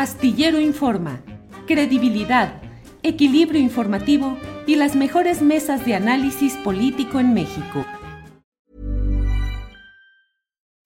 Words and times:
Astillero 0.00 0.58
Informa, 0.58 1.22
credibilidad, 1.66 2.62
equilibrio 3.02 3.60
informativo 3.60 4.38
y 4.66 4.76
las 4.76 4.96
mejores 4.96 5.42
mesas 5.42 5.84
de 5.84 5.94
análisis 5.94 6.54
político 6.64 7.20
en 7.20 7.34
México. 7.34 7.84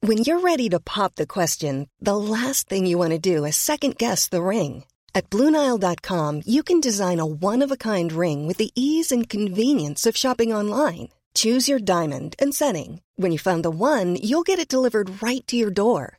When 0.01 0.19
you're 0.19 0.41
ready 0.41 0.69
to 0.69 0.81
pop 0.81 1.15
the 1.15 1.29
question, 1.29 1.87
the 2.01 2.17
last 2.17 2.69
thing 2.69 2.87
you 2.87 2.99
want 2.99 3.13
to 3.13 3.21
do 3.21 3.45
is 3.45 3.55
second 3.55 3.99
guess 3.99 4.27
the 4.29 4.43
ring. 4.43 4.83
At 5.15 5.31
Bluenile.com, 5.31 6.43
you 6.45 6.65
can 6.65 6.81
design 6.81 7.21
a 7.21 7.25
one 7.25 7.63
of 7.63 7.71
a 7.71 7.77
kind 7.77 8.13
ring 8.13 8.49
with 8.49 8.57
the 8.57 8.73
ease 8.75 9.13
and 9.13 9.29
convenience 9.29 10.07
of 10.07 10.17
shopping 10.17 10.53
online. 10.53 11.11
Choose 11.37 11.69
your 11.69 11.79
diamond 11.79 12.35
and 12.41 12.53
setting. 12.53 13.01
When 13.15 13.31
you 13.31 13.39
find 13.39 13.65
the 13.65 13.71
one, 13.71 14.17
you'll 14.21 14.43
get 14.43 14.59
it 14.59 14.67
delivered 14.67 15.23
right 15.23 15.47
to 15.47 15.57
your 15.57 15.71
door. 15.71 16.19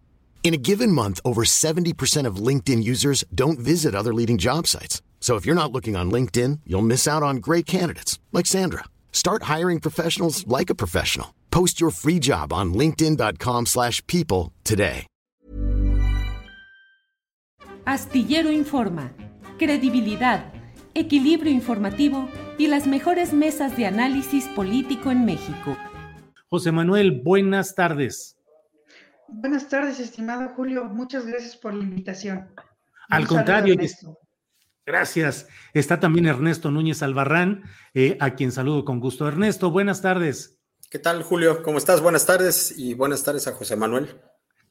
In 0.43 0.55
a 0.55 0.57
given 0.57 0.91
month, 0.91 1.21
over 1.23 1.43
70% 1.43 2.25
of 2.25 2.47
LinkedIn 2.47 2.83
users 2.83 3.23
don't 3.33 3.59
visit 3.59 3.95
other 3.95 4.13
leading 4.13 4.37
job 4.37 4.67
sites. 4.67 5.01
So 5.21 5.37
if 5.37 5.45
you're 5.45 5.55
not 5.55 5.71
looking 5.71 5.95
on 5.95 6.11
LinkedIn, 6.11 6.61
you'll 6.65 6.81
miss 6.81 7.07
out 7.07 7.23
on 7.23 7.37
great 7.37 7.65
candidates 7.65 8.19
like 8.33 8.47
Sandra. 8.47 8.85
Start 9.13 9.43
hiring 9.43 9.79
professionals 9.79 10.45
like 10.47 10.71
a 10.71 10.75
professional. 10.75 11.27
Post 11.51 11.79
your 11.79 11.91
free 11.91 12.19
job 12.19 12.51
on 12.51 12.73
linkedin.com/people 12.73 13.65
slash 13.65 14.01
people 14.07 14.51
today. 14.63 15.05
Astillero 17.85 18.51
Informa, 18.51 19.11
credibilidad, 19.57 20.53
equilibrio 20.93 21.51
informativo 21.51 22.29
y 22.57 22.67
las 22.67 22.87
mejores 22.87 23.33
mesas 23.33 23.75
de 23.75 23.85
análisis 23.85 24.45
político 24.55 25.11
en 25.11 25.25
México. 25.25 25.75
José 26.49 26.71
Manuel, 26.71 27.21
buenas 27.23 27.75
tardes. 27.75 28.37
Buenas 29.33 29.69
tardes, 29.69 29.99
estimado 29.99 30.49
Julio. 30.49 30.85
Muchas 30.85 31.25
gracias 31.25 31.55
por 31.55 31.73
la 31.73 31.83
invitación. 31.83 32.49
Al 33.09 33.21
Un 33.21 33.27
contrario, 33.27 33.73
Ernesto. 33.73 34.19
Gracias. 34.85 35.47
Está 35.73 35.99
también 35.99 36.25
Ernesto 36.25 36.69
Núñez 36.69 37.01
Albarrán, 37.01 37.63
eh, 37.93 38.17
a 38.19 38.35
quien 38.35 38.51
saludo 38.51 38.83
con 38.83 38.99
gusto. 38.99 39.27
Ernesto, 39.27 39.71
buenas 39.71 40.01
tardes. 40.01 40.59
¿Qué 40.89 40.99
tal, 40.99 41.23
Julio? 41.23 41.63
¿Cómo 41.63 41.77
estás? 41.77 42.01
Buenas 42.01 42.25
tardes 42.25 42.77
y 42.77 42.93
buenas 42.93 43.23
tardes 43.23 43.47
a 43.47 43.53
José 43.53 43.77
Manuel. 43.77 44.09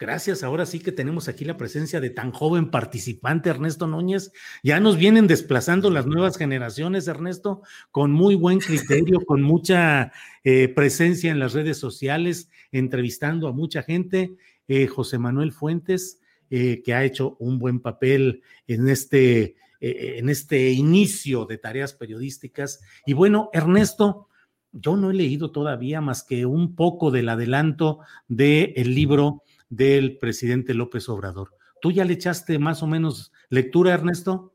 Gracias. 0.01 0.43
Ahora 0.43 0.65
sí 0.65 0.81
que 0.81 0.93
tenemos 0.93 1.29
aquí 1.29 1.45
la 1.45 1.59
presencia 1.59 2.01
de 2.01 2.09
tan 2.09 2.33
joven 2.33 2.71
participante, 2.71 3.51
Ernesto 3.51 3.87
Núñez. 3.87 4.33
Ya 4.63 4.81
nos 4.81 4.97
vienen 4.97 5.27
desplazando 5.27 5.91
las 5.91 6.07
nuevas 6.07 6.39
generaciones, 6.39 7.07
Ernesto, 7.07 7.61
con 7.91 8.11
muy 8.11 8.35
buen 8.35 8.61
criterio, 8.61 9.21
con 9.27 9.43
mucha 9.43 10.11
eh, 10.43 10.69
presencia 10.69 11.31
en 11.31 11.39
las 11.39 11.53
redes 11.53 11.77
sociales, 11.77 12.49
entrevistando 12.73 13.47
a 13.47 13.53
mucha 13.53 13.83
gente. 13.83 14.37
Eh, 14.73 14.87
José 14.87 15.19
Manuel 15.19 15.51
Fuentes, 15.51 16.21
eh, 16.49 16.81
que 16.85 16.95
ha 16.95 17.03
hecho 17.05 17.37
un 17.41 17.59
buen 17.59 17.81
papel 17.81 18.45
en 18.69 18.89
este, 18.89 19.57
eh, 19.81 20.15
en 20.19 20.29
este 20.29 20.71
inicio 20.71 21.45
de 21.45 21.59
tareas 21.59 21.93
periodísticas. 21.93 22.79
Y 23.05 23.15
bueno, 23.15 23.51
Ernesto, 23.53 24.29
yo 24.71 24.97
no 24.97 25.11
he 25.11 25.15
leído 25.15 25.51
todavía 25.51 26.01
más 26.01 26.23
que 26.23 26.47
un 26.47 26.77
poco 26.77 27.11
del 27.11 27.31
adelanto 27.31 27.99
del 28.29 28.95
libro 28.95 29.43
del 29.71 30.19
presidente 30.19 30.73
López 30.73 31.09
Obrador. 31.09 31.53
¿Tú 31.81 31.91
ya 31.91 32.05
le 32.05 32.13
echaste 32.13 32.61
más 32.61 32.85
o 32.85 32.87
menos 32.87 33.33
lectura, 33.49 33.93
Ernesto? 33.93 34.55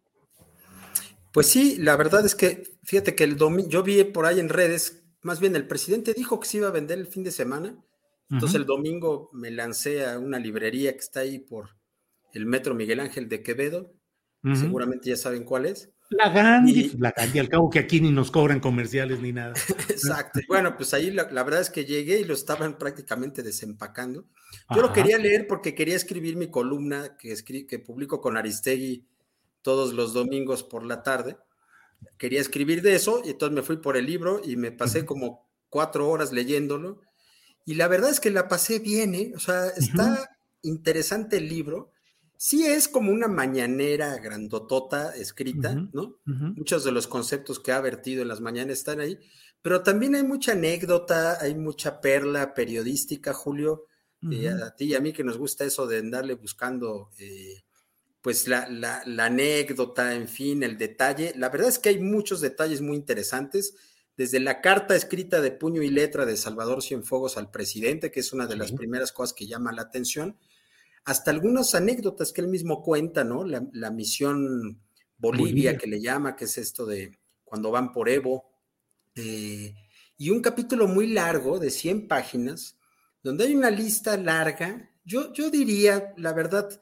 Pues 1.34 1.47
sí, 1.47 1.75
la 1.78 1.97
verdad 1.97 2.25
es 2.25 2.35
que, 2.35 2.63
fíjate 2.84 3.16
que 3.16 3.25
el 3.25 3.35
domingo, 3.35 3.67
yo 3.67 3.84
vi 3.84 4.01
por 4.06 4.25
ahí 4.25 4.40
en 4.40 4.47
redes, 4.47 5.03
más 5.23 5.41
bien 5.41 5.57
el 5.57 5.67
presidente 5.67 6.13
dijo 6.13 6.40
que 6.40 6.47
se 6.47 6.56
iba 6.59 6.69
a 6.69 6.72
vender 6.72 7.00
el 7.00 7.07
fin 7.07 7.25
de 7.25 7.31
semana, 7.31 7.75
entonces 8.30 8.56
el 8.59 8.66
domingo 8.66 9.30
me 9.34 9.52
lancé 9.52 10.06
a 10.06 10.18
una 10.19 10.40
librería 10.40 10.91
que 10.94 11.00
está 11.00 11.22
ahí 11.22 11.40
por 11.40 11.69
el 12.34 12.46
Metro 12.46 12.74
Miguel 12.75 13.00
Ángel 13.00 13.30
de 13.30 13.41
Quevedo, 13.44 13.94
seguramente 14.56 15.09
ya 15.09 15.18
saben 15.18 15.44
cuál 15.44 15.66
es. 15.66 15.90
La 16.09 16.30
Gandhi, 16.30 16.81
Y- 16.94 16.97
la 17.00 17.12
Gandhi, 17.18 17.40
al 17.40 17.50
cabo 17.50 17.68
que 17.69 17.80
aquí 17.80 18.00
ni 18.00 18.12
nos 18.12 18.30
cobran 18.30 18.59
comerciales 18.59 19.19
ni 19.22 19.31
nada. 19.34 19.53
Exacto. 19.90 20.40
Bueno, 20.47 20.75
pues 20.78 20.94
ahí 20.94 21.09
la, 21.09 21.31
la 21.31 21.44
verdad 21.44 21.62
es 21.62 21.72
que 21.72 21.84
llegué 21.85 22.19
y 22.19 22.25
lo 22.25 22.35
estaban 22.35 22.78
prácticamente 22.78 23.41
desempacando. 23.41 24.25
Yo 24.75 24.81
lo 24.84 24.94
quería 24.94 25.18
leer 25.18 25.47
porque 25.47 25.74
quería 25.74 25.96
escribir 25.96 26.35
mi 26.35 26.52
columna 26.52 27.18
que, 27.18 27.34
escri- 27.34 27.66
que 27.66 27.80
publico 27.80 28.22
con 28.22 28.38
Aristegui 28.38 29.08
todos 29.64 29.94
los 29.94 30.14
domingos 30.14 30.64
por 30.64 30.85
la 30.85 31.02
tarde. 31.02 31.38
Quería 32.19 32.40
escribir 32.41 32.84
de 32.84 32.94
eso 32.96 33.22
y 33.25 33.30
entonces 33.31 33.56
me 33.56 33.64
fui 33.64 33.78
por 33.78 33.97
el 33.97 34.06
libro 34.06 34.41
y 34.44 34.58
me 34.58 34.72
pasé 34.72 35.06
como 35.06 35.50
cuatro 35.69 36.08
horas 36.08 36.31
leyéndolo. 36.31 37.02
Y 37.66 37.74
la 37.76 37.88
verdad 37.88 38.12
es 38.12 38.20
que 38.20 38.30
la 38.31 38.48
pasé 38.48 38.80
bien, 38.80 39.16
¿eh? 39.16 39.34
O 39.36 39.40
sea, 39.40 39.68
está 39.70 40.38
interesante 40.62 41.38
el 41.38 41.50
libro. 41.50 41.92
Sí 42.38 42.66
es 42.66 42.88
como 42.88 43.12
una 43.12 43.28
mañanera 43.28 44.18
grandotota 44.18 45.16
escrita. 45.16 45.74
¿no? 45.94 46.18
Muchos 46.58 46.84
de 46.84 46.92
los 46.92 47.08
conceptos 47.08 47.59
que 47.59 47.72
ha 47.72 47.80
vertido 47.81 48.22
en 48.22 48.28
las 48.28 48.42
mañanas 48.42 48.78
están 48.80 49.00
ahí, 49.00 49.18
pero 49.62 49.81
también 49.84 50.16
hay 50.16 50.24
mucha 50.24 50.52
anécdota, 50.52 51.40
hay 51.42 51.56
mucha 51.56 52.02
perla 52.02 52.53
periodística, 52.53 53.34
Julio, 53.34 53.86
eh, 54.32 54.50
a 54.50 54.76
ti 54.76 54.86
y 54.86 54.96
a 54.96 55.00
mí 55.00 55.14
que 55.14 55.24
nos 55.24 55.38
gusta 55.38 55.66
eso 55.66 55.88
de 55.88 56.00
andarle 56.00 56.34
buscando, 56.36 57.09
eh, 57.20 57.64
pues 58.22 58.47
la, 58.47 58.68
la- 58.70 59.03
la 59.06 59.26
anécdota, 59.26 60.14
en 60.16 60.28
fin, 60.28 60.62
el 60.64 60.78
detalle. 60.78 61.34
La 61.36 61.50
verdad 61.50 61.70
es 61.70 61.80
que 61.80 61.90
hay 61.90 62.00
muchos 62.00 62.42
detalles 62.42 62.82
muy 62.82 62.97
interesantes, 62.97 63.76
desde 64.18 64.40
la 64.40 64.62
carta 64.62 64.96
escrita 64.96 65.42
de 65.42 65.52
puño 65.52 65.81
y 65.81 65.90
letra 65.90 66.26
de 66.26 66.38
Salvador 66.38 66.81
Cienfuegos 66.81 67.38
al 67.38 67.52
presidente, 67.52 68.12
que 68.12 68.22
es 68.22 68.31
una 68.34 68.48
de 68.48 68.56
las 68.56 68.70
Sí. 68.70 68.76
primeras 68.78 69.12
cosas 69.12 69.34
que 69.34 69.48
llama 69.48 69.72
la 69.74 69.84
atención, 69.84 70.38
hasta 71.03 71.31
algunas 71.31 71.76
anécdotas 71.76 72.31
que 72.31 72.42
él 72.42 72.48
mismo 72.48 72.81
cuenta, 72.81 73.24
¿no? 73.24 73.44
La, 73.46 73.66
la 73.74 73.92
misión 73.92 74.81
Bolivia, 75.18 75.72
Bolivia. 75.72 75.78
que 75.78 75.88
le 75.88 76.02
llama, 76.02 76.36
que 76.36 76.46
es 76.46 76.58
esto 76.58 76.86
de 76.86 77.20
cuando 77.44 77.72
van 77.72 77.92
por 77.94 78.09
Evo, 78.09 78.50
eh, 79.16 79.74
y 80.18 80.30
un 80.30 80.42
capítulo 80.42 80.88
muy 80.88 81.08
largo 81.08 81.59
de 81.59 81.70
100 81.70 82.08
páginas, 82.08 82.78
donde 83.22 83.46
hay 83.46 83.56
una 83.56 83.70
lista 83.70 84.18
larga. 84.18 84.90
Yo, 85.03 85.32
yo 85.34 85.50
diría, 85.52 86.14
la 86.18 86.34
verdad, 86.34 86.82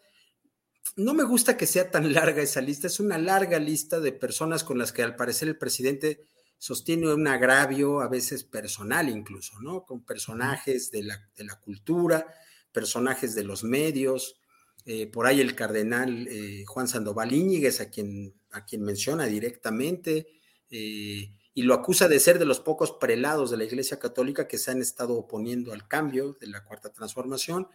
no 0.95 1.13
me 1.13 1.23
gusta 1.23 1.57
que 1.57 1.65
sea 1.67 1.89
tan 1.91 2.13
larga 2.13 2.41
esa 2.41 2.61
lista, 2.61 2.87
es 2.87 2.99
una 2.99 3.17
larga 3.17 3.59
lista 3.59 3.99
de 3.99 4.11
personas 4.11 4.63
con 4.63 4.77
las 4.77 4.91
que 4.93 5.01
al 5.03 5.15
parecer 5.15 5.47
el 5.47 5.57
presidente 5.57 6.25
sostiene 6.57 7.13
un 7.13 7.27
agravio, 7.27 8.01
a 8.01 8.07
veces 8.07 8.43
personal 8.43 9.09
incluso, 9.09 9.59
¿no? 9.61 9.85
Con 9.85 10.05
personajes 10.05 10.91
de 10.91 11.03
la, 11.03 11.29
de 11.35 11.43
la 11.43 11.59
cultura, 11.59 12.25
personajes 12.71 13.35
de 13.35 13.43
los 13.43 13.63
medios, 13.63 14.39
eh, 14.85 15.07
por 15.07 15.27
ahí 15.27 15.39
el 15.39 15.55
cardenal 15.55 16.27
eh, 16.27 16.65
Juan 16.65 16.89
Sandoval 16.89 17.31
Íñiguez, 17.33 17.79
a 17.79 17.89
quien, 17.89 18.33
a 18.51 18.65
quien 18.65 18.83
menciona 18.83 19.25
directamente, 19.25 20.27
eh, 20.69 21.31
y 21.53 21.61
lo 21.61 21.73
acusa 21.73 22.07
de 22.09 22.19
ser 22.19 22.37
de 22.37 22.45
los 22.45 22.59
pocos 22.59 22.91
prelados 22.91 23.51
de 23.51 23.57
la 23.57 23.63
Iglesia 23.63 23.99
Católica 23.99 24.47
que 24.47 24.57
se 24.57 24.71
han 24.71 24.81
estado 24.81 25.13
oponiendo 25.13 25.71
al 25.71 25.87
cambio 25.87 26.35
de 26.41 26.47
la 26.47 26.65
Cuarta 26.65 26.91
Transformación, 26.91 27.67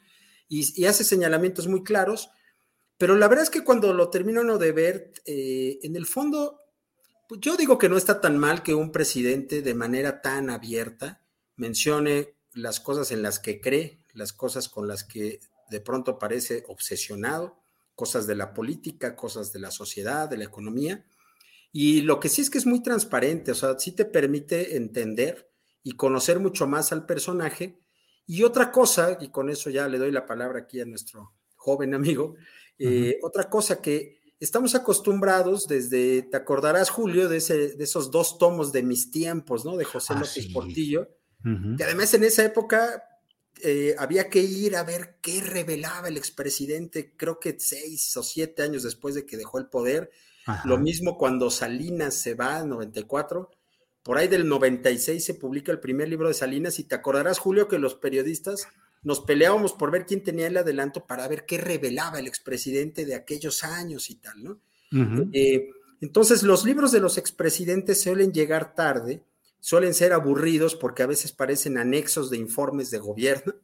y, 0.48 0.80
y 0.80 0.84
hace 0.86 1.04
señalamientos 1.04 1.66
muy 1.66 1.82
claros, 1.82 2.30
pero 2.98 3.16
la 3.16 3.28
verdad 3.28 3.44
es 3.44 3.50
que 3.50 3.64
cuando 3.64 3.94
lo 3.94 4.10
termino 4.10 4.58
de 4.58 4.72
ver, 4.72 5.12
en 5.24 5.94
el 5.94 6.04
fondo, 6.04 6.58
pues 7.28 7.42
yo 7.42 7.56
digo 7.56 7.76
que 7.76 7.90
no 7.90 7.98
está 7.98 8.20
tan 8.22 8.38
mal 8.38 8.62
que 8.62 8.74
un 8.74 8.90
presidente 8.90 9.60
de 9.60 9.74
manera 9.74 10.22
tan 10.22 10.48
abierta 10.48 11.22
mencione 11.56 12.34
las 12.54 12.80
cosas 12.80 13.12
en 13.12 13.22
las 13.22 13.38
que 13.38 13.60
cree, 13.60 14.00
las 14.14 14.32
cosas 14.32 14.70
con 14.70 14.88
las 14.88 15.04
que 15.04 15.40
de 15.70 15.80
pronto 15.80 16.18
parece 16.18 16.64
obsesionado, 16.68 17.60
cosas 17.94 18.26
de 18.26 18.34
la 18.34 18.54
política, 18.54 19.14
cosas 19.14 19.52
de 19.52 19.58
la 19.58 19.70
sociedad, 19.70 20.28
de 20.28 20.38
la 20.38 20.44
economía. 20.44 21.04
Y 21.70 22.00
lo 22.00 22.18
que 22.18 22.30
sí 22.30 22.40
es 22.40 22.48
que 22.48 22.56
es 22.56 22.64
muy 22.64 22.82
transparente, 22.82 23.50
o 23.52 23.54
sea, 23.54 23.78
sí 23.78 23.92
te 23.92 24.06
permite 24.06 24.76
entender 24.76 25.50
y 25.82 25.92
conocer 25.92 26.40
mucho 26.40 26.66
más 26.66 26.92
al 26.92 27.04
personaje. 27.04 27.78
Y 28.26 28.42
otra 28.42 28.72
cosa, 28.72 29.18
y 29.20 29.28
con 29.28 29.50
eso 29.50 29.68
ya 29.68 29.86
le 29.86 29.98
doy 29.98 30.12
la 30.12 30.24
palabra 30.24 30.60
aquí 30.60 30.80
a 30.80 30.86
nuestro 30.86 31.34
joven 31.56 31.92
amigo, 31.92 32.36
eh, 32.78 33.18
otra 33.22 33.50
cosa 33.50 33.82
que 33.82 34.17
estamos 34.40 34.74
acostumbrados 34.74 35.66
desde, 35.66 36.22
te 36.22 36.36
acordarás, 36.36 36.90
Julio, 36.90 37.28
de, 37.28 37.38
ese, 37.38 37.74
de 37.74 37.84
esos 37.84 38.10
dos 38.10 38.38
tomos 38.38 38.72
de 38.72 38.82
mis 38.82 39.10
tiempos, 39.10 39.64
¿no? 39.64 39.76
De 39.76 39.84
José 39.84 40.12
Ah, 40.14 40.20
López 40.20 40.32
sí. 40.44 40.48
Portillo, 40.50 41.08
que 41.76 41.84
además 41.84 42.12
en 42.14 42.24
esa 42.24 42.44
época 42.44 43.04
eh, 43.62 43.94
había 43.98 44.28
que 44.28 44.40
ir 44.40 44.76
a 44.76 44.84
ver 44.84 45.18
qué 45.20 45.40
revelaba 45.40 46.08
el 46.08 46.16
expresidente, 46.16 47.14
creo 47.16 47.40
que 47.40 47.56
seis 47.58 48.16
o 48.16 48.22
siete 48.22 48.62
años 48.62 48.82
después 48.82 49.14
de 49.14 49.24
que 49.26 49.36
dejó 49.36 49.58
el 49.58 49.66
poder. 49.68 50.10
Lo 50.64 50.78
mismo 50.78 51.18
cuando 51.18 51.50
Salinas 51.50 52.14
se 52.14 52.34
va 52.34 52.60
en 52.60 52.70
94. 52.70 53.50
Por 54.02 54.16
ahí 54.16 54.28
del 54.28 54.48
96 54.48 55.22
se 55.22 55.34
publica 55.34 55.70
el 55.72 55.80
primer 55.80 56.08
libro 56.08 56.28
de 56.28 56.34
Salinas 56.34 56.78
y 56.78 56.84
te 56.84 56.94
acordarás, 56.94 57.38
Julio, 57.38 57.68
que 57.68 57.78
los 57.78 57.94
periodistas 57.94 58.66
nos 59.02 59.20
peleábamos 59.20 59.72
por 59.72 59.90
ver 59.90 60.06
quién 60.06 60.22
tenía 60.22 60.46
el 60.46 60.56
adelanto 60.56 61.06
para 61.06 61.28
ver 61.28 61.46
qué 61.46 61.58
revelaba 61.58 62.18
el 62.18 62.26
expresidente 62.26 63.04
de 63.04 63.14
aquellos 63.14 63.64
años 63.64 64.10
y 64.10 64.16
tal, 64.16 64.42
¿no? 64.42 64.60
Eh, 65.32 65.68
entonces, 66.00 66.42
los 66.42 66.64
libros 66.64 66.92
de 66.92 67.00
los 67.00 67.18
expresidentes 67.18 68.00
suelen 68.02 68.32
llegar 68.32 68.74
tarde, 68.74 69.22
suelen 69.60 69.94
ser 69.94 70.12
aburridos 70.12 70.76
porque 70.76 71.02
a 71.02 71.06
veces 71.06 71.32
parecen 71.32 71.78
anexos 71.78 72.30
de 72.30 72.38
informes 72.38 72.90
de 72.90 72.98
gobierno. 72.98 73.54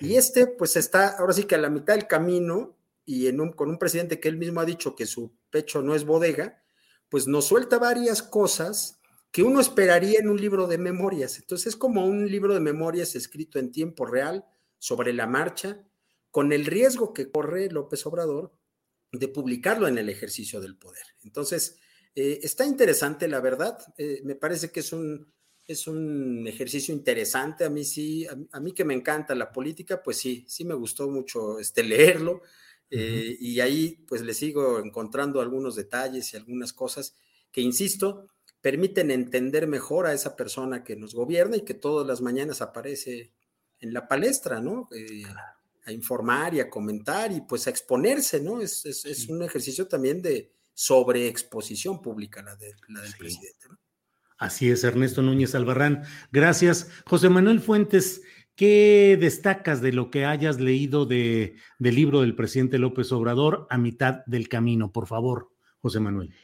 Y 0.00 0.16
este, 0.16 0.46
pues 0.46 0.76
está 0.76 1.16
ahora 1.18 1.32
sí 1.32 1.44
que 1.44 1.54
a 1.54 1.58
la 1.58 1.70
mitad 1.70 1.94
del 1.94 2.06
camino 2.06 2.76
y 3.04 3.26
en 3.26 3.40
un, 3.40 3.52
con 3.52 3.68
un 3.68 3.78
presidente 3.78 4.18
que 4.18 4.28
él 4.28 4.36
mismo 4.36 4.60
ha 4.60 4.64
dicho 4.64 4.96
que 4.96 5.06
su 5.06 5.32
pecho 5.50 5.82
no 5.82 5.94
es 5.94 6.04
bodega, 6.04 6.62
pues 7.08 7.26
nos 7.28 7.46
suelta 7.46 7.78
varias 7.78 8.22
cosas 8.22 9.00
que 9.30 9.42
uno 9.42 9.60
esperaría 9.60 10.20
en 10.20 10.28
un 10.28 10.40
libro 10.40 10.66
de 10.66 10.78
memorias. 10.78 11.38
Entonces 11.38 11.68
es 11.68 11.76
como 11.76 12.06
un 12.06 12.30
libro 12.30 12.54
de 12.54 12.60
memorias 12.60 13.14
escrito 13.14 13.58
en 13.58 13.70
tiempo 13.70 14.06
real, 14.06 14.44
sobre 14.84 15.14
la 15.14 15.26
marcha, 15.26 15.82
con 16.30 16.52
el 16.52 16.66
riesgo 16.66 17.14
que 17.14 17.30
corre 17.30 17.70
López 17.70 18.04
Obrador 18.04 18.52
de 19.10 19.28
publicarlo 19.28 19.88
en 19.88 19.96
el 19.96 20.10
ejercicio 20.10 20.60
del 20.60 20.76
poder. 20.76 21.06
Entonces, 21.22 21.78
eh, 22.14 22.40
está 22.42 22.66
interesante, 22.66 23.26
la 23.26 23.40
verdad. 23.40 23.78
Eh, 23.96 24.20
me 24.24 24.34
parece 24.34 24.70
que 24.70 24.80
es 24.80 24.92
un, 24.92 25.32
es 25.66 25.86
un 25.86 26.46
ejercicio 26.46 26.94
interesante. 26.94 27.64
A 27.64 27.70
mí 27.70 27.82
sí, 27.82 28.26
a, 28.26 28.60
mí 28.60 28.72
que 28.72 28.84
me 28.84 28.92
encanta 28.92 29.34
la 29.34 29.52
política, 29.52 30.02
pues 30.02 30.18
sí, 30.18 30.44
sí 30.46 30.66
me 30.66 30.74
gustó 30.74 31.08
mucho 31.08 31.58
este, 31.58 31.82
leerlo. 31.82 32.42
Eh, 32.90 33.38
y 33.40 33.60
ahí 33.60 34.04
pues 34.06 34.20
le 34.20 34.34
sigo 34.34 34.80
encontrando 34.80 35.40
algunos 35.40 35.76
detalles 35.76 36.34
y 36.34 36.36
algunas 36.36 36.74
cosas 36.74 37.16
que, 37.50 37.62
insisto, 37.62 38.28
permiten 38.60 39.10
entender 39.10 39.66
mejor 39.66 40.04
a 40.06 40.12
esa 40.12 40.36
persona 40.36 40.84
que 40.84 40.94
nos 40.94 41.14
gobierna 41.14 41.56
y 41.56 41.62
que 41.62 41.72
todas 41.72 42.06
las 42.06 42.20
mañanas 42.20 42.60
aparece 42.60 43.32
en 43.80 43.92
la 43.92 44.06
palestra, 44.08 44.60
¿no? 44.60 44.88
a 45.86 45.92
informar 45.92 46.54
y 46.54 46.60
a 46.60 46.70
comentar 46.70 47.30
y 47.32 47.42
pues 47.42 47.66
a 47.66 47.70
exponerse, 47.70 48.40
¿no? 48.40 48.60
Es, 48.60 48.84
es, 48.86 49.28
un 49.28 49.42
ejercicio 49.42 49.86
también 49.86 50.22
de 50.22 50.50
sobreexposición 50.72 52.00
pública 52.00 52.42
la, 52.42 52.56
de, 52.56 52.72
la 52.88 53.00
del 53.02 53.12
presidente. 53.14 53.68
¿no? 53.68 53.78
Así 54.38 54.70
es, 54.70 54.82
Ernesto 54.82 55.22
Núñez 55.22 55.54
Albarrán. 55.54 56.02
Gracias. 56.32 56.90
José 57.06 57.28
Manuel 57.28 57.60
Fuentes, 57.60 58.22
¿qué 58.56 59.16
destacas 59.20 59.80
de 59.80 59.92
lo 59.92 60.10
que 60.10 60.24
hayas 60.24 60.58
leído 60.58 61.06
de, 61.06 61.56
del 61.78 61.94
libro 61.94 62.22
del 62.22 62.34
presidente 62.34 62.78
López 62.78 63.12
Obrador 63.12 63.66
a 63.70 63.78
mitad 63.78 64.24
del 64.26 64.48
camino? 64.48 64.90
Por 64.90 65.06
favor, 65.06 65.52
José 65.80 66.00
Manuel. 66.00 66.34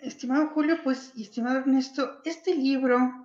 Estimado 0.00 0.48
Julio, 0.48 0.76
pues, 0.84 1.12
y 1.16 1.22
estimado 1.22 1.58
Ernesto, 1.58 2.20
este 2.24 2.54
libro 2.54 3.23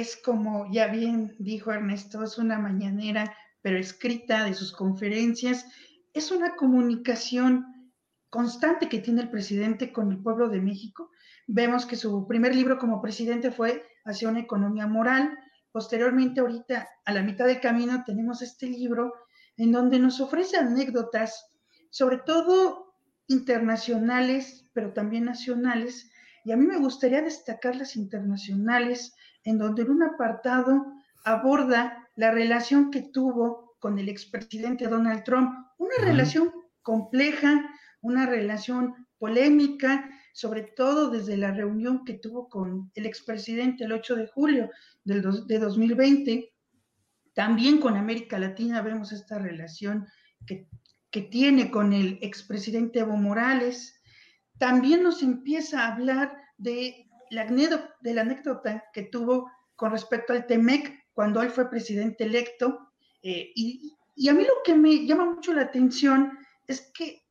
es 0.00 0.16
como 0.16 0.70
ya 0.72 0.88
bien 0.88 1.36
dijo 1.38 1.72
Ernesto, 1.72 2.24
es 2.24 2.38
una 2.38 2.58
mañanera 2.58 3.36
pero 3.62 3.78
escrita 3.78 4.44
de 4.44 4.52
sus 4.52 4.72
conferencias, 4.72 5.66
es 6.12 6.30
una 6.30 6.54
comunicación 6.54 7.92
constante 8.28 8.90
que 8.90 8.98
tiene 8.98 9.22
el 9.22 9.30
presidente 9.30 9.90
con 9.90 10.12
el 10.12 10.18
pueblo 10.18 10.50
de 10.50 10.60
México. 10.60 11.10
Vemos 11.46 11.86
que 11.86 11.96
su 11.96 12.26
primer 12.26 12.54
libro 12.54 12.78
como 12.78 13.00
presidente 13.00 13.50
fue 13.50 13.82
Hacia 14.04 14.28
una 14.28 14.40
economía 14.40 14.86
moral. 14.86 15.38
Posteriormente, 15.72 16.40
ahorita, 16.40 16.86
a 17.06 17.12
la 17.14 17.22
mitad 17.22 17.46
del 17.46 17.60
camino, 17.60 18.04
tenemos 18.04 18.42
este 18.42 18.66
libro 18.66 19.14
en 19.56 19.72
donde 19.72 19.98
nos 19.98 20.20
ofrece 20.20 20.58
anécdotas, 20.58 21.46
sobre 21.88 22.18
todo 22.18 22.96
internacionales, 23.28 24.68
pero 24.74 24.92
también 24.92 25.24
nacionales. 25.24 26.10
Y 26.44 26.52
a 26.52 26.56
mí 26.58 26.66
me 26.66 26.76
gustaría 26.76 27.22
destacar 27.22 27.76
las 27.76 27.96
internacionales, 27.96 29.14
en 29.44 29.58
donde 29.58 29.82
en 29.82 29.90
un 29.90 30.02
apartado 30.02 30.84
aborda 31.24 32.08
la 32.16 32.30
relación 32.30 32.90
que 32.90 33.02
tuvo 33.02 33.76
con 33.78 33.98
el 33.98 34.08
expresidente 34.08 34.88
Donald 34.88 35.24
Trump, 35.24 35.50
una 35.78 35.96
relación 36.00 36.50
compleja, 36.82 37.70
una 38.00 38.26
relación 38.26 39.06
polémica, 39.18 40.08
sobre 40.32 40.62
todo 40.62 41.10
desde 41.10 41.36
la 41.36 41.52
reunión 41.52 42.04
que 42.04 42.14
tuvo 42.14 42.48
con 42.48 42.90
el 42.94 43.06
expresidente 43.06 43.84
el 43.84 43.92
8 43.92 44.16
de 44.16 44.26
julio 44.26 44.70
del 45.04 45.22
de 45.46 45.58
2020. 45.58 46.52
También 47.34 47.78
con 47.78 47.96
América 47.96 48.38
Latina 48.38 48.82
vemos 48.82 49.12
esta 49.12 49.38
relación 49.38 50.06
que, 50.46 50.68
que 51.10 51.22
tiene 51.22 51.70
con 51.70 51.92
el 51.92 52.18
expresidente 52.20 53.00
Evo 53.00 53.16
Morales. 53.16 54.00
También 54.58 55.02
nos 55.02 55.22
empieza 55.22 55.82
a 55.82 55.94
hablar 55.94 56.36
de 56.58 57.03
la, 57.34 57.46
de 57.46 58.14
la 58.14 58.22
anécdota 58.22 58.84
que 58.92 59.04
tuvo 59.04 59.50
con 59.76 59.92
respecto 59.92 60.32
al 60.32 60.46
TEMEC, 60.46 61.04
cuando 61.12 61.42
él 61.42 61.50
fue 61.50 61.70
presidente 61.70 62.24
electo. 62.24 62.92
Eh, 63.22 63.52
y, 63.54 63.96
y, 64.14 64.28
a 64.28 64.34
mí 64.34 64.42
lo 64.42 64.54
que 64.64 64.74
me 64.74 65.06
llama 65.06 65.24
mucho 65.26 65.52
la 65.52 65.62
atención 65.62 66.38
es 66.66 66.90
que 66.94 67.22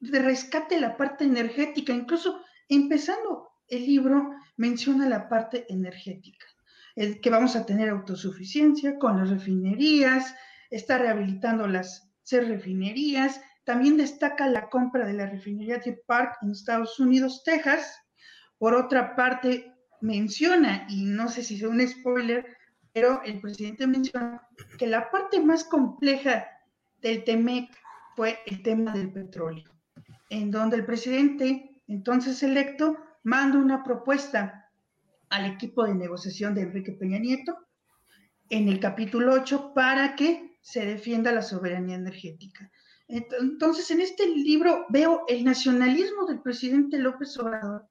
rescate 0.00 0.80
la 0.80 0.96
parte 0.96 1.24
energética, 1.24 1.92
incluso 1.92 2.40
empezando 2.68 3.48
el 3.68 3.84
libro 3.84 4.30
menciona 4.56 5.08
la 5.08 5.28
parte 5.28 5.66
energética, 5.68 6.46
el 6.94 7.20
que 7.20 7.30
vamos 7.30 7.56
a 7.56 7.66
tener 7.66 7.88
autosuficiencia 7.88 8.98
con 8.98 9.18
las 9.18 9.30
refinerías, 9.30 10.34
está 10.70 10.98
rehabilitando 10.98 11.66
las 11.66 12.10
seis 12.22 12.48
refinerías, 12.48 13.40
también 13.64 13.96
destaca 13.96 14.48
la 14.48 14.68
compra 14.68 15.06
de 15.06 15.14
la 15.14 15.26
refinería 15.26 15.78
de 15.78 16.00
Park 16.06 16.38
en 16.42 16.52
Estados 16.52 16.98
Unidos, 17.00 17.42
Texas. 17.44 17.98
Por 18.58 18.74
otra 18.74 19.14
parte, 19.14 19.72
menciona, 20.00 20.86
y 20.88 21.04
no 21.04 21.28
sé 21.28 21.42
si 21.42 21.56
es 21.56 21.62
un 21.62 21.86
spoiler, 21.86 22.56
pero 22.92 23.22
el 23.24 23.40
presidente 23.40 23.86
menciona 23.86 24.46
que 24.78 24.86
la 24.86 25.10
parte 25.10 25.40
más 25.40 25.64
compleja 25.64 26.46
del 27.02 27.24
TEMEC 27.24 27.70
fue 28.14 28.38
el 28.46 28.62
tema 28.62 28.92
del 28.92 29.12
petróleo, 29.12 29.70
en 30.30 30.50
donde 30.50 30.76
el 30.76 30.86
presidente, 30.86 31.82
entonces 31.88 32.42
electo, 32.42 32.96
manda 33.22 33.58
una 33.58 33.82
propuesta 33.82 34.70
al 35.28 35.46
equipo 35.46 35.84
de 35.84 35.94
negociación 35.94 36.54
de 36.54 36.62
Enrique 36.62 36.92
Peña 36.92 37.18
Nieto 37.18 37.58
en 38.48 38.68
el 38.68 38.80
capítulo 38.80 39.32
8 39.34 39.72
para 39.74 40.14
que 40.14 40.56
se 40.62 40.86
defienda 40.86 41.32
la 41.32 41.42
soberanía 41.42 41.96
energética. 41.96 42.70
Entonces, 43.08 43.90
en 43.90 44.00
este 44.00 44.26
libro 44.28 44.86
veo 44.88 45.24
el 45.28 45.44
nacionalismo 45.44 46.26
del 46.26 46.40
presidente 46.40 46.98
López 46.98 47.38
Obrador 47.38 47.88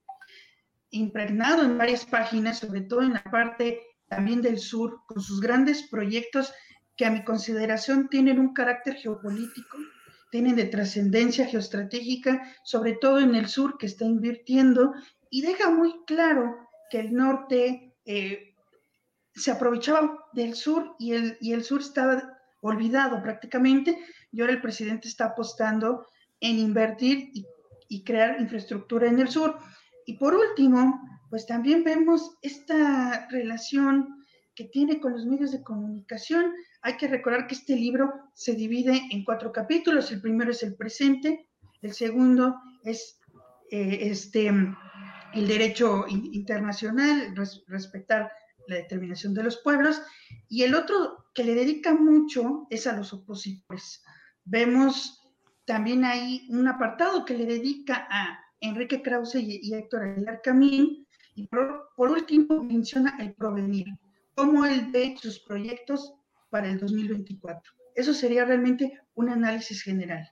impregnado 0.96 1.64
en 1.64 1.78
varias 1.78 2.06
páginas, 2.06 2.60
sobre 2.60 2.82
todo 2.82 3.02
en 3.02 3.14
la 3.14 3.24
parte 3.24 3.82
también 4.08 4.42
del 4.42 4.60
sur, 4.60 5.02
con 5.08 5.22
sus 5.22 5.42
grandes 5.42 5.84
proyectos 5.90 6.54
que 6.96 7.06
a 7.06 7.12
mi 7.12 7.24
consideración 7.24 8.08
tienen 8.10 8.40
un 8.40 8.54
carácter 8.54 8.96
geopolítico, 8.96 9.78
tienen 10.32 10.56
de 10.56 10.66
trascendencia 10.66 11.46
geoestratégica, 11.46 12.42
sobre 12.64 12.94
todo 12.94 13.20
en 13.20 13.36
el 13.36 13.48
sur 13.48 13.78
que 13.78 13.86
está 13.86 14.06
invirtiendo 14.06 14.94
y 15.30 15.42
deja 15.42 15.70
muy 15.70 15.94
claro 16.06 16.56
que 16.90 17.00
el 17.00 17.14
norte 17.14 17.94
eh, 18.06 18.56
se 19.34 19.52
aprovechaba 19.52 20.18
del 20.34 20.56
sur 20.56 20.96
y 20.98 21.14
el, 21.14 21.38
y 21.42 21.54
el 21.54 21.64
sur 21.64 21.82
estaba 21.82 22.40
olvidado 22.62 23.22
prácticamente 23.22 24.00
y 24.32 24.42
ahora 24.42 24.54
el 24.54 24.62
presidente 24.62 25.08
está 25.08 25.26
apostando 25.26 26.08
en 26.40 26.58
invertir 26.60 27.32
y, 27.34 27.46
y 27.90 28.04
crear 28.04 28.40
infraestructura 28.40 29.08
en 29.08 29.20
el 29.20 29.28
sur. 29.28 29.58
Y 30.06 30.18
por 30.18 30.36
último, 30.36 31.02
pues 31.30 31.46
también 31.46 31.84
vemos 31.84 32.38
esta 32.42 33.28
relación 33.30 34.26
que 34.56 34.66
tiene 34.66 35.00
con 35.00 35.14
los 35.14 35.26
medios 35.26 35.52
de 35.52 35.64
comunicación. 35.64 36.54
Hay 36.82 36.96
que 36.98 37.08
recordar 37.08 37.48
que 37.48 37.56
este 37.56 37.76
libro 37.76 38.14
se 38.34 38.54
divide 38.54 39.02
en 39.12 39.26
cuatro 39.26 39.52
capítulos. 39.52 40.12
El 40.12 40.22
primero 40.22 40.52
es 40.52 40.64
el 40.64 40.76
presente, 40.76 41.50
el 41.82 41.94
segundo 41.94 42.56
es 42.84 43.20
eh, 43.72 44.00
este, 44.02 44.48
el 44.48 45.48
derecho 45.48 46.06
internacional, 46.08 47.36
respetar 47.68 48.32
la 48.68 48.76
determinación 48.78 49.34
de 49.34 49.44
los 49.44 49.58
pueblos, 49.58 50.02
y 50.48 50.64
el 50.64 50.74
otro 50.74 51.26
que 51.34 51.44
le 51.44 51.54
dedica 51.54 51.94
mucho 51.94 52.68
es 52.70 52.88
a 52.88 52.96
los 52.96 53.14
opositores. 53.14 54.04
Vemos 54.44 55.22
también 55.66 56.06
ahí 56.06 56.48
un 56.50 56.68
apartado 56.68 57.26
que 57.26 57.38
le 57.38 57.46
dedica 57.46 58.08
a 58.10 58.40
Enrique 58.62 59.02
Krause 59.02 59.36
y, 59.36 59.74
Héctor 59.74 60.04
Aguilar 60.04 60.42
Camín, 60.44 61.08
y 61.36 61.48
por, 61.48 61.90
último, 61.98 62.64
menciona 62.64 63.18
el 63.20 63.34
provenir, 63.34 63.88
cómo 64.36 64.66
él 64.66 64.88
ve 64.92 65.16
sus 65.22 65.40
proyectos 65.40 66.14
para 66.50 66.70
el 66.70 66.80
2024. 66.80 67.74
Eso 67.96 68.14
sería 68.14 68.46
realmente 68.46 69.00
un 69.16 69.30
análisis 69.30 69.82
general. 69.82 70.30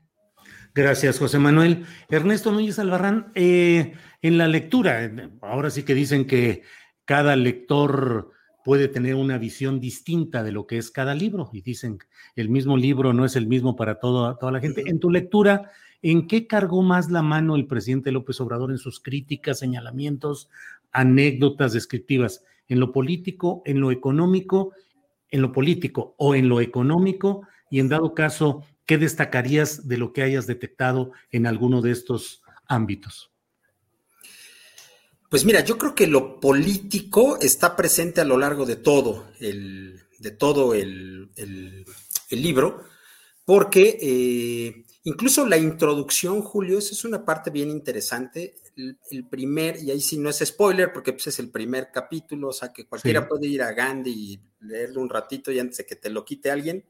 Gracias, 0.73 1.19
José 1.19 1.39
Manuel. 1.39 1.85
Ernesto 2.09 2.51
Núñez 2.51 2.79
Albarrán, 2.79 3.31
eh, 3.35 3.93
en 4.21 4.37
la 4.37 4.47
lectura, 4.47 5.11
ahora 5.41 5.69
sí 5.69 5.83
que 5.83 5.93
dicen 5.93 6.25
que 6.25 6.63
cada 7.05 7.35
lector 7.35 8.31
puede 8.63 8.87
tener 8.87 9.15
una 9.15 9.37
visión 9.37 9.79
distinta 9.79 10.43
de 10.43 10.51
lo 10.51 10.65
que 10.65 10.77
es 10.77 10.89
cada 10.89 11.13
libro. 11.13 11.49
Y 11.53 11.61
dicen, 11.61 11.99
el 12.35 12.49
mismo 12.49 12.77
libro 12.77 13.13
no 13.13 13.25
es 13.25 13.35
el 13.35 13.47
mismo 13.47 13.75
para 13.75 13.99
toda 13.99 14.51
la 14.51 14.59
gente. 14.59 14.83
En 14.87 14.99
tu 14.99 15.09
lectura, 15.11 15.71
¿en 16.03 16.27
qué 16.27 16.45
cargó 16.45 16.83
más 16.83 17.09
la 17.09 17.23
mano 17.23 17.55
el 17.55 17.65
presidente 17.65 18.11
López 18.11 18.39
Obrador 18.41 18.69
en 18.69 18.77
sus 18.77 18.99
críticas, 18.99 19.57
señalamientos, 19.59 20.49
anécdotas 20.91 21.73
descriptivas? 21.73 22.43
¿En 22.67 22.79
lo 22.79 22.91
político, 22.91 23.63
en 23.65 23.79
lo 23.79 23.91
económico, 23.91 24.73
en 25.31 25.41
lo 25.41 25.51
político 25.51 26.13
o 26.17 26.35
en 26.35 26.49
lo 26.49 26.61
económico? 26.61 27.47
Y 27.71 27.79
en 27.79 27.89
dado 27.89 28.13
caso, 28.13 28.63
¿qué 28.85 28.99
destacarías 28.99 29.87
de 29.87 29.97
lo 29.97 30.13
que 30.13 30.21
hayas 30.21 30.45
detectado 30.45 31.11
en 31.31 31.47
alguno 31.47 31.81
de 31.81 31.91
estos 31.91 32.43
ámbitos? 32.67 33.31
Pues 35.33 35.45
mira, 35.45 35.61
yo 35.61 35.79
creo 35.79 35.95
que 35.95 36.05
lo 36.05 36.39
político 36.39 37.39
está 37.39 37.75
presente 37.75 38.21
a 38.21 38.25
lo 38.25 38.37
largo 38.37 38.67
de 38.67 38.75
todo 38.75 39.25
el, 39.39 39.99
de 40.19 40.29
todo 40.29 40.75
el, 40.75 41.31
libro, 42.29 42.83
porque 43.43 43.97
eh, 43.99 44.85
incluso 45.03 45.47
la 45.47 45.57
introducción, 45.57 46.41
Julio, 46.41 46.79
esa 46.79 46.93
es 46.93 47.03
una 47.05 47.23
parte 47.23 47.49
bien 47.49 47.69
interesante. 47.69 48.55
El, 48.75 49.27
primer, 49.27 49.81
y 49.83 49.91
ahí 49.91 50.01
sí 50.01 50.17
no 50.17 50.29
es 50.29 50.39
spoiler, 50.39 50.91
porque 50.91 51.13
pues, 51.13 51.27
es 51.27 51.39
el 51.39 51.49
primer 51.49 51.91
capítulo, 51.91 52.49
o 52.49 52.53
sea 52.53 52.73
que 52.73 52.87
cualquiera 52.87 53.27
puede 53.27 53.47
ir 53.47 53.61
a 53.61 53.73
Gandhi 53.73 54.11
y 54.11 54.39
leerlo 54.61 55.01
un 55.01 55.09
ratito 55.09 55.51
y 55.51 55.59
antes 55.59 55.77
de 55.77 55.85
que 55.85 55.95
te 55.95 56.09
lo 56.09 56.25
quite 56.25 56.49
alguien, 56.51 56.85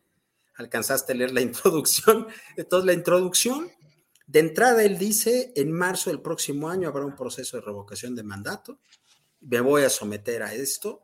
alcanzaste 0.56 1.14
a 1.14 1.16
leer 1.16 1.34
la 1.34 1.42
introducción. 1.50 2.28
Entonces, 2.56 2.86
la 2.86 2.94
introducción 2.94 3.70
de 4.28 4.40
entrada, 4.40 4.84
él 4.84 4.98
dice, 4.98 5.52
en 5.56 5.72
marzo 5.72 6.10
del 6.10 6.22
próximo 6.22 6.70
año 6.70 6.88
habrá 6.88 7.06
un 7.06 7.16
proceso 7.16 7.58
de 7.58 7.64
revocación 7.64 8.16
de 8.16 8.24
mandato, 8.24 8.80
me 9.42 9.60
voy 9.60 9.84
a 9.84 9.90
someter 9.90 10.42
a 10.44 10.54
esto 10.54 11.04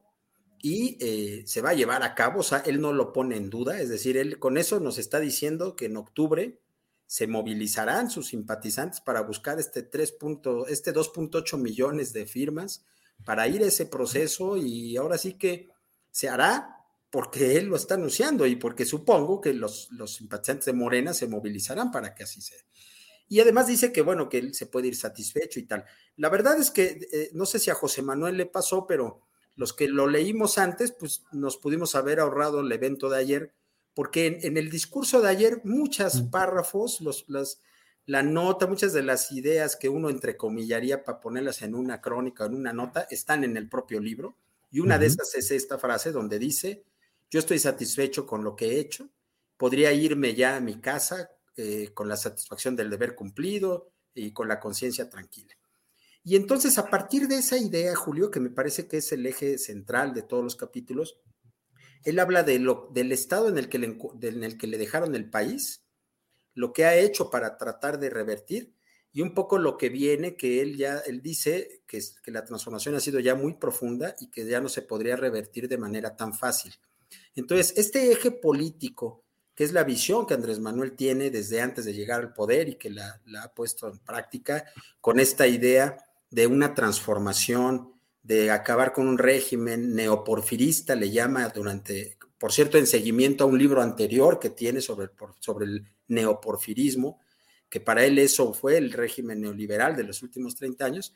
y 0.61 0.97
eh, 1.01 1.43
se 1.45 1.61
va 1.61 1.71
a 1.71 1.73
llevar 1.73 2.03
a 2.03 2.15
cabo, 2.15 2.39
o 2.39 2.43
sea, 2.43 2.59
él 2.59 2.79
no 2.81 2.93
lo 2.93 3.11
pone 3.11 3.35
en 3.35 3.49
duda, 3.49 3.81
es 3.81 3.89
decir, 3.89 4.17
él 4.17 4.39
con 4.39 4.57
eso 4.57 4.79
nos 4.79 4.97
está 4.97 5.19
diciendo 5.19 5.75
que 5.75 5.85
en 5.85 5.97
octubre 5.97 6.59
se 7.09 7.25
movilizarán 7.25 8.11
sus 8.11 8.27
simpatizantes 8.27 9.01
para 9.01 9.21
buscar 9.21 9.59
este 9.59 9.81
3. 9.81 10.15
este 10.67 10.93
2.8 10.93 11.57
millones 11.57 12.13
de 12.13 12.27
firmas 12.27 12.85
para 13.25 13.47
ir 13.47 13.63
a 13.63 13.65
ese 13.65 13.87
proceso 13.87 14.57
y 14.57 14.95
ahora 14.95 15.17
sí 15.17 15.33
que 15.33 15.69
se 16.11 16.29
hará 16.29 16.85
porque 17.09 17.57
él 17.57 17.65
lo 17.65 17.77
está 17.77 17.95
anunciando 17.95 18.45
y 18.45 18.57
porque 18.57 18.85
supongo 18.85 19.41
que 19.41 19.55
los, 19.55 19.89
los 19.91 20.13
simpatizantes 20.13 20.67
de 20.67 20.73
Morena 20.73 21.15
se 21.15 21.27
movilizarán 21.27 21.89
para 21.89 22.13
que 22.13 22.25
así 22.25 22.41
sea. 22.41 22.59
Y 23.27 23.39
además 23.39 23.65
dice 23.65 23.91
que, 23.91 24.03
bueno, 24.03 24.29
que 24.29 24.37
él 24.37 24.53
se 24.53 24.67
puede 24.67 24.89
ir 24.89 24.95
satisfecho 24.95 25.59
y 25.59 25.63
tal. 25.63 25.85
La 26.15 26.29
verdad 26.29 26.59
es 26.59 26.69
que 26.69 27.07
eh, 27.11 27.31
no 27.33 27.47
sé 27.47 27.57
si 27.57 27.71
a 27.71 27.75
José 27.75 28.03
Manuel 28.03 28.37
le 28.37 28.45
pasó, 28.45 28.85
pero 28.85 29.23
los 29.55 29.73
que 29.73 29.87
lo 29.87 30.05
leímos 30.05 30.59
antes, 30.59 30.91
pues 30.91 31.23
nos 31.31 31.57
pudimos 31.57 31.95
haber 31.95 32.19
ahorrado 32.19 32.59
el 32.59 32.71
evento 32.71 33.09
de 33.09 33.17
ayer, 33.17 33.55
porque 33.99 34.39
en, 34.43 34.55
el 34.55 34.69
discurso 34.69 35.19
de 35.19 35.27
ayer, 35.27 35.59
muchos 35.65 36.21
párrafos, 36.21 37.01
los, 37.01 37.25
las, 37.27 37.59
la 38.05 38.23
nota, 38.23 38.65
muchas 38.65 38.93
de 38.93 39.03
las 39.03 39.29
ideas 39.33 39.75
que 39.75 39.89
uno 39.89 40.09
entrecomillaría 40.09 41.03
para 41.03 41.19
ponerlas 41.19 41.63
en 41.63 41.75
una 41.75 41.99
crónica 41.99 42.45
en 42.45 42.55
una 42.55 42.71
nota, 42.71 43.07
están 43.09 43.43
en 43.43 43.57
el 43.57 43.67
propio 43.67 43.99
libro. 43.99 44.37
Y 44.71 44.79
una 44.79 44.97
de 44.97 45.07
esas 45.07 45.35
es 45.35 45.51
esta 45.51 45.77
frase 45.77 46.13
donde 46.13 46.39
dice, 46.39 46.85
yo 47.29 47.41
estoy 47.41 47.59
satisfecho 47.59 48.25
con 48.25 48.41
lo 48.41 48.55
que 48.55 48.67
he 48.67 48.79
hecho, 48.79 49.09
podría 49.57 49.91
irme 49.91 50.33
ya 50.33 50.55
a 50.55 50.61
mi 50.61 50.79
casa 50.79 51.31
eh, 51.57 51.89
con 51.93 52.07
la 52.07 52.15
satisfacción 52.15 52.77
del 52.77 52.89
deber 52.89 53.15
cumplido 53.15 53.91
y 54.13 54.31
con 54.31 54.47
la 54.47 54.61
conciencia 54.61 55.09
tranquila. 55.09 55.57
Y 56.23 56.37
entonces, 56.37 56.77
a 56.77 56.89
partir 56.89 57.27
de 57.27 57.39
esa 57.39 57.57
idea, 57.57 57.93
Julio, 57.97 58.31
que 58.31 58.39
me 58.39 58.49
parece 58.49 58.87
que 58.87 58.95
es 58.95 59.11
el 59.11 59.25
eje 59.25 59.57
central 59.57 60.13
de 60.13 60.21
todos 60.21 60.41
los 60.41 60.55
capítulos, 60.55 61.19
él 62.03 62.19
habla 62.19 62.43
de 62.43 62.59
lo, 62.59 62.89
del 62.91 63.11
estado 63.11 63.49
en 63.49 63.57
el, 63.57 63.69
que 63.69 63.79
le, 63.79 63.97
en 64.21 64.43
el 64.43 64.57
que 64.57 64.67
le 64.67 64.77
dejaron 64.77 65.15
el 65.15 65.29
país, 65.29 65.83
lo 66.53 66.73
que 66.73 66.85
ha 66.85 66.95
hecho 66.95 67.29
para 67.29 67.57
tratar 67.57 67.99
de 67.99 68.09
revertir 68.09 68.73
y 69.11 69.21
un 69.21 69.33
poco 69.33 69.57
lo 69.57 69.77
que 69.77 69.89
viene, 69.89 70.35
que 70.35 70.61
él 70.61 70.77
ya, 70.77 70.99
él 70.99 71.21
dice 71.21 71.81
que, 71.87 71.99
que 72.23 72.31
la 72.31 72.45
transformación 72.45 72.95
ha 72.95 72.99
sido 72.99 73.19
ya 73.19 73.35
muy 73.35 73.55
profunda 73.55 74.15
y 74.19 74.29
que 74.29 74.45
ya 74.45 74.61
no 74.61 74.69
se 74.69 74.81
podría 74.81 75.15
revertir 75.15 75.67
de 75.67 75.77
manera 75.77 76.15
tan 76.15 76.33
fácil. 76.33 76.73
Entonces, 77.35 77.73
este 77.75 78.11
eje 78.11 78.31
político 78.31 79.23
que 79.59 79.65
es 79.65 79.73
la 79.73 79.83
visión 79.83 80.25
que 80.25 80.33
Andrés 80.33 80.61
Manuel 80.61 80.93
tiene 80.93 81.29
desde 81.29 81.59
antes 81.59 81.83
de 81.83 81.93
llegar 81.93 82.21
al 82.21 82.33
poder 82.33 82.69
y 82.69 82.75
que 82.75 82.89
la, 82.89 83.21
ha 83.43 83.53
puesto 83.53 83.89
en 83.89 83.99
práctica 83.99 84.63
con 85.01 85.19
esta 85.19 85.47
idea 85.47 85.97
de 86.29 86.47
una 86.47 86.73
transformación, 86.73 87.98
de 88.29 88.51
acabar 88.51 88.93
con 88.93 89.07
un 89.07 89.17
régimen 89.17 89.95
neoporfirista, 89.95 90.93
le 90.93 91.09
llama 91.09 91.49
durante, 91.49 92.15
por 92.37 92.53
cierto, 92.53 92.77
en 92.77 92.85
seguimiento 92.85 93.43
a 93.43 93.47
un 93.47 93.57
libro 93.57 93.81
anterior 93.81 94.39
que 94.39 94.51
tiene 94.51 94.81
sobre 94.81 95.05
el, 95.05 95.11
sobre 95.39 95.65
el 95.65 95.87
neoporfirismo, 96.09 97.19
que 97.67 97.81
para 97.81 98.05
él 98.05 98.19
eso 98.19 98.53
fue 98.53 98.77
el 98.77 98.91
régimen 98.91 99.41
neoliberal 99.41 99.95
de 99.95 100.03
los 100.03 100.21
últimos 100.21 100.53
30 100.53 100.85
años. 100.85 101.15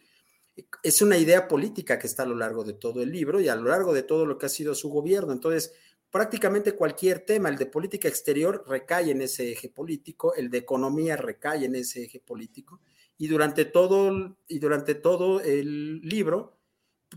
Es 0.81 1.03
una 1.03 1.15
idea 1.15 1.47
política 1.47 1.99
que 1.99 2.07
está 2.07 2.23
a 2.23 2.25
lo 2.25 2.35
largo 2.35 2.63
de 2.63 2.73
todo 2.73 3.03
el 3.03 3.11
libro 3.11 3.39
y 3.39 3.47
a 3.47 3.55
lo 3.55 3.69
largo 3.69 3.93
de 3.93 4.01
todo 4.01 4.25
lo 4.25 4.39
que 4.39 4.47
ha 4.47 4.49
sido 4.49 4.73
su 4.73 4.89
gobierno. 4.89 5.33
Entonces, 5.33 5.71
prácticamente 6.09 6.71
cualquier 6.71 7.19
tema, 7.19 7.49
el 7.49 7.57
de 7.57 7.67
política 7.67 8.07
exterior 8.07 8.65
recae 8.67 9.11
en 9.11 9.21
ese 9.21 9.51
eje 9.51 9.69
político, 9.69 10.33
el 10.33 10.49
de 10.49 10.57
economía 10.57 11.15
recae 11.15 11.65
en 11.65 11.75
ese 11.75 12.05
eje 12.05 12.19
político, 12.19 12.81
y 13.19 13.27
durante 13.27 13.65
todo, 13.65 14.35
y 14.47 14.57
durante 14.57 14.95
todo 14.95 15.41
el 15.41 16.01
libro, 16.01 16.57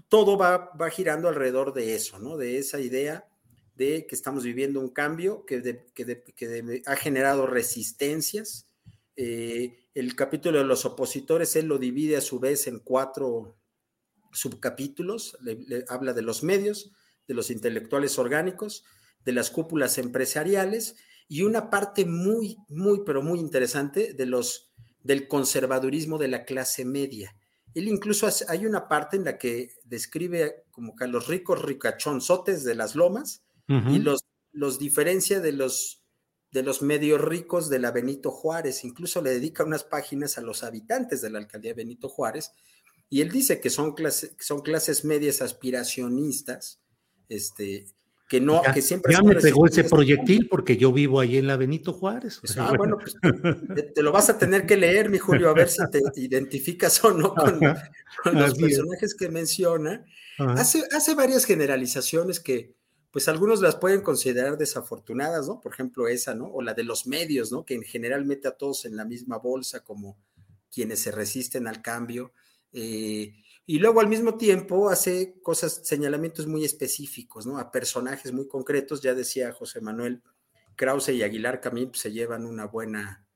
todo 0.09 0.37
va, 0.37 0.71
girando 0.91 1.29
alrededor 1.29 1.73
de 1.73 1.95
eso, 1.95 2.19
¿no? 2.19 2.37
De 2.37 2.59
esa 2.59 2.81
idea 2.81 3.29
de 3.75 4.07
que 4.07 4.15
estamos 4.15 4.45
viviendo 4.45 4.81
un 4.81 4.89
cambio 4.89 5.45
que, 5.45 5.85
que, 5.95 6.83
ha 6.87 6.97
generado 6.97 7.47
resistencias. 7.47 8.67
Eh, 9.17 9.89
el 9.95 10.15
capítulo 10.15 10.59
de 10.59 10.65
los 10.65 10.85
opositores, 10.85 11.57
él 11.57 11.67
lo 11.67 11.79
divide 11.79 12.17
a 12.17 12.21
su 12.21 12.39
vez 12.39 12.67
en 12.67 12.79
cuatro 12.81 13.57
subcapítulos, 14.33 15.37
le 15.41 15.85
habla 15.89 16.13
de 16.13 16.23
los 16.23 16.43
medios, 16.43 16.93
de 17.27 17.35
los 17.35 17.51
intelectuales 17.51 18.19
orgánicos, 18.19 18.85
de 19.25 19.33
las 19.33 19.51
cúpulas 19.51 19.99
empresariales 19.99 20.97
y 21.29 21.43
una 21.43 21.71
parte 21.71 22.05
muy, 22.05 22.57
muy, 22.69 23.03
pero 23.05 23.23
muy 23.23 23.41
interesante 23.41 24.15
de 24.15 24.27
los, 24.27 24.71
del 25.03 25.29
conservadurismo 25.29 26.19
de 26.19 26.29
la 26.29 26.45
clase 26.45 26.85
media. 26.85 27.35
Él 27.77 27.89
incluso 27.89 28.27
hay 28.49 28.65
una 28.65 28.89
parte 28.89 29.19
en 29.19 29.25
la 29.25 29.37
que 29.37 29.75
describe 29.85 30.65
como 30.71 30.97
que 30.97 31.05
a 31.05 31.09
los 31.09 31.29
ricos 31.29 31.61
ricachonzotes 31.61 32.65
de 32.65 32.75
las 32.75 32.97
lomas 32.97 33.43
y 33.69 33.99
los, 33.99 34.25
los 34.51 34.79
diferencia 34.79 35.41
de 35.41 35.53
los, 35.53 36.03
de 36.53 36.63
los 36.63 36.81
medios 36.81 37.21
ricos 37.21 37.69
de 37.69 37.79
la 37.79 37.91
Benito 37.91 38.31
Juárez. 38.31 38.83
Incluso 38.83 39.21
le 39.21 39.29
dedica 39.29 39.63
unas 39.63 39.85
páginas 39.85 40.39
a 40.39 40.41
los 40.41 40.63
habitantes 40.63 41.21
de 41.21 41.29
la 41.29 41.39
alcaldía 41.39 41.75
Benito 41.75 42.09
Juárez. 42.09 42.53
Y 43.11 43.21
él 43.21 43.31
dice 43.31 43.61
que 43.61 43.69
son, 43.69 43.95
son 44.39 44.63
clases 44.63 45.05
medias 45.05 45.43
aspiracionistas, 45.43 46.81
este, 47.29 47.89
que 48.29 48.41
no, 48.41 48.61
que 48.75 48.83
siempre. 48.83 49.13
Ya 49.13 49.23
me 49.23 49.37
pegó 49.37 49.67
ese 49.67 49.85
proyectil 49.85 50.49
porque 50.49 50.77
yo 50.77 50.93
vivo 50.93 51.21
ahí 51.21 51.37
en 51.37 51.47
la 51.47 51.57
Benito 51.57 51.93
Juárez. 51.93 52.41
ah, 52.59 52.75
bueno, 52.77 52.99
pues 52.99 53.15
te, 53.95 54.03
lo 54.03 54.11
vas 54.13 54.29
a 54.31 54.39
tener 54.39 54.67
que 54.67 54.77
leer, 54.77 55.11
mi 55.11 55.19
Julio, 55.19 55.49
a 55.49 55.55
ver 55.55 55.69
si 55.69 55.79
te 55.91 56.01
identificas 56.17 57.03
o 57.05 57.13
no 57.13 57.35
con, 57.35 57.61
los 58.33 58.55
personajes 58.55 59.15
que 59.15 59.29
menciona. 59.29 60.05
Hace, 60.39 60.85
hace 60.95 61.15
varias 61.15 61.45
generalizaciones 61.45 62.41
que, 62.41 62.75
pues 63.11 63.29
algunos 63.29 63.61
las 63.61 63.77
pueden 63.77 64.03
considerar 64.03 64.59
desafortunadas, 64.59 65.47
¿no? 65.47 65.61
Por 65.61 65.73
ejemplo, 65.73 66.09
esa, 66.09 66.35
¿no? 66.35 66.47
O 66.47 66.63
la 66.63 66.75
de 66.75 66.85
los 66.85 67.07
medios, 67.07 67.53
¿no? 67.53 67.65
Que 67.65 67.75
en 67.75 67.83
general 67.83 68.27
mete 68.27 68.49
a 68.49 68.57
todos 68.57 68.85
en 68.85 68.97
la 68.97 69.05
misma 69.05 69.39
bolsa 69.39 69.85
como 69.85 70.19
quienes 70.71 70.99
se 70.99 71.13
resisten 71.13 71.69
al 71.69 71.81
cambio. 71.81 72.33
Eh, 72.73 73.33
y 73.69 73.81
luego 73.81 74.01
al 74.01 74.09
mismo 74.09 74.37
tiempo 74.37 74.89
hace 74.89 75.41
cosas, 75.43 75.81
señalamientos 75.85 76.47
muy 76.47 76.65
específicos, 76.65 77.47
¿no? 77.47 77.59
A 77.59 77.73
personajes 77.73 78.33
muy 78.33 78.47
concretos, 78.47 79.03
ya 79.03 79.13
decía 79.13 79.53
José 79.53 79.81
Manuel 79.81 80.23
Krause 80.77 81.09
y 81.09 81.23
Aguilar 81.25 81.61
Camín 81.61 81.89
pues, 81.89 82.01
se 82.01 82.13
llevan 82.13 82.47
una 82.47 82.67
buena, 82.67 83.27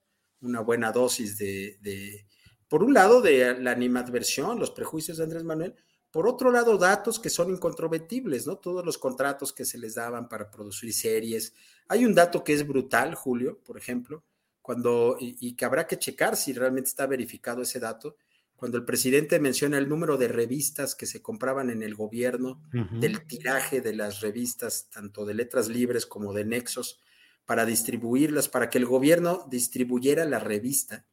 una 0.40 0.60
buena 0.60 0.92
dosis 0.92 1.36
de, 1.36 2.26
por 2.68 2.84
un 2.84 2.94
lado, 2.94 3.20
de 3.20 3.58
la 3.58 3.72
animadversión, 3.72 4.60
los 4.60 4.70
prejuicios 4.70 5.18
de 5.18 5.24
Andrés 5.24 5.42
Manuel, 5.42 5.74
por 6.12 6.28
otro 6.28 6.52
lado, 6.52 6.78
datos 6.78 7.18
que 7.18 7.30
son 7.30 7.50
incontrovertibles, 7.50 8.46
¿no? 8.46 8.56
Todos 8.58 8.84
los 8.84 8.98
contratos 8.98 9.52
que 9.52 9.64
se 9.64 9.78
les 9.78 9.94
daban 9.96 10.28
para 10.28 10.50
producir 10.50 10.92
series. 10.92 11.54
Hay 11.88 12.04
un 12.04 12.14
dato 12.14 12.44
que 12.44 12.52
es 12.52 12.66
brutal, 12.66 13.14
Julio, 13.14 13.60
por 13.64 13.78
ejemplo, 13.78 14.24
cuando, 14.60 15.16
y 15.20 15.54
que 15.54 15.64
habrá 15.64 15.86
que 15.86 15.98
checar 15.98 16.36
si 16.36 16.52
realmente 16.52 16.88
está 16.88 17.06
verificado 17.06 17.62
ese 17.62 17.80
dato, 17.80 18.16
cuando 18.60 18.78
el 18.78 18.84
presidente 18.84 19.40
menciona 19.40 19.78
el 19.78 19.88
número 19.88 20.16
de 20.16 20.28
revistas 20.28 20.94
que 20.94 21.06
se 21.06 21.20
compraban 21.20 21.70
en 21.70 21.82
el 21.82 21.96
gobierno, 21.96 22.62
del 22.92 23.26
tiraje 23.26 23.80
de 23.80 23.94
las 23.94 24.20
revistas, 24.20 24.90
tanto 24.90 25.24
de 25.24 25.34
letras 25.34 25.68
libres 25.68 26.06
como 26.06 26.32
de 26.32 26.44
nexos, 26.44 27.00
para 27.46 27.64
distribuirlas, 27.64 28.48
para 28.48 28.70
que 28.70 28.78
el 28.78 28.86
gobierno 28.86 29.46
distribuyera 29.50 30.24
la 30.26 30.38
revista, 30.38 31.06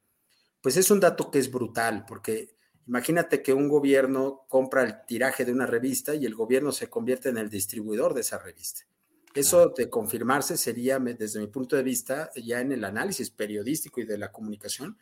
pues 0.62 0.78
es 0.78 0.92
un 0.92 1.00
dato 1.00 1.32
que 1.32 1.40
es 1.40 1.50
brutal, 1.50 2.06
porque 2.06 2.58
Imagínate 2.88 3.44
que 3.44 3.54
un 3.54 3.68
gobierno 3.68 4.46
compra 4.48 4.84
el 4.84 5.06
tiraje 5.06 5.44
de 5.44 5.52
una 5.52 5.66
revista 5.66 6.16
y 6.16 6.26
el 6.26 6.34
gobierno 6.34 6.72
se 6.72 6.90
convierte 6.90 7.28
en 7.28 7.38
el 7.38 7.50
distribuidor 7.50 8.14
de 8.14 8.22
esa 8.22 8.38
revista. 8.38 8.84
Eso 9.34 9.74
de 9.76 9.90
confirmarse 9.90 10.58
sería, 10.58 10.98
desde 10.98 11.42
mi 11.42 11.48
punto 11.48 11.76
de 11.76 11.84
vista, 11.84 12.32
ya 12.34 12.62
en 12.62 12.72
el 12.72 12.86
análisis 12.86 13.30
periodístico 13.30 14.00
y 14.00 14.06
de 14.06 14.18
la 14.18 14.32
comunicación, 14.32 14.98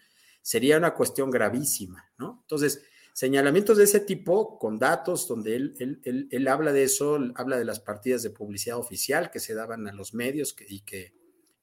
sería 0.46 0.78
una 0.78 0.94
cuestión 0.94 1.32
gravísima, 1.32 2.08
¿no? 2.20 2.38
Entonces, 2.44 2.84
señalamientos 3.14 3.80
de 3.80 3.86
ese 3.86 4.00
tipo, 4.00 4.60
con 4.60 4.78
datos 4.78 5.28
donde 5.28 5.56
él, 5.56 6.30
él, 6.30 6.48
habla 6.48 6.72
de 6.72 6.84
eso, 6.84 7.18
habla 7.34 7.58
de 7.58 7.66
las 7.66 7.80
partidas 7.80 8.22
de 8.22 8.30
publicidad 8.30 8.78
oficial 8.78 9.32
que 9.32 9.40
se 9.40 9.56
daban 9.56 9.88
a 9.88 9.92
los 9.92 10.14
medios 10.14 10.56
y 10.70 10.82
que, 10.82 11.16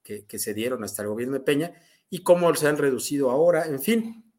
que, 0.03 0.39
se 0.41 0.53
dieron 0.53 0.83
hasta 0.83 1.03
el 1.03 1.09
gobierno 1.09 1.35
de 1.35 1.45
Peña 1.45 1.81
y 2.11 2.25
cómo 2.25 2.53
se 2.57 2.67
han 2.67 2.77
reducido 2.77 3.31
ahora, 3.31 3.67
en 3.67 3.81
fin. 3.81 4.33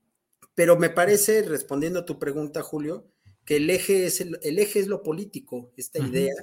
Pero 0.54 0.78
me 0.78 0.90
parece, 0.90 1.44
respondiendo 1.44 2.00
a 2.00 2.06
tu 2.06 2.20
pregunta, 2.20 2.62
Julio, 2.62 3.08
que 3.46 3.56
el 3.56 3.70
eje 3.70 4.08
es, 4.08 4.20
el, 4.20 4.38
eje 4.44 4.80
es 4.82 4.88
lo 4.88 5.04
político, 5.04 5.72
esta 5.78 6.00
idea 6.00 6.34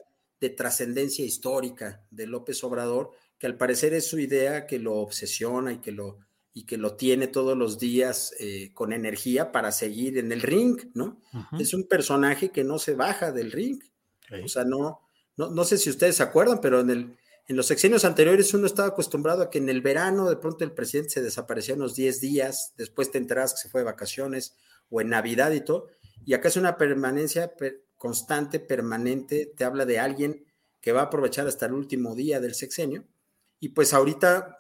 de 0.41 0.49
trascendencia 0.49 1.23
histórica 1.23 2.03
de 2.11 2.27
López 2.27 2.65
Obrador, 2.65 3.11
que 3.39 3.47
al 3.47 3.59
parecer 3.59 3.93
es 3.93 4.07
su 4.07 4.19
idea 4.19 4.67
que 4.67 4.79
lo 4.79 4.95
obsesiona 4.95 5.75
y 5.75 5.81
que 5.81 5.93
lo, 5.93 6.21
y 6.53 6.65
que 6.65 6.77
lo 6.77 6.97
tiene 6.97 7.29
todos 7.29 7.57
los 7.57 7.79
días 7.79 8.35
eh, 8.41 8.73
con 8.75 8.93
energía 8.93 9.53
para 9.53 9.71
seguir 9.71 10.19
en 10.19 10.33
el 10.33 10.43
ring, 10.43 10.79
¿no? 10.95 11.21
Es 11.59 11.75
un 11.75 11.85
personaje 11.85 12.51
que 12.51 12.65
no 12.65 12.79
se 12.79 12.95
baja 12.95 13.31
del 13.31 13.53
ring. 13.53 13.81
O 14.45 14.49
sea, 14.49 14.65
no, 14.65 15.01
no, 15.37 15.51
no, 15.51 15.65
sé 15.65 15.79
si 15.79 15.91
ustedes 15.91 16.17
se 16.17 16.23
acuerdan, 16.23 16.61
pero 16.61 16.81
en, 16.81 16.91
el, 16.91 17.17
en 17.47 17.57
los 17.57 17.67
sexenios 17.67 18.05
anteriores 18.05 18.53
uno 18.55 18.67
estaba 18.67 18.89
acostumbrado 18.89 19.43
a 19.43 19.51
que 19.51 19.59
en 19.59 19.69
el 19.69 19.81
verano 19.81 20.29
de 20.29 20.37
pronto 20.37 20.65
el 20.65 20.73
presidente 20.73 21.11
se 21.11 21.23
desaparecía 21.23 21.75
unos 21.75 21.95
10 21.95 22.21
días, 22.21 22.75
después 22.77 23.11
te 23.11 23.19
enteras 23.19 23.55
que 23.55 23.61
se 23.61 23.69
fue 23.69 23.81
de 23.81 23.87
vacaciones 23.87 24.57
o 24.89 25.01
en 25.01 25.09
Navidad 25.09 25.53
y 25.53 25.61
todo, 25.61 25.89
y 26.25 26.35
acá 26.35 26.49
es 26.49 26.57
una 26.57 26.77
permanencia 26.77 27.53
constante, 27.97 28.61
permanente, 28.61 29.53
te 29.57 29.65
habla 29.65 29.85
de 29.85 29.99
alguien 29.99 30.45
que 30.81 30.93
va 30.93 31.01
a 31.01 31.05
aprovechar 31.05 31.47
hasta 31.47 31.67
el 31.67 31.73
último 31.73 32.15
día 32.15 32.39
del 32.41 32.55
sexenio, 32.55 33.05
y 33.59 33.71
pues 33.71 33.95
ahorita 33.95 34.57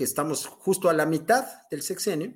que 0.00 0.04
estamos 0.04 0.46
justo 0.46 0.88
a 0.88 0.94
la 0.94 1.04
mitad 1.04 1.44
del 1.70 1.82
sexenio, 1.82 2.32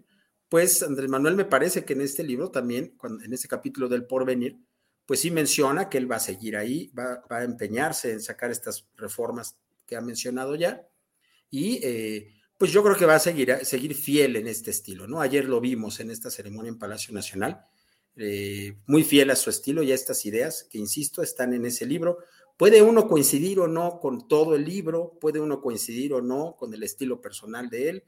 pues 0.50 0.82
Andrés 0.82 1.08
Manuel 1.08 1.34
me 1.34 1.46
parece 1.46 1.82
que 1.82 1.94
en 1.94 2.02
este 2.02 2.22
libro 2.22 2.50
también, 2.50 2.94
en 3.24 3.32
este 3.32 3.48
capítulo 3.48 3.88
del 3.88 4.04
porvenir, 4.04 4.58
pues 5.06 5.20
sí 5.20 5.30
menciona 5.30 5.88
que 5.88 5.96
él 5.96 6.12
va 6.12 6.16
a 6.16 6.20
seguir 6.20 6.58
ahí, 6.58 6.88
va, 6.88 7.24
a 7.30 7.42
empeñarse 7.42 8.12
en 8.12 8.20
sacar 8.20 8.50
estas 8.50 8.86
reformas 8.98 9.56
que 9.86 9.96
ha 9.96 10.02
mencionado 10.02 10.56
ya, 10.56 10.86
y 11.48 11.80
eh, 11.82 12.34
pues 12.58 12.70
yo 12.70 12.82
creo 12.82 12.98
que 12.98 13.06
va 13.06 13.14
a 13.14 13.18
seguir, 13.18 13.56
seguir 13.62 13.94
fiel 13.94 14.36
en 14.36 14.46
este 14.46 14.70
estilo, 14.70 15.06
¿no? 15.06 15.22
Ayer 15.22 15.46
lo 15.46 15.58
vimos 15.58 16.00
en 16.00 16.10
esta 16.10 16.28
ceremonia 16.28 16.68
en 16.68 16.78
Palacio 16.78 17.14
Nacional, 17.14 17.64
eh, 18.16 18.76
muy 18.86 19.04
fiel 19.04 19.30
a 19.30 19.36
su 19.36 19.48
estilo 19.48 19.82
y 19.82 19.90
a 19.90 19.94
estas 19.94 20.26
ideas 20.26 20.68
que, 20.70 20.76
insisto, 20.76 21.22
están 21.22 21.54
en 21.54 21.64
ese 21.64 21.86
libro. 21.86 22.18
Puede 22.56 22.82
uno 22.82 23.08
coincidir 23.08 23.58
o 23.58 23.66
no 23.66 23.98
con 23.98 24.28
todo 24.28 24.54
el 24.54 24.64
libro, 24.64 25.18
puede 25.20 25.40
uno 25.40 25.60
coincidir 25.60 26.12
o 26.14 26.22
no 26.22 26.56
con 26.56 26.72
el 26.72 26.82
estilo 26.84 27.20
personal 27.20 27.68
de 27.68 27.88
él, 27.88 28.04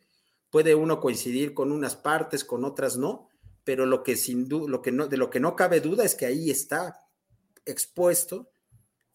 puede 0.50 0.74
uno 0.74 1.00
coincidir 1.00 1.52
con 1.52 1.72
unas 1.72 1.96
partes, 1.96 2.44
con 2.44 2.64
otras 2.64 2.96
no, 2.96 3.28
pero 3.64 3.86
lo 3.86 4.04
que 4.04 4.14
sin 4.16 4.48
lo 4.48 4.80
que 4.82 4.92
no, 4.92 5.08
de 5.08 5.16
lo 5.16 5.30
que 5.30 5.40
no 5.40 5.56
cabe 5.56 5.80
duda 5.80 6.04
es 6.04 6.14
que 6.14 6.26
ahí 6.26 6.50
está 6.50 7.00
expuesto 7.64 8.50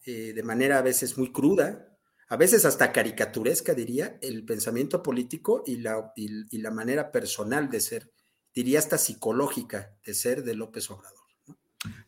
eh, 0.04 0.32
de 0.34 0.42
manera 0.42 0.78
a 0.78 0.82
veces 0.82 1.16
muy 1.16 1.32
cruda, 1.32 1.96
a 2.28 2.36
veces 2.36 2.64
hasta 2.64 2.92
caricaturesca, 2.92 3.72
diría, 3.72 4.18
el 4.20 4.44
pensamiento 4.44 5.02
político 5.02 5.62
y 5.66 5.76
la, 5.76 6.12
y 6.16 6.58
la 6.58 6.70
manera 6.70 7.12
personal 7.12 7.70
de 7.70 7.80
ser, 7.80 8.12
diría 8.54 8.78
hasta 8.78 8.98
psicológica 8.98 9.96
de 10.04 10.14
ser 10.14 10.42
de 10.42 10.54
López 10.54 10.90
Obrador. 10.90 11.21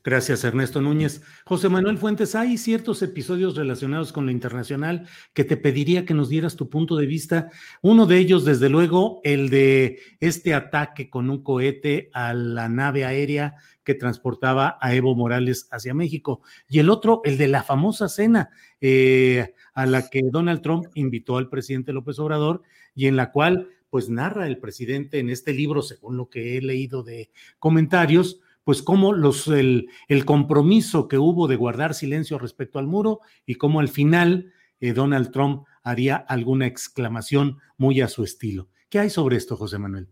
Gracias, 0.07 0.45
Ernesto 0.45 0.83
Núñez. 0.83 1.23
José 1.47 1.71
Manuel 1.71 1.97
Fuentes, 1.97 2.35
hay 2.35 2.59
ciertos 2.59 3.01
episodios 3.01 3.57
relacionados 3.57 4.13
con 4.13 4.27
lo 4.27 4.33
internacional 4.33 5.09
que 5.33 5.45
te 5.45 5.57
pediría 5.57 6.05
que 6.05 6.13
nos 6.13 6.29
dieras 6.29 6.57
tu 6.57 6.69
punto 6.69 6.97
de 6.97 7.07
vista. 7.07 7.51
Uno 7.81 8.05
de 8.05 8.19
ellos, 8.19 8.45
desde 8.45 8.69
luego, 8.69 9.23
el 9.25 9.49
de 9.49 10.01
este 10.21 10.53
ataque 10.53 11.09
con 11.09 11.31
un 11.31 11.43
cohete 11.43 12.11
a 12.13 12.35
la 12.35 12.69
nave 12.69 13.07
aérea 13.07 13.55
que 13.83 13.95
transportaba 13.95 14.77
a 14.79 14.95
Evo 14.95 15.15
Morales 15.15 15.69
hacia 15.71 15.95
México. 15.95 16.43
Y 16.69 16.81
el 16.81 16.91
otro, 16.91 17.23
el 17.25 17.39
de 17.39 17.49
la 17.49 17.63
famosa 17.63 18.11
cena 18.11 18.51
eh, 18.83 19.55
a 19.73 19.87
la 19.87 20.11
que 20.11 20.21
Donald 20.31 20.61
Trump 20.61 20.85
invitó 20.97 21.39
al 21.39 21.49
presidente 21.49 21.95
López 21.95 22.19
Obrador 22.19 22.61
y 22.95 23.07
en 23.07 23.17
la 23.17 23.33
cual, 23.33 23.71
pues, 23.89 24.11
narra 24.11 24.47
el 24.49 24.59
presidente 24.59 25.19
en 25.19 25.31
este 25.31 25.55
libro, 25.55 25.81
según 25.81 26.19
lo 26.19 26.29
que 26.29 26.59
he 26.59 26.61
leído 26.61 27.03
de 27.03 27.31
comentarios, 27.59 28.43
pues 28.65 28.83
cómo 28.83 29.13
los, 29.13 29.47
el, 29.49 29.89
compromiso 30.25 31.07
que 31.07 31.19
hubo 31.19 31.47
de 31.47 31.57
guardar 31.57 31.95
silencio 31.95 32.39
respecto 32.39 32.79
al 32.79 32.87
muro 32.87 33.21
y 33.47 33.55
cómo 33.57 33.81
al 33.81 33.89
final 33.89 34.53
eh, 34.81 34.93
Donald 34.93 35.31
Trump 35.31 35.65
haría 35.83 36.17
alguna 36.17 36.67
exclamación 36.67 37.59
muy 37.77 38.01
a 38.01 38.09
su 38.09 38.25
estilo. 38.25 38.69
¿Qué 38.89 38.99
hay 38.99 39.11
sobre 39.11 39.37
esto, 39.37 39.57
José 39.57 39.79
Manuel? 39.79 40.09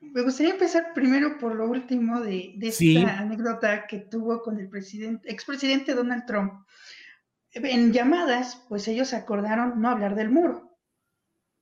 Me 0.00 0.22
gustaría 0.22 0.52
empezar 0.52 0.92
primero 0.94 1.38
por 1.38 1.54
lo 1.54 1.68
último 1.68 2.20
de, 2.20 2.54
esta 2.62 3.18
anécdota 3.18 3.86
que 3.86 3.98
tuvo 3.98 4.42
con 4.42 4.58
el 4.58 4.68
presidente, 4.68 5.30
expresidente 5.30 5.94
Donald 5.94 6.24
Trump. 6.24 6.52
En 7.52 7.92
llamadas, 7.92 8.64
pues 8.68 8.86
ellos 8.88 9.12
acordaron 9.12 9.80
no 9.80 9.88
hablar 9.88 10.14
del 10.14 10.30
muro 10.30 10.78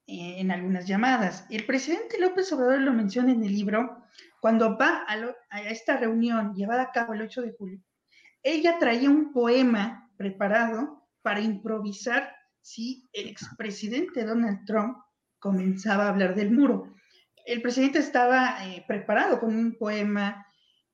eh, 0.07 0.37
en 0.39 0.51
algunas 0.51 0.87
llamadas. 0.87 1.47
El 1.51 1.65
presidente 1.65 2.21
López 2.21 2.53
Obrador 2.53 2.81
lo 2.81 2.93
menciona 2.93 3.33
en 3.33 3.43
el 3.43 3.53
libro 3.53 4.03
cuando 4.47 4.79
va 4.79 5.05
a, 5.09 5.61
esta 5.63 5.97
reunión 5.97 6.55
llevada 6.55 6.83
a 6.83 6.93
cabo 6.93 7.15
el 7.15 7.23
8 7.23 7.43
de 7.43 7.53
julio, 7.59 7.81
ella 8.45 8.79
traía 8.79 9.11
un 9.11 9.33
poema 9.33 10.09
preparado 10.17 11.03
para 11.21 11.41
improvisar 11.41 12.33
si 12.61 13.11
el 13.13 13.27
expresidente 13.27 14.25
Donald 14.25 14.65
Trump 14.65 14.99
comenzaba 15.41 16.05
a 16.05 16.11
hablar 16.11 16.37
del 16.37 16.53
muro. 16.53 16.95
El 17.45 17.61
presidente 17.61 17.99
estaba 17.99 18.65
eh, 18.69 18.85
preparado 18.87 19.41
con 19.41 19.53
un 19.53 19.77
poema 19.77 20.47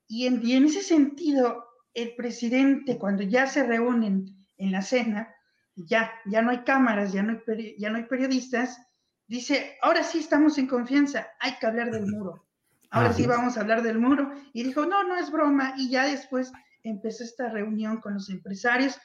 y 0.09 0.27
en, 0.27 0.41
y 0.43 0.55
en 0.55 0.65
ese 0.65 0.81
sentido, 0.81 1.67
el 1.93 2.17
presidente, 2.17 2.97
cuando 2.97 3.23
ya 3.23 3.47
se 3.47 3.67
reúnen 3.67 4.35
en 4.57 4.73
la 4.73 4.81
cena, 4.81 5.29
ya, 5.77 6.11
ya 6.25 6.41
no 6.41 6.53
hay 6.53 6.65
cámaras, 6.65 7.13
ya 7.13 7.23
no 7.23 7.33
hay, 7.47 7.77
ya 7.79 7.91
no 7.91 7.99
hay 7.99 8.05
periodistas, 8.05 8.81
dice, 9.27 9.77
ahora 9.83 10.05
sí 10.05 10.21
estamos 10.21 10.57
en 10.57 10.69
confianza, 10.69 11.29
hay 11.39 11.59
que 11.59 11.67
hablar 11.67 11.91
del 11.91 12.07
muro 12.07 12.47
ahora 12.93 13.13
sí 13.13 13.27
vamos 13.27 13.57
a 13.57 13.61
hablar 13.61 13.83
del 13.83 13.99
muro. 13.99 14.33
Y 14.53 14.63
dijo, 14.63 14.87
no, 14.87 15.03
no 15.03 15.17
es 15.17 15.31
broma. 15.31 15.75
Y 15.77 15.91
ya 15.91 16.07
después 16.07 16.53
empezó 16.85 17.25
esta 17.25 17.49
reunión 17.49 18.01
con 18.01 18.15
los 18.15 18.31
empresarios, 18.31 18.99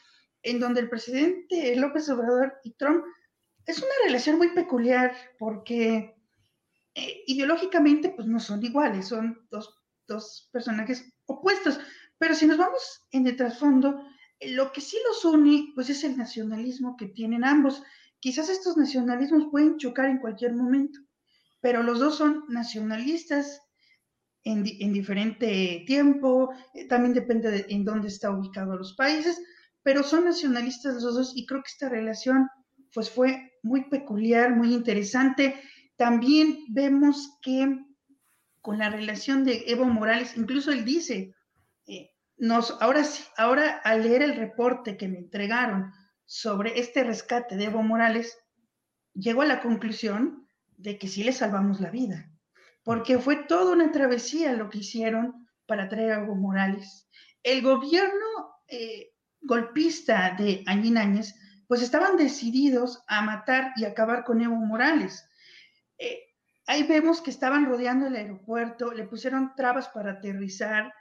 en 0.44 0.60
donde 0.60 0.82
el 0.82 0.90
presidente 0.90 1.76
López 1.76 2.10
Obrador 2.10 2.54
y 2.64 2.74
Trump 2.74 3.04
es 3.66 3.80
una 3.80 4.06
relación 4.06 4.38
muy 4.38 4.50
peculiar 4.50 5.14
porque 5.38 6.16
eh, 6.96 7.24
ideológicamente 7.28 8.10
pues 8.10 8.28
no 8.28 8.40
son 8.40 8.64
iguales, 8.64 9.08
son 9.08 9.46
dos, 9.50 9.74
dos, 10.08 10.50
personajes 10.52 11.14
opuestos. 11.26 11.80
Pero 12.18 12.34
si 12.34 12.46
nos 12.48 12.58
vamos 12.58 13.06
en 13.12 13.28
el 13.28 13.36
trasfondo, 13.36 14.04
lo 14.42 14.72
que 14.72 14.82
sí 14.82 14.98
los 15.08 15.24
une 15.26 15.72
pues 15.76 15.90
es 15.90 16.04
el 16.04 16.18
nacionalismo 16.18 16.98
que 16.98 17.08
tienen 17.08 17.44
ambos. 17.44 17.84
Quizás 18.20 18.50
estos 18.50 18.78
nacionalismos 18.78 19.48
pueden 19.52 19.78
chocar 19.78 20.10
en 20.10 20.20
cualquier 20.20 20.54
momento, 20.54 21.00
pero 21.62 21.84
los 21.84 22.00
dos 22.00 22.18
son 22.18 22.46
nacionalistas 22.48 23.62
en, 24.52 24.94
diferente 24.94 25.84
tiempo, 25.86 26.54
eh, 26.74 26.88
también 26.88 27.14
depende 27.14 27.52
de 27.52 27.66
en 27.70 27.84
dónde 27.84 28.08
está 28.08 28.32
ubicado 28.32 28.78
los 28.78 28.96
países, 28.96 29.42
pero 29.84 30.04
son 30.04 30.26
nacionalistas 30.26 31.02
los 31.02 31.16
dos 31.16 31.34
y 31.36 31.46
creo 31.46 31.62
que 31.62 31.72
esta 31.72 31.90
relación 31.90 32.48
pues 32.94 33.10
fue 33.10 33.52
muy 33.64 33.90
peculiar, 33.90 34.56
muy 34.56 34.74
interesante. 34.74 35.62
También 35.98 36.60
vemos 36.70 37.38
que 37.42 37.78
con 38.62 38.78
la 38.78 38.90
relación 38.90 39.44
de 39.44 39.66
Evo 39.68 39.86
Morales, 39.86 40.36
incluso 40.38 40.72
él 40.72 40.86
dice, 40.86 41.36
eh, 41.86 42.12
nos, 42.38 42.78
ahora, 42.82 43.04
ahora 43.38 43.82
al 43.84 44.04
leer 44.04 44.22
el 44.22 44.36
reporte 44.36 44.98
que 44.98 45.08
me 45.08 45.20
entregaron 45.20 45.92
sobre 46.26 46.80
este 46.80 47.04
rescate 47.04 47.56
de 47.56 47.66
Evo 47.66 47.84
Morales, 47.84 48.38
llegó 49.14 49.42
a 49.42 49.46
la 49.46 49.62
conclusión 49.62 50.48
de 50.78 50.98
que 50.98 51.08
sí 51.08 51.24
le 51.24 51.34
salvamos 51.34 51.82
la 51.82 51.90
vida 51.90 52.30
porque 52.88 53.20
fue 53.20 53.36
toda 53.36 53.74
una 53.74 53.92
travesía 53.92 54.54
lo 54.54 54.70
que 54.70 54.78
hicieron 54.78 55.46
para 55.66 55.90
traer 55.90 56.14
a 56.14 56.24
Evo 56.24 56.36
Morales. 56.36 57.10
El 57.44 57.62
gobierno 57.62 58.56
eh, 58.66 59.12
golpista 59.42 60.34
de 60.40 60.64
Añín 60.66 60.96
pues 61.68 61.82
estaban 61.82 62.16
decididos 62.16 63.04
a 63.10 63.22
matar 63.24 63.74
y 63.76 63.84
acabar 63.84 64.24
con 64.24 64.42
Evo 64.42 64.56
Morales. 64.56 65.28
Eh, 65.98 66.18
ahí 66.66 66.84
vemos 66.84 67.20
que 67.20 67.30
estaban 67.30 67.66
rodeando 67.66 68.08
el 68.08 68.16
aeropuerto, 68.16 68.94
le 68.94 69.04
pusieron 69.04 69.52
trabas 69.58 69.90
para 69.90 70.14
aterrizar, 70.14 70.94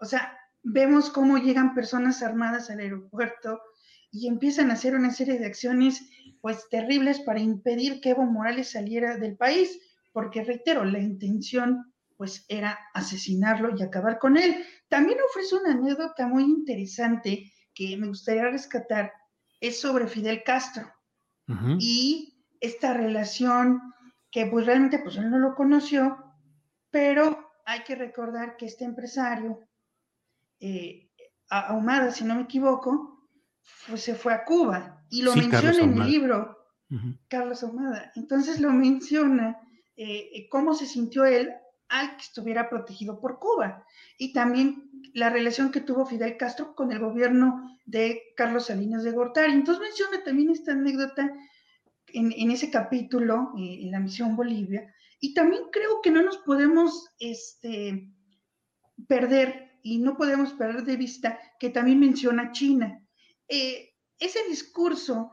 o 0.00 0.06
sea, 0.06 0.36
vemos 0.64 1.08
cómo 1.08 1.38
llegan 1.38 1.72
personas 1.72 2.20
armadas 2.20 2.68
al 2.68 2.80
aeropuerto 2.80 3.62
y 4.10 4.26
empiezan 4.26 4.72
a 4.72 4.74
hacer 4.74 4.96
una 4.96 5.12
serie 5.12 5.38
de 5.38 5.46
acciones 5.46 6.02
pues 6.40 6.68
terribles 6.68 7.20
para 7.20 7.38
impedir 7.38 8.00
que 8.00 8.10
Evo 8.10 8.24
Morales 8.24 8.72
saliera 8.72 9.18
del 9.18 9.36
país 9.36 9.78
porque 10.12 10.44
reitero, 10.44 10.84
la 10.84 10.98
intención 10.98 11.92
pues 12.16 12.44
era 12.48 12.76
asesinarlo 12.94 13.76
y 13.76 13.82
acabar 13.82 14.18
con 14.18 14.36
él. 14.36 14.64
También 14.88 15.18
ofrece 15.28 15.54
una 15.54 15.72
anécdota 15.72 16.26
muy 16.26 16.42
interesante 16.42 17.52
que 17.72 17.96
me 17.96 18.08
gustaría 18.08 18.50
rescatar, 18.50 19.12
es 19.60 19.80
sobre 19.80 20.08
Fidel 20.08 20.42
Castro 20.42 20.92
y 21.78 22.44
esta 22.60 22.92
relación 22.92 23.80
que 24.30 24.46
pues 24.46 24.66
realmente 24.66 24.98
pues 24.98 25.16
él 25.16 25.30
no 25.30 25.38
lo 25.38 25.54
conoció, 25.54 26.18
pero 26.90 27.50
hay 27.64 27.84
que 27.84 27.94
recordar 27.94 28.56
que 28.56 28.66
este 28.66 28.84
empresario, 28.84 29.60
eh, 30.60 31.10
Ahumada, 31.50 32.10
si 32.10 32.24
no 32.24 32.34
me 32.34 32.42
equivoco, 32.42 33.26
pues 33.88 34.02
se 34.02 34.14
fue 34.14 34.34
a 34.34 34.44
Cuba 34.44 35.02
y 35.08 35.22
lo 35.22 35.34
menciona 35.34 35.82
en 35.82 35.98
el 35.98 36.06
libro, 36.06 36.58
Carlos 37.28 37.62
Ahumada. 37.62 38.12
Entonces 38.16 38.60
lo 38.60 38.70
menciona 38.70 39.58
eh, 40.00 40.30
eh, 40.32 40.48
cómo 40.48 40.74
se 40.74 40.86
sintió 40.86 41.24
él 41.24 41.52
al 41.88 42.16
que 42.16 42.22
estuviera 42.22 42.70
protegido 42.70 43.18
por 43.20 43.40
Cuba 43.40 43.84
y 44.16 44.32
también 44.32 44.88
la 45.12 45.28
relación 45.28 45.72
que 45.72 45.80
tuvo 45.80 46.06
Fidel 46.06 46.36
Castro 46.36 46.76
con 46.76 46.92
el 46.92 47.00
gobierno 47.00 47.76
de 47.84 48.22
Carlos 48.36 48.66
Salinas 48.66 49.02
de 49.02 49.10
Gortari. 49.10 49.52
Entonces 49.52 49.82
menciona 49.82 50.22
también 50.22 50.50
esta 50.50 50.70
anécdota 50.70 51.32
en, 52.12 52.50
ese 52.52 52.70
capítulo, 52.70 53.52
eh, 53.58 53.80
en 53.82 53.90
la 53.90 53.98
misión 53.98 54.36
Bolivia, 54.36 54.94
y 55.18 55.34
también 55.34 55.64
creo 55.72 56.00
que 56.00 56.12
no 56.12 56.22
nos 56.22 56.38
podemos 56.38 57.10
este, 57.18 58.08
perder 59.08 59.72
y 59.82 59.98
no 59.98 60.16
podemos 60.16 60.52
perder 60.52 60.84
de 60.84 60.96
vista 60.96 61.40
que 61.58 61.70
también 61.70 61.98
menciona 61.98 62.52
China. 62.52 63.04
Ese 63.48 64.38
discurso. 64.48 65.32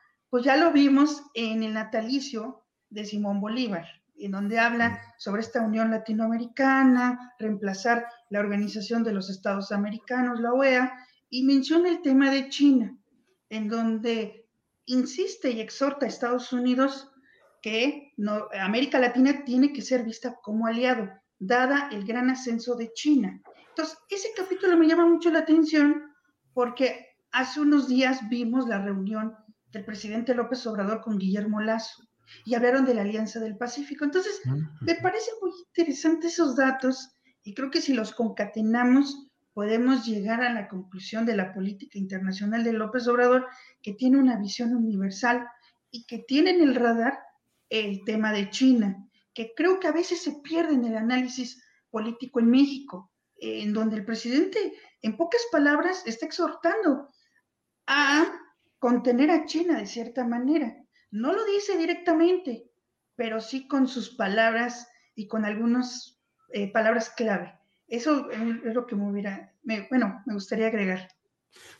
pues 0.31 0.45
ya 0.45 0.55
lo 0.55 0.71
vimos 0.71 1.23
en 1.33 1.61
el 1.61 1.73
natalicio 1.73 2.63
de 2.89 3.03
Simón 3.03 3.41
Bolívar, 3.41 3.85
en 4.15 4.31
donde 4.31 4.59
habla 4.59 5.01
sobre 5.17 5.41
esta 5.41 5.61
unión 5.61 5.91
latinoamericana, 5.91 7.33
reemplazar 7.37 8.07
la 8.29 8.39
Organización 8.39 9.03
de 9.03 9.11
los 9.11 9.29
Estados 9.29 9.73
Americanos, 9.73 10.39
la 10.39 10.53
OEA, 10.53 11.05
y 11.29 11.43
menciona 11.43 11.89
el 11.89 12.01
tema 12.01 12.31
de 12.31 12.47
China, 12.47 12.97
en 13.49 13.67
donde 13.67 14.47
insiste 14.85 15.51
y 15.51 15.59
exhorta 15.59 16.05
a 16.05 16.09
Estados 16.09 16.53
Unidos 16.53 17.11
que 17.61 18.13
América 18.57 18.99
Latina 18.99 19.43
tiene 19.43 19.73
que 19.73 19.81
ser 19.81 20.05
vista 20.05 20.37
como 20.41 20.65
aliado, 20.65 21.09
dada 21.39 21.89
el 21.91 22.05
gran 22.05 22.29
ascenso 22.29 22.75
de 22.75 22.93
China. 22.93 23.41
Entonces, 23.67 23.97
ese 24.09 24.29
capítulo 24.35 24.77
me 24.77 24.87
llama 24.87 25.05
mucho 25.05 25.29
la 25.29 25.39
atención 25.39 26.03
porque 26.53 27.05
hace 27.33 27.59
unos 27.59 27.89
días 27.89 28.29
vimos 28.29 28.67
la 28.67 28.81
reunión 28.81 29.35
del 29.71 29.85
presidente 29.85 30.35
López 30.35 30.65
Obrador 30.67 31.01
con 31.01 31.17
Guillermo 31.17 31.61
Lazo 31.61 32.03
y 32.45 32.55
hablaron 32.55 32.85
de 32.85 32.93
la 32.93 33.01
Alianza 33.01 33.39
del 33.39 33.57
Pacífico. 33.57 34.05
Entonces, 34.05 34.41
me 34.81 34.95
parecen 34.95 35.33
muy 35.41 35.51
interesantes 35.67 36.33
esos 36.33 36.55
datos 36.55 37.09
y 37.43 37.53
creo 37.53 37.69
que 37.69 37.81
si 37.81 37.93
los 37.93 38.13
concatenamos 38.13 39.27
podemos 39.53 40.05
llegar 40.05 40.41
a 40.41 40.53
la 40.53 40.67
conclusión 40.67 41.25
de 41.25 41.35
la 41.35 41.53
política 41.53 41.99
internacional 41.99 42.63
de 42.63 42.73
López 42.73 43.07
Obrador, 43.07 43.47
que 43.81 43.93
tiene 43.93 44.17
una 44.17 44.37
visión 44.37 44.73
universal 44.73 45.45
y 45.89 46.05
que 46.05 46.19
tiene 46.19 46.51
en 46.51 46.61
el 46.61 46.75
radar 46.75 47.19
el 47.69 48.03
tema 48.05 48.31
de 48.31 48.49
China, 48.49 49.09
que 49.33 49.53
creo 49.55 49.79
que 49.79 49.87
a 49.87 49.91
veces 49.91 50.21
se 50.21 50.39
pierde 50.41 50.73
en 50.73 50.85
el 50.85 50.95
análisis 50.95 51.61
político 51.89 52.39
en 52.39 52.49
México, 52.49 53.11
en 53.37 53.73
donde 53.73 53.97
el 53.97 54.05
presidente, 54.05 54.73
en 55.01 55.17
pocas 55.17 55.41
palabras, 55.51 56.03
está 56.05 56.25
exhortando 56.25 57.09
a 57.87 58.40
contener 58.81 59.29
a 59.29 59.45
China 59.45 59.77
de 59.77 59.85
cierta 59.85 60.25
manera. 60.25 60.75
No 61.11 61.33
lo 61.33 61.45
dice 61.45 61.77
directamente, 61.77 62.65
pero 63.15 63.39
sí 63.39 63.67
con 63.67 63.87
sus 63.87 64.15
palabras 64.15 64.87
y 65.13 65.27
con 65.27 65.45
algunas 65.45 66.19
eh, 66.51 66.71
palabras 66.71 67.11
clave. 67.11 67.53
Eso 67.87 68.31
es 68.31 68.73
lo 68.73 68.87
que 68.87 68.95
me 68.95 69.07
hubiera, 69.07 69.53
bueno, 69.63 70.23
me 70.25 70.33
gustaría 70.33 70.67
agregar. 70.67 71.09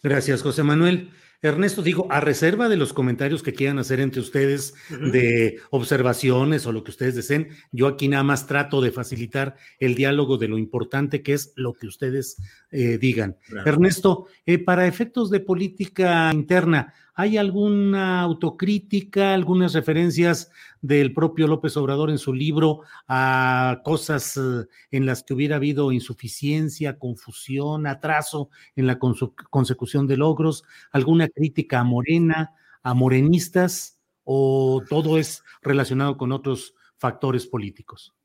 Gracias, 0.03 0.43
José 0.43 0.61
Manuel. 0.61 1.11
Ernesto, 1.41 1.81
digo, 1.81 2.07
a 2.11 2.19
reserva 2.19 2.69
de 2.69 2.77
los 2.77 2.93
comentarios 2.93 3.41
que 3.41 3.53
quieran 3.53 3.79
hacer 3.79 3.99
entre 3.99 4.21
ustedes, 4.21 4.75
de 4.89 5.59
observaciones 5.71 6.67
o 6.67 6.71
lo 6.71 6.83
que 6.83 6.91
ustedes 6.91 7.15
deseen, 7.15 7.49
yo 7.71 7.87
aquí 7.87 8.07
nada 8.07 8.23
más 8.23 8.45
trato 8.45 8.79
de 8.79 8.91
facilitar 8.91 9.55
el 9.79 9.95
diálogo 9.95 10.37
de 10.37 10.47
lo 10.47 10.59
importante 10.59 11.23
que 11.23 11.33
es 11.33 11.53
lo 11.55 11.73
que 11.73 11.87
ustedes 11.87 12.37
eh, 12.69 12.99
digan. 12.99 13.37
Ernesto, 13.65 14.27
eh, 14.45 14.59
para 14.59 14.85
efectos 14.85 15.31
de 15.31 15.39
política 15.39 16.31
interna, 16.31 16.93
¿hay 17.21 17.37
alguna 17.37 18.21
autocrítica, 18.21 19.35
algunas 19.35 19.73
referencias 19.73 20.49
del 20.81 21.13
propio 21.13 21.45
López 21.45 21.77
Obrador 21.77 22.09
en 22.09 22.17
su 22.17 22.33
libro 22.33 22.81
a 23.07 23.81
cosas 23.83 24.37
eh, 24.37 24.65
en 24.89 25.05
las 25.05 25.21
que 25.21 25.35
hubiera 25.35 25.57
habido 25.57 25.91
insuficiencia, 25.91 26.97
confusión, 26.97 27.85
atraso 27.85 28.49
en 28.75 28.87
la 28.87 28.97
consecución 28.97 30.07
de 30.07 30.17
logros? 30.17 30.63
¿Alguna 30.91 31.27
crítica 31.29 31.81
a 31.81 31.83
Morena, 31.83 32.55
a 32.81 32.95
morenistas 32.95 33.99
o 34.23 34.81
todo 34.89 35.19
es 35.19 35.43
relacionado 35.61 36.17
con 36.17 36.31
otros 36.31 36.73
factores 36.97 37.45
políticos? 37.45 38.15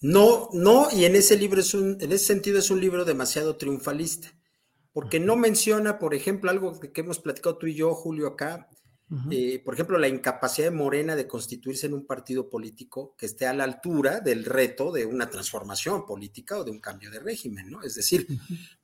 No, 0.00 0.48
no, 0.54 0.88
y 0.90 1.04
en 1.04 1.16
ese 1.16 1.36
libro 1.36 1.60
es 1.60 1.74
un, 1.74 1.98
en 2.00 2.12
ese 2.12 2.24
sentido 2.24 2.58
es 2.60 2.70
un 2.70 2.80
libro 2.80 3.04
demasiado 3.04 3.56
triunfalista, 3.56 4.34
porque 4.94 5.18
no 5.18 5.34
menciona, 5.34 5.98
por 5.98 6.14
ejemplo, 6.14 6.50
algo 6.50 6.78
que 6.78 7.00
hemos 7.00 7.18
platicado 7.18 7.58
tú 7.58 7.66
y 7.66 7.74
yo, 7.74 7.92
Julio, 7.94 8.28
acá, 8.28 8.70
eh, 9.30 9.60
por 9.64 9.74
ejemplo, 9.74 9.98
la 9.98 10.08
incapacidad 10.08 10.68
de 10.68 10.76
Morena 10.76 11.16
de 11.16 11.26
constituirse 11.26 11.86
en 11.86 11.94
un 11.94 12.06
partido 12.06 12.48
político 12.48 13.14
que 13.18 13.26
esté 13.26 13.46
a 13.46 13.52
la 13.52 13.64
altura 13.64 14.20
del 14.20 14.44
reto 14.44 14.92
de 14.92 15.04
una 15.04 15.28
transformación 15.28 16.06
política 16.06 16.58
o 16.58 16.64
de 16.64 16.70
un 16.70 16.80
cambio 16.80 17.10
de 17.10 17.18
régimen, 17.18 17.70
¿no? 17.70 17.82
Es 17.82 17.96
decir, 17.96 18.26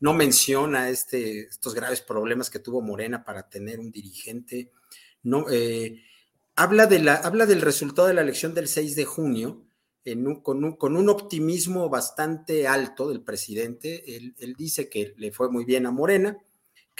no 0.00 0.12
menciona 0.12 0.90
este, 0.90 1.42
estos 1.48 1.74
graves 1.74 2.00
problemas 2.00 2.50
que 2.50 2.58
tuvo 2.58 2.82
Morena 2.82 3.24
para 3.24 3.48
tener 3.48 3.78
un 3.78 3.92
dirigente, 3.92 4.72
no, 5.22 5.46
eh, 5.48 6.02
habla, 6.56 6.86
de 6.86 6.98
la, 6.98 7.14
habla 7.14 7.46
del 7.46 7.60
resultado 7.60 8.08
de 8.08 8.14
la 8.14 8.22
elección 8.22 8.52
del 8.52 8.66
6 8.66 8.96
de 8.96 9.04
junio 9.04 9.64
con, 10.42 10.64
un, 10.64 10.76
con, 10.76 10.96
un, 10.96 11.08
optimismo 11.08 11.88
bastante 11.88 12.66
alto 12.66 13.08
del 13.08 13.22
presidente. 13.22 14.16
Él, 14.16 14.34
él 14.38 14.54
dice 14.56 14.88
que 14.88 15.14
le 15.16 15.32
fue 15.32 15.50
muy 15.50 15.64
bien 15.64 15.86
a 15.86 15.90
Morena 15.90 16.38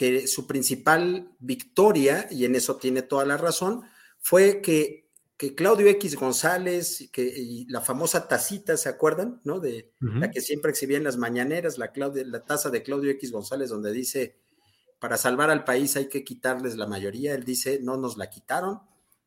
que 0.00 0.26
su 0.26 0.46
principal 0.46 1.30
victoria, 1.40 2.26
y 2.30 2.46
en 2.46 2.54
eso 2.54 2.76
tiene 2.76 3.02
toda 3.02 3.26
la 3.26 3.36
razón, 3.36 3.82
fue 4.18 4.62
que, 4.62 5.10
que 5.36 5.54
Claudio 5.54 5.88
X 5.88 6.16
González, 6.16 7.10
que, 7.12 7.22
y 7.22 7.66
la 7.66 7.82
famosa 7.82 8.26
tacita, 8.26 8.78
¿se 8.78 8.88
acuerdan? 8.88 9.42
¿No? 9.44 9.60
De 9.60 9.92
la 10.00 10.30
que 10.30 10.40
siempre 10.40 10.70
exhibía 10.70 10.96
en 10.96 11.04
las 11.04 11.18
mañaneras, 11.18 11.76
la, 11.76 11.92
la 11.94 12.44
taza 12.46 12.70
de 12.70 12.82
Claudio 12.82 13.10
X 13.10 13.30
González, 13.30 13.68
donde 13.68 13.92
dice, 13.92 14.38
para 14.98 15.16
salvar 15.16 15.50
al 15.50 15.64
país 15.64 15.96
hay 15.96 16.08
que 16.08 16.24
quitarles 16.24 16.76
la 16.76 16.86
mayoría. 16.86 17.34
Él 17.34 17.44
dice, 17.44 17.80
no 17.82 17.96
nos 17.96 18.16
la 18.16 18.30
quitaron. 18.30 18.80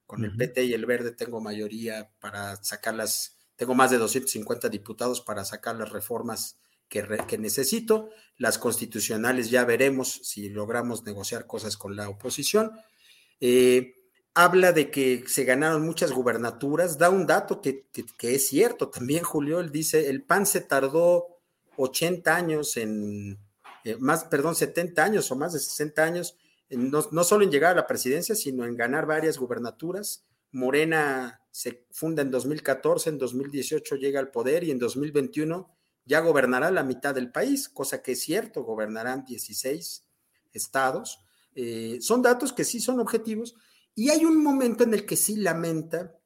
Con 0.05 0.25
el 0.25 0.35
PT 0.35 0.65
y 0.65 0.73
el 0.73 0.85
Verde 0.85 1.11
tengo 1.11 1.39
mayoría 1.41 2.11
para 2.19 2.55
sacarlas, 2.63 3.37
tengo 3.63 3.75
más 3.75 3.91
de 3.91 3.97
250 3.97 4.67
diputados 4.67 5.21
para 5.21 5.45
sacar 5.45 5.77
las 5.77 5.89
reformas 5.89 6.57
que, 6.89 7.37
necesito. 7.37 8.09
Las 8.37 8.57
constitucionales 8.57 9.49
ya 9.49 9.63
veremos 9.63 10.19
si 10.23 10.49
logramos 10.49 11.05
negociar 11.05 11.47
cosas 11.47 11.77
con 11.77 11.95
la 11.95 12.09
oposición. 12.09 12.73
Eh, 13.39 13.95
habla 14.33 14.73
de 14.73 14.91
que 14.91 15.23
se 15.27 15.45
ganaron 15.45 15.85
muchas 15.85 16.11
gubernaturas, 16.11 16.97
da 16.97 17.09
un 17.09 17.25
dato 17.25 17.61
que, 17.61 17.85
es 18.19 18.47
cierto 18.49 18.89
también, 18.89 19.23
Julio, 19.23 19.61
él 19.61 19.71
dice, 19.71 20.09
el 20.09 20.23
PAN 20.23 20.45
se 20.45 20.59
tardó 20.59 21.27
80 21.77 22.35
años 22.35 22.75
en, 22.75 23.39
eh, 23.85 23.95
más, 23.97 24.25
perdón, 24.25 24.55
70 24.55 25.01
años 25.01 25.31
o 25.31 25.37
más 25.37 25.53
de 25.53 25.59
60 25.59 26.03
años, 26.03 26.37
no, 26.69 27.07
no, 27.11 27.23
solo 27.23 27.45
en 27.45 27.51
llegar 27.51 27.71
a 27.71 27.75
la 27.75 27.87
presidencia, 27.87 28.35
sino 28.35 28.65
en 28.65 28.75
ganar 28.75 29.05
varias 29.05 29.37
gubernaturas. 29.37 30.25
Morena 30.53 31.41
se 31.51 31.85
funda 31.91 32.21
en 32.21 32.31
2014, 32.31 33.09
en 33.09 33.17
2018 33.17 33.95
llega 33.95 34.19
al 34.19 34.31
poder 34.31 34.63
y 34.63 34.71
en 34.71 34.79
2021 34.79 35.69
ya 36.05 36.19
gobernará 36.19 36.71
la 36.71 36.83
mitad 36.83 37.13
del 37.13 37.31
país, 37.31 37.69
cosa 37.69 38.01
que 38.01 38.13
es 38.13 38.21
cierto, 38.21 38.63
gobernarán 38.63 39.25
16 39.25 40.07
estados. 40.53 41.19
Eh, 41.55 41.99
son 42.01 42.21
datos 42.21 42.53
que 42.53 42.63
sí 42.63 42.79
son 42.79 42.99
objetivos 42.99 43.55
y 43.95 44.09
hay 44.09 44.25
un 44.25 44.41
momento 44.43 44.83
en 44.83 44.93
el 44.93 45.05
que 45.05 45.15
sí 45.15 45.35
lamenta 45.35 46.17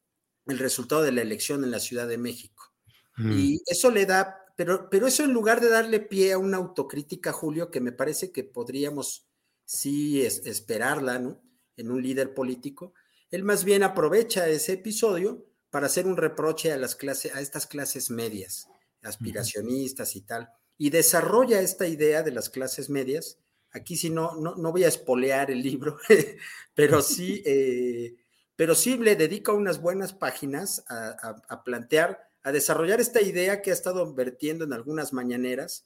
el 0.45 0.59
resultado 0.59 1.03
de 1.03 1.11
la 1.11 1.21
elección 1.21 1.63
en 1.63 1.71
la 1.71 1.79
Ciudad 1.79 2.07
de 2.07 2.17
México. 2.17 2.73
Mm. 3.17 3.31
Y 3.37 3.61
eso 3.65 3.91
le 3.91 4.05
da, 4.05 4.45
pero, 4.55 4.89
pero 4.89 5.07
eso 5.07 5.23
en 5.23 5.33
lugar 5.33 5.61
de 5.61 5.69
darle 5.69 5.99
pie 5.99 6.33
a 6.33 6.37
una 6.37 6.57
autocrítica, 6.57 7.31
Julio, 7.31 7.69
que 7.71 7.81
me 7.81 7.91
parece 7.91 8.31
que 8.31 8.43
podríamos 8.43 9.27
sí 9.65 10.21
esperarla, 10.21 11.19
¿no? 11.19 11.41
En 11.75 11.91
un 11.91 12.01
líder 12.01 12.33
político, 12.33 12.93
él 13.31 13.43
más 13.43 13.63
bien 13.63 13.83
aprovecha 13.83 14.47
ese 14.47 14.73
episodio 14.73 15.45
para 15.69 15.87
hacer 15.87 16.07
un 16.07 16.17
reproche 16.17 16.71
a 16.71 16.77
las 16.77 16.95
clases, 16.95 17.35
a 17.35 17.41
estas 17.41 17.67
clases 17.67 18.09
medias, 18.09 18.67
aspiracionistas 19.03 20.15
y 20.15 20.21
tal, 20.21 20.49
y 20.77 20.89
desarrolla 20.89 21.61
esta 21.61 21.87
idea 21.87 22.23
de 22.23 22.31
las 22.31 22.49
clases 22.49 22.89
medias 22.89 23.39
Aquí 23.71 23.97
sí 23.97 24.09
no, 24.09 24.33
no, 24.35 24.71
voy 24.71 24.83
a 24.83 24.87
espolear 24.87 25.51
el 25.51 25.61
libro, 25.61 25.99
pero 26.73 27.01
sí, 27.01 27.43
eh, 27.45 28.15
pero 28.55 28.75
sí 28.75 28.97
le 28.97 29.15
dedico 29.15 29.53
unas 29.53 29.81
buenas 29.81 30.13
páginas 30.13 30.83
a, 30.89 31.63
plantear, 31.63 32.29
a 32.43 32.51
desarrollar 32.51 32.99
esta 32.99 33.21
idea 33.21 33.61
que 33.61 33.71
ha 33.71 33.73
estado 33.73 34.13
vertiendo 34.13 34.65
en 34.65 34.73
algunas 34.73 35.13
mañaneras. 35.13 35.85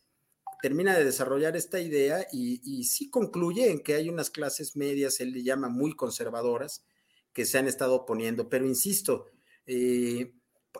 Termina 0.62 0.95
de 0.95 1.04
desarrollar 1.04 1.58
esta 1.58 1.80
idea 1.80 2.25
y, 2.32 2.84
sí 2.84 3.10
concluye 3.10 3.71
en 3.71 3.82
que 3.82 3.95
hay 3.95 4.10
unas 4.10 4.30
clases 4.30 4.75
medias, 4.75 5.19
él 5.19 5.32
le 5.34 5.43
llama 5.43 5.69
muy 5.69 5.95
conservadoras, 5.95 6.86
que 7.34 7.46
se 7.46 7.58
han 7.58 7.67
estado 7.67 7.96
oponiendo. 7.96 8.50
Pero 8.50 8.65
insisto, 8.65 9.28
eh, 9.65 10.34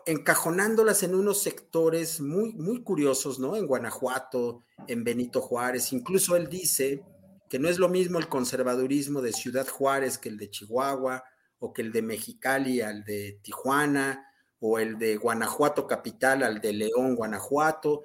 encajonándolas 0.06 1.02
en 1.02 1.14
unos 1.14 1.42
sectores 1.42 2.20
muy, 2.20 2.52
muy 2.54 2.82
curiosos, 2.82 3.38
¿no? 3.38 3.56
En 3.56 3.66
Guanajuato, 3.66 4.60
en 4.86 5.04
Benito 5.04 5.40
Juárez, 5.40 5.92
incluso 5.92 6.36
él 6.36 6.48
dice 6.48 7.04
que 7.48 7.58
no 7.58 7.68
es 7.68 7.78
lo 7.78 7.88
mismo 7.88 8.18
el 8.18 8.28
conservadurismo 8.28 9.20
de 9.20 9.32
Ciudad 9.32 9.68
Juárez 9.68 10.16
que 10.16 10.30
el 10.30 10.38
de 10.38 10.50
Chihuahua, 10.50 11.22
o 11.58 11.72
que 11.72 11.82
el 11.82 11.92
de 11.92 12.02
Mexicali 12.02 12.80
al 12.80 13.04
de 13.04 13.38
Tijuana, 13.42 14.26
o 14.58 14.78
el 14.78 14.98
de 14.98 15.16
Guanajuato 15.16 15.86
capital 15.86 16.42
al 16.42 16.60
de 16.60 16.72
León, 16.72 17.14
Guanajuato, 17.14 18.04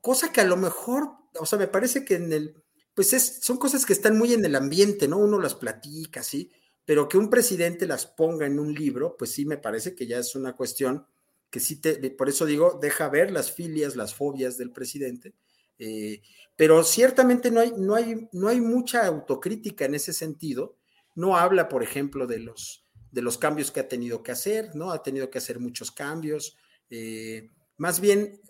cosa 0.00 0.32
que 0.32 0.40
a 0.40 0.44
lo 0.44 0.56
mejor, 0.56 1.10
o 1.38 1.46
sea, 1.46 1.58
me 1.58 1.68
parece 1.68 2.04
que 2.04 2.16
en 2.16 2.32
el, 2.32 2.54
pues 2.94 3.12
es, 3.12 3.40
son 3.42 3.56
cosas 3.56 3.86
que 3.86 3.92
están 3.92 4.18
muy 4.18 4.34
en 4.34 4.44
el 4.44 4.56
ambiente, 4.56 5.08
¿no? 5.08 5.18
Uno 5.18 5.38
las 5.38 5.54
platica, 5.54 6.22
¿sí? 6.22 6.50
Pero 6.90 7.08
que 7.08 7.18
un 7.18 7.30
presidente 7.30 7.86
las 7.86 8.04
ponga 8.04 8.46
en 8.46 8.58
un 8.58 8.74
libro, 8.74 9.14
pues 9.16 9.30
sí 9.30 9.46
me 9.46 9.58
parece 9.58 9.94
que 9.94 10.08
ya 10.08 10.18
es 10.18 10.34
una 10.34 10.56
cuestión 10.56 11.06
que 11.48 11.60
sí 11.60 11.76
te, 11.76 12.10
por 12.10 12.28
eso 12.28 12.46
digo, 12.46 12.80
deja 12.82 13.08
ver 13.08 13.30
las 13.30 13.52
filias, 13.52 13.94
las 13.94 14.12
fobias 14.12 14.58
del 14.58 14.72
presidente, 14.72 15.32
eh, 15.78 16.20
pero 16.56 16.82
ciertamente 16.82 17.52
no 17.52 17.60
hay, 17.60 17.72
no, 17.76 17.94
hay, 17.94 18.28
no 18.32 18.48
hay 18.48 18.60
mucha 18.60 19.06
autocrítica 19.06 19.84
en 19.84 19.94
ese 19.94 20.12
sentido, 20.12 20.74
no 21.14 21.36
habla, 21.36 21.68
por 21.68 21.84
ejemplo, 21.84 22.26
de 22.26 22.40
los, 22.40 22.84
de 23.12 23.22
los 23.22 23.38
cambios 23.38 23.70
que 23.70 23.78
ha 23.78 23.86
tenido 23.86 24.24
que 24.24 24.32
hacer, 24.32 24.74
¿no? 24.74 24.90
Ha 24.90 25.04
tenido 25.04 25.30
que 25.30 25.38
hacer 25.38 25.60
muchos 25.60 25.92
cambios, 25.92 26.56
eh, 26.90 27.50
más 27.76 28.00
bien 28.00 28.40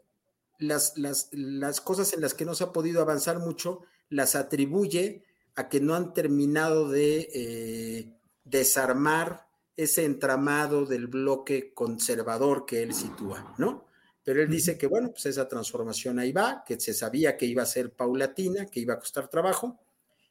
las, 0.58 0.96
las, 0.96 1.28
las 1.32 1.82
cosas 1.82 2.14
en 2.14 2.22
las 2.22 2.32
que 2.32 2.46
no 2.46 2.54
se 2.54 2.64
ha 2.64 2.72
podido 2.72 3.02
avanzar 3.02 3.38
mucho, 3.38 3.82
las 4.08 4.34
atribuye 4.34 5.24
a 5.56 5.68
que 5.68 5.82
no 5.82 5.94
han 5.94 6.14
terminado 6.14 6.88
de... 6.88 7.28
Eh, 7.34 8.16
desarmar 8.50 9.48
ese 9.76 10.04
entramado 10.04 10.84
del 10.84 11.06
bloque 11.06 11.72
conservador 11.72 12.66
que 12.66 12.82
él 12.82 12.92
sitúa, 12.92 13.54
¿no? 13.56 13.86
Pero 14.22 14.42
él 14.42 14.50
dice 14.50 14.76
que, 14.76 14.86
bueno, 14.86 15.10
pues 15.10 15.26
esa 15.26 15.48
transformación 15.48 16.18
ahí 16.18 16.32
va, 16.32 16.62
que 16.66 16.78
se 16.78 16.92
sabía 16.92 17.36
que 17.36 17.46
iba 17.46 17.62
a 17.62 17.66
ser 17.66 17.92
paulatina, 17.92 18.66
que 18.66 18.80
iba 18.80 18.94
a 18.94 18.98
costar 18.98 19.28
trabajo, 19.28 19.80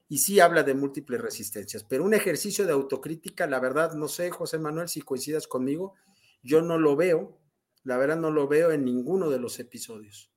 y 0.08 0.20
sí 0.20 0.40
habla 0.40 0.64
de 0.64 0.74
múltiples 0.74 1.22
resistencias, 1.22 1.84
pero 1.84 2.04
un 2.04 2.14
ejercicio 2.14 2.66
de 2.66 2.74
autocrítica, 2.74 3.48
la 3.48 3.60
verdad, 3.60 3.94
no 3.94 4.08
sé, 4.08 4.30
José 4.32 4.60
Manuel, 4.60 4.90
si 4.90 5.02
coincidas 5.02 5.48
conmigo, 5.48 5.96
yo 6.42 6.62
no 6.62 6.78
lo 6.78 6.96
veo, 6.96 7.40
la 7.84 7.98
verdad 7.98 8.18
no 8.18 8.32
lo 8.32 8.48
veo 8.48 8.72
en 8.72 8.86
ninguno 8.86 9.30
de 9.30 9.40
los 9.40 9.60
episodios. 9.60 10.32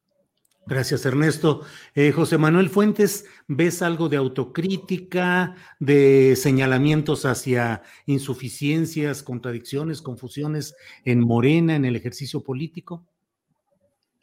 Gracias, 0.65 1.05
Ernesto. 1.05 1.63
Eh, 1.95 2.13
José 2.13 2.39
Manuel 2.39 2.71
Fuentes, 2.71 3.25
¿ves 3.49 3.83
algo 3.83 4.09
de 4.09 4.17
autocrítica, 4.17 5.57
de 5.81 6.37
señalamientos 6.37 7.25
hacia 7.25 7.83
insuficiencias, 8.07 9.25
contradicciones, 9.25 10.01
confusiones 10.03 10.77
en 11.05 11.21
Morena, 11.21 11.75
en 11.75 11.85
el 11.85 11.97
ejercicio 11.97 12.45
político? 12.45 13.05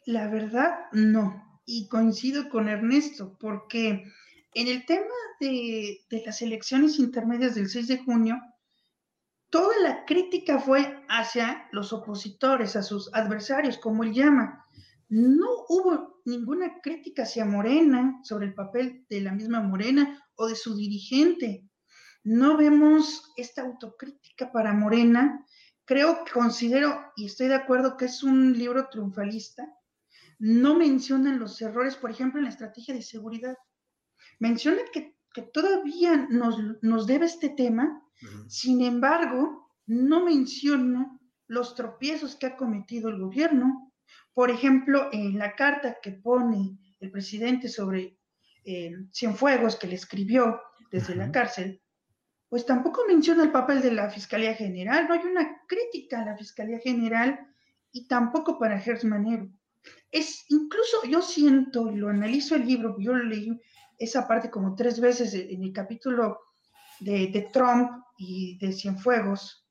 La 0.06 0.28
verdad, 0.28 0.70
no. 0.92 1.60
Y 1.66 1.88
coincido 1.88 2.48
con 2.48 2.68
Ernesto, 2.68 3.36
porque 3.38 4.04
en 4.54 4.68
el 4.68 4.86
tema 4.86 5.04
de, 5.40 6.00
de 6.08 6.22
las 6.24 6.40
elecciones 6.40 6.98
intermedias 6.98 7.54
del 7.54 7.68
6 7.68 7.86
de 7.86 7.98
junio, 7.98 8.40
toda 9.50 9.78
la 9.82 10.06
crítica 10.06 10.58
fue 10.58 11.04
hacia 11.06 11.68
los 11.70 11.92
opositores, 11.92 12.76
a 12.76 12.82
sus 12.82 13.12
adversarios, 13.12 13.76
como 13.76 14.04
él 14.04 14.14
llama 14.14 14.64
no 15.10 15.64
hubo 15.68 16.22
ninguna 16.24 16.80
crítica 16.80 17.24
hacia 17.24 17.44
Morena 17.44 18.20
sobre 18.22 18.46
el 18.46 18.54
papel 18.54 19.04
de 19.10 19.20
la 19.20 19.32
misma 19.32 19.60
Morena 19.60 20.24
o 20.36 20.46
de 20.46 20.54
su 20.54 20.76
dirigente. 20.76 21.68
No 22.22 22.56
vemos 22.56 23.32
esta 23.36 23.62
autocrítica 23.62 24.52
para 24.52 24.72
Morena. 24.72 25.44
Creo 25.84 26.24
que 26.24 26.30
considero, 26.30 27.12
y 27.16 27.26
estoy 27.26 27.48
de 27.48 27.56
acuerdo, 27.56 27.96
que 27.96 28.04
es 28.04 28.22
un 28.22 28.56
libro 28.56 28.88
triunfalista. 28.88 29.66
No 30.38 30.76
mencionan 30.76 31.40
los 31.40 31.60
errores, 31.60 31.96
por 31.96 32.12
ejemplo, 32.12 32.38
en 32.38 32.44
la 32.44 32.50
estrategia 32.50 32.94
de 32.94 33.02
seguridad. 33.02 33.56
Menciona 34.38 34.82
que, 34.92 35.16
todavía 35.52 36.28
nos, 36.30 37.06
debe 37.06 37.26
este 37.26 37.48
tema, 37.48 38.00
sin 38.48 38.82
embargo, 38.82 39.72
no 39.86 40.24
menciona 40.24 41.18
los 41.48 41.74
tropiezos 41.74 42.36
que 42.36 42.46
ha 42.46 42.56
cometido 42.56 43.08
el 43.08 43.18
gobierno, 43.18 43.89
por 44.32 44.50
ejemplo, 44.50 45.08
en 45.12 45.38
la 45.38 45.54
carta 45.54 45.98
que 46.02 46.12
pone 46.12 46.78
el 47.00 47.10
presidente 47.10 47.68
sobre 47.68 48.18
eh, 48.64 48.92
Cienfuegos, 49.12 49.76
que 49.76 49.86
le 49.86 49.94
escribió 49.94 50.60
desde 50.90 51.14
la 51.14 51.30
cárcel, 51.30 51.82
pues 52.48 52.66
tampoco 52.66 53.02
menciona 53.06 53.44
el 53.44 53.52
papel 53.52 53.80
de 53.80 53.92
la 53.92 54.10
Fiscalía 54.10 54.54
General, 54.54 55.06
no 55.06 55.14
hay 55.14 55.20
una 55.20 55.62
crítica 55.66 56.20
a 56.20 56.26
la 56.26 56.36
Fiscalía 56.36 56.78
General 56.78 57.38
y 57.92 58.06
tampoco 58.06 58.58
para 58.58 58.80
Gers 58.80 59.04
Manero. 59.04 59.48
Es 60.10 60.44
incluso, 60.48 61.04
yo 61.08 61.22
siento, 61.22 61.90
y 61.90 61.96
lo 61.96 62.08
analizo 62.08 62.56
el 62.56 62.66
libro, 62.66 62.96
yo 62.98 63.14
leí 63.14 63.58
esa 63.98 64.26
parte 64.26 64.50
como 64.50 64.74
tres 64.74 65.00
veces 65.00 65.32
en 65.34 65.62
el 65.62 65.72
capítulo 65.72 66.40
de, 66.98 67.28
de 67.28 67.48
Trump 67.52 67.90
y 68.18 68.58
de 68.58 68.72
Cienfuegos, 68.72 69.66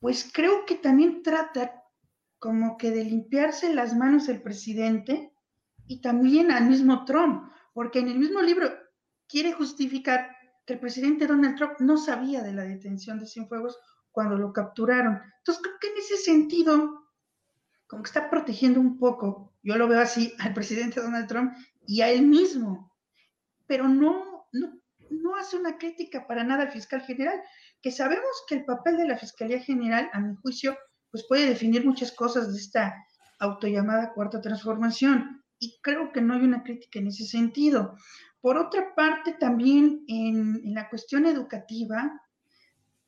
pues 0.00 0.30
creo 0.32 0.64
que 0.66 0.76
también 0.76 1.22
trata 1.22 1.79
como 2.40 2.78
que 2.78 2.90
de 2.90 3.04
limpiarse 3.04 3.72
las 3.72 3.94
manos 3.94 4.28
el 4.28 4.42
presidente 4.42 5.32
y 5.86 6.00
también 6.00 6.50
al 6.50 6.66
mismo 6.66 7.04
Trump, 7.04 7.52
porque 7.74 8.00
en 8.00 8.08
el 8.08 8.18
mismo 8.18 8.40
libro 8.40 8.68
quiere 9.28 9.52
justificar 9.52 10.36
que 10.66 10.72
el 10.72 10.80
presidente 10.80 11.26
Donald 11.26 11.56
Trump 11.56 11.74
no 11.80 11.98
sabía 11.98 12.42
de 12.42 12.54
la 12.54 12.64
detención 12.64 13.18
de 13.18 13.26
Cienfuegos 13.26 13.78
cuando 14.10 14.38
lo 14.38 14.54
capturaron. 14.54 15.20
Entonces 15.38 15.62
creo 15.62 15.76
que 15.80 15.88
en 15.88 15.98
ese 15.98 16.16
sentido, 16.16 17.06
como 17.86 18.02
que 18.02 18.08
está 18.08 18.30
protegiendo 18.30 18.80
un 18.80 18.98
poco, 18.98 19.52
yo 19.62 19.76
lo 19.76 19.86
veo 19.86 20.00
así, 20.00 20.32
al 20.38 20.54
presidente 20.54 21.02
Donald 21.02 21.28
Trump 21.28 21.52
y 21.86 22.00
a 22.00 22.08
él 22.08 22.22
mismo, 22.22 22.90
pero 23.66 23.86
no, 23.86 24.46
no, 24.52 24.80
no 25.10 25.36
hace 25.36 25.58
una 25.58 25.76
crítica 25.76 26.26
para 26.26 26.42
nada 26.42 26.62
al 26.62 26.72
fiscal 26.72 27.02
general, 27.02 27.38
que 27.82 27.90
sabemos 27.90 28.30
que 28.48 28.54
el 28.54 28.64
papel 28.64 28.96
de 28.96 29.08
la 29.08 29.18
Fiscalía 29.18 29.60
General, 29.60 30.08
a 30.14 30.20
mi 30.20 30.34
juicio, 30.36 30.76
pues 31.10 31.24
puede 31.28 31.46
definir 31.46 31.84
muchas 31.84 32.12
cosas 32.12 32.52
de 32.52 32.58
esta 32.58 32.94
autollamada 33.38 34.12
cuarta 34.12 34.40
transformación. 34.40 35.42
Y 35.58 35.78
creo 35.82 36.12
que 36.12 36.20
no 36.20 36.34
hay 36.34 36.42
una 36.42 36.62
crítica 36.62 36.98
en 36.98 37.08
ese 37.08 37.26
sentido. 37.26 37.96
Por 38.40 38.56
otra 38.56 38.94
parte, 38.94 39.34
también 39.34 40.04
en, 40.08 40.74
la 40.74 40.88
cuestión 40.88 41.26
educativa, 41.26 42.10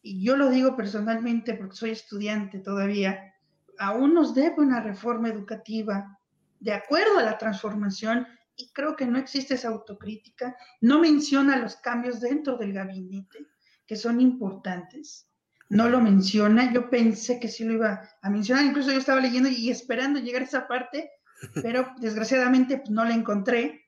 y 0.02 0.24
yo 0.24 0.36
lo 0.36 0.50
digo 0.50 0.76
personalmente 0.76 1.54
porque 1.54 1.76
soy 1.76 1.90
estudiante 1.90 2.58
todavía, 2.58 3.34
aún 3.78 4.12
nos 4.12 4.34
debe 4.34 4.56
una 4.58 4.80
reforma 4.80 5.28
educativa 5.28 6.18
de 6.60 6.72
acuerdo 6.72 7.18
a 7.18 7.22
la 7.22 7.38
transformación 7.38 8.26
y 8.56 8.70
creo 8.72 8.94
que 8.94 9.06
no 9.06 9.18
existe 9.18 9.54
esa 9.54 9.68
autocrítica, 9.68 10.54
no 10.80 11.00
menciona 11.00 11.56
los 11.56 11.76
cambios 11.76 12.20
dentro 12.20 12.58
del 12.58 12.74
gabinete, 12.74 13.46
que 13.86 13.96
son 13.96 14.20
importantes. 14.20 15.31
No 15.72 15.88
lo 15.88 16.02
menciona, 16.02 16.70
yo 16.70 16.90
pensé 16.90 17.40
que 17.40 17.48
sí 17.48 17.64
lo 17.64 17.72
iba 17.72 18.06
a 18.20 18.28
mencionar, 18.28 18.66
incluso 18.66 18.92
yo 18.92 18.98
estaba 18.98 19.22
leyendo 19.22 19.48
y 19.48 19.70
esperando 19.70 20.20
llegar 20.20 20.42
a 20.42 20.44
esa 20.44 20.68
parte, 20.68 21.10
pero 21.62 21.94
desgraciadamente 21.96 22.76
pues, 22.76 22.90
no 22.90 23.06
la 23.06 23.14
encontré. 23.14 23.86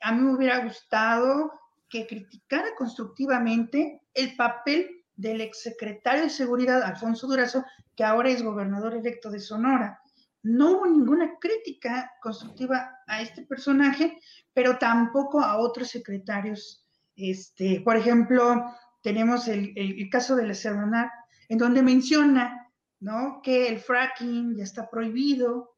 A 0.00 0.12
mí 0.12 0.22
me 0.22 0.32
hubiera 0.32 0.58
gustado 0.64 1.50
que 1.88 2.06
criticara 2.06 2.68
constructivamente 2.78 4.00
el 4.14 4.36
papel 4.36 5.02
del 5.16 5.40
exsecretario 5.40 6.22
de 6.22 6.30
Seguridad, 6.30 6.80
Alfonso 6.84 7.26
Durazo, 7.26 7.64
que 7.96 8.04
ahora 8.04 8.30
es 8.30 8.40
gobernador 8.40 8.94
electo 8.94 9.28
de 9.28 9.40
Sonora. 9.40 10.00
No 10.44 10.70
hubo 10.70 10.86
ninguna 10.86 11.36
crítica 11.40 12.12
constructiva 12.22 12.98
a 13.08 13.22
este 13.22 13.42
personaje, 13.42 14.20
pero 14.54 14.78
tampoco 14.78 15.40
a 15.40 15.58
otros 15.58 15.88
secretarios. 15.88 16.86
Este, 17.16 17.80
por 17.84 17.96
ejemplo, 17.96 18.72
tenemos 19.02 19.48
el, 19.48 20.08
caso 20.10 20.36
de 20.36 20.46
la 20.46 20.54
Serranar, 20.54 21.10
en 21.48 21.58
donde 21.58 21.82
menciona 21.82 22.72
¿no? 23.00 23.40
que 23.42 23.68
el 23.68 23.78
fracking 23.78 24.56
ya 24.56 24.64
está 24.64 24.88
prohibido. 24.88 25.76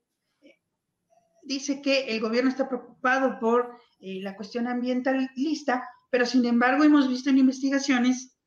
Dice 1.42 1.82
que 1.82 2.06
el 2.08 2.20
gobierno 2.20 2.50
está 2.50 2.68
preocupado 2.68 3.38
por 3.38 3.78
eh, 4.00 4.20
la 4.22 4.36
cuestión 4.36 4.66
ambientalista, 4.66 5.88
pero 6.10 6.26
sin 6.26 6.44
embargo 6.44 6.84
hemos 6.84 7.08
visto 7.08 7.30
en 7.30 7.38
investigaciones 7.38 8.38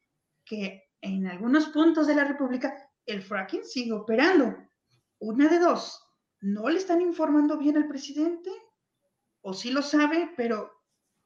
que 0.45 0.83
en 1.01 1.27
algunos 1.27 1.67
puntos 1.67 2.07
de 2.07 2.15
la 2.15 2.23
República 2.23 2.73
el 3.05 3.21
fracking 3.21 3.63
sigue 3.63 3.93
operando. 3.93 4.55
Una 5.19 5.47
de 5.47 5.59
dos, 5.59 6.03
no 6.41 6.69
le 6.69 6.77
están 6.77 7.01
informando 7.01 7.57
bien 7.57 7.77
al 7.77 7.87
presidente, 7.87 8.51
o 9.41 9.53
sí 9.53 9.71
lo 9.71 9.81
sabe, 9.81 10.31
pero 10.37 10.71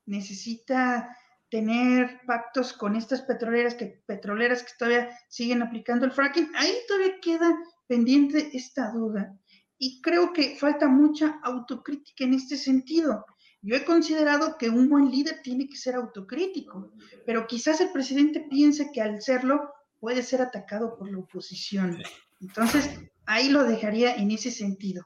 necesita 0.06 1.16
tener 1.52 2.22
pactos 2.26 2.72
con 2.72 2.96
estas 2.96 3.22
petroleras 3.22 3.76
que, 3.76 4.02
petroleras 4.08 4.64
que 4.64 4.72
todavía 4.80 5.10
siguen 5.28 5.62
aplicando 5.62 6.06
el 6.06 6.14
fracking. 6.14 6.50
Ahí 6.56 6.74
todavía 6.88 7.20
queda 7.22 7.56
pendiente 7.88 8.50
esta 8.54 8.90
duda. 8.92 9.38
Y 9.78 10.02
creo 10.02 10.32
que 10.32 10.56
falta 10.56 10.88
mucha 10.88 11.40
autocrítica 11.44 12.24
en 12.24 12.36
este 12.36 12.56
sentido. 12.56 13.26
Yo 13.62 13.76
he 13.76 13.84
considerado 13.84 14.58
que 14.58 14.70
un 14.70 14.90
buen 14.90 15.12
líder 15.12 15.42
tiene 15.44 15.68
que 15.68 15.76
ser 15.76 15.96
autocrítico, 15.96 16.94
pero 17.26 17.46
quizás 17.46 17.82
el 17.82 17.92
presidente 17.92 18.48
piense 18.50 18.92
que 18.92 19.02
al 19.02 19.22
serlo 19.22 19.72
puede 20.00 20.24
ser 20.24 20.42
atacado 20.42 20.98
por 20.98 21.12
la 21.12 21.20
oposición. 21.20 22.02
Entonces, 22.40 22.90
ahí 23.26 23.50
lo 23.50 23.64
dejaría 23.66 24.16
en 24.16 24.32
ese 24.32 24.52
sentido. 24.52 25.06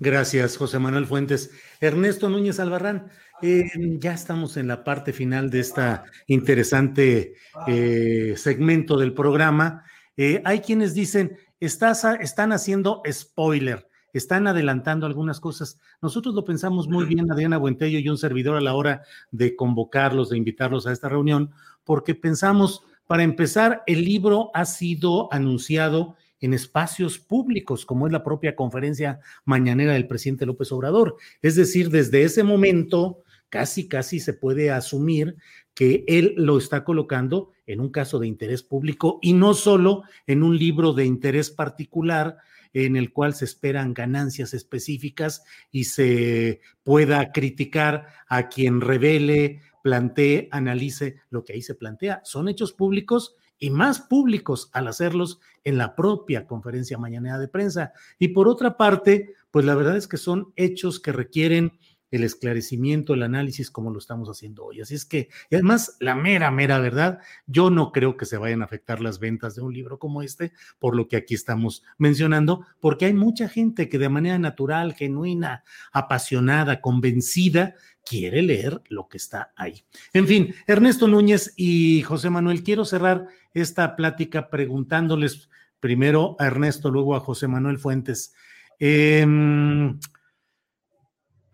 Gracias, 0.00 0.56
José 0.56 0.78
Manuel 0.78 1.04
Fuentes. 1.04 1.50
Ernesto 1.78 2.30
Núñez 2.30 2.58
Albarrán, 2.58 3.10
eh, 3.42 3.70
ya 3.98 4.14
estamos 4.14 4.56
en 4.56 4.66
la 4.66 4.82
parte 4.82 5.12
final 5.12 5.50
de 5.50 5.60
esta 5.60 6.04
interesante 6.26 7.34
eh, 7.66 8.32
segmento 8.38 8.96
del 8.96 9.12
programa. 9.12 9.84
Eh, 10.16 10.40
hay 10.46 10.60
quienes 10.60 10.94
dicen, 10.94 11.36
estás, 11.60 12.04
están 12.20 12.52
haciendo 12.52 13.02
spoiler 13.10 13.86
están 14.12 14.48
adelantando 14.48 15.06
algunas 15.06 15.38
cosas. 15.38 15.78
Nosotros 16.02 16.34
lo 16.34 16.44
pensamos 16.44 16.88
muy 16.88 17.04
bien, 17.04 17.30
Adriana 17.30 17.58
Buentello 17.58 18.00
y 18.00 18.08
un 18.08 18.18
servidor 18.18 18.56
a 18.56 18.60
la 18.60 18.74
hora 18.74 19.02
de 19.30 19.54
convocarlos, 19.54 20.30
de 20.30 20.36
invitarlos 20.36 20.86
a 20.88 20.92
esta 20.92 21.08
reunión, 21.08 21.52
porque 21.84 22.16
pensamos, 22.16 22.82
para 23.06 23.22
empezar, 23.22 23.84
el 23.86 24.04
libro 24.04 24.50
ha 24.52 24.64
sido 24.64 25.32
anunciado 25.32 26.16
en 26.40 26.54
espacios 26.54 27.18
públicos, 27.18 27.84
como 27.84 28.06
es 28.06 28.12
la 28.12 28.24
propia 28.24 28.56
conferencia 28.56 29.20
mañanera 29.44 29.92
del 29.92 30.06
presidente 30.06 30.46
López 30.46 30.72
Obrador. 30.72 31.16
Es 31.42 31.54
decir, 31.54 31.90
desde 31.90 32.22
ese 32.22 32.42
momento, 32.42 33.22
casi, 33.48 33.88
casi 33.88 34.20
se 34.20 34.32
puede 34.32 34.70
asumir 34.70 35.36
que 35.74 36.04
él 36.08 36.34
lo 36.36 36.58
está 36.58 36.84
colocando 36.84 37.52
en 37.66 37.80
un 37.80 37.90
caso 37.90 38.18
de 38.18 38.26
interés 38.26 38.62
público 38.62 39.18
y 39.22 39.32
no 39.32 39.54
solo 39.54 40.02
en 40.26 40.42
un 40.42 40.58
libro 40.58 40.92
de 40.92 41.04
interés 41.04 41.50
particular 41.50 42.38
en 42.72 42.96
el 42.96 43.12
cual 43.12 43.34
se 43.34 43.44
esperan 43.44 43.94
ganancias 43.94 44.54
específicas 44.54 45.42
y 45.70 45.84
se 45.84 46.60
pueda 46.84 47.32
criticar 47.32 48.06
a 48.28 48.48
quien 48.48 48.80
revele, 48.80 49.60
plantee, 49.82 50.48
analice 50.52 51.16
lo 51.30 51.44
que 51.44 51.54
ahí 51.54 51.62
se 51.62 51.74
plantea. 51.74 52.20
Son 52.24 52.48
hechos 52.48 52.72
públicos 52.72 53.34
y 53.60 53.70
más 53.70 54.00
públicos 54.00 54.70
al 54.72 54.88
hacerlos 54.88 55.38
en 55.62 55.78
la 55.78 55.94
propia 55.94 56.46
conferencia 56.46 56.98
mañanera 56.98 57.38
de 57.38 57.46
prensa. 57.46 57.92
Y 58.18 58.28
por 58.28 58.48
otra 58.48 58.76
parte, 58.76 59.34
pues 59.50 59.64
la 59.64 59.74
verdad 59.74 59.96
es 59.96 60.08
que 60.08 60.16
son 60.16 60.52
hechos 60.56 60.98
que 60.98 61.12
requieren 61.12 61.78
el 62.10 62.24
esclarecimiento, 62.24 63.14
el 63.14 63.22
análisis 63.22 63.70
como 63.70 63.90
lo 63.90 63.98
estamos 63.98 64.28
haciendo 64.28 64.64
hoy. 64.64 64.80
Así 64.80 64.94
es 64.94 65.04
que, 65.04 65.28
y 65.48 65.54
además, 65.54 65.96
la 66.00 66.14
mera, 66.14 66.50
mera 66.50 66.78
verdad, 66.78 67.20
yo 67.46 67.70
no 67.70 67.92
creo 67.92 68.16
que 68.16 68.26
se 68.26 68.36
vayan 68.36 68.62
a 68.62 68.64
afectar 68.64 69.00
las 69.00 69.18
ventas 69.18 69.54
de 69.54 69.62
un 69.62 69.72
libro 69.72 69.98
como 69.98 70.22
este, 70.22 70.52
por 70.78 70.96
lo 70.96 71.08
que 71.08 71.16
aquí 71.16 71.34
estamos 71.34 71.82
mencionando, 71.98 72.66
porque 72.80 73.06
hay 73.06 73.14
mucha 73.14 73.48
gente 73.48 73.88
que 73.88 73.98
de 73.98 74.08
manera 74.08 74.38
natural, 74.38 74.94
genuina, 74.94 75.64
apasionada, 75.92 76.80
convencida, 76.80 77.74
quiere 78.04 78.42
leer 78.42 78.82
lo 78.88 79.08
que 79.08 79.18
está 79.18 79.52
ahí. 79.56 79.84
En 80.12 80.26
fin, 80.26 80.54
Ernesto 80.66 81.06
Núñez 81.06 81.54
y 81.56 82.02
José 82.02 82.30
Manuel, 82.30 82.64
quiero 82.64 82.84
cerrar 82.84 83.28
esta 83.54 83.94
plática 83.94 84.50
preguntándoles 84.50 85.48
primero 85.78 86.36
a 86.38 86.46
Ernesto, 86.46 86.90
luego 86.90 87.14
a 87.14 87.20
José 87.20 87.46
Manuel 87.46 87.78
Fuentes. 87.78 88.34
Eh, 88.78 89.26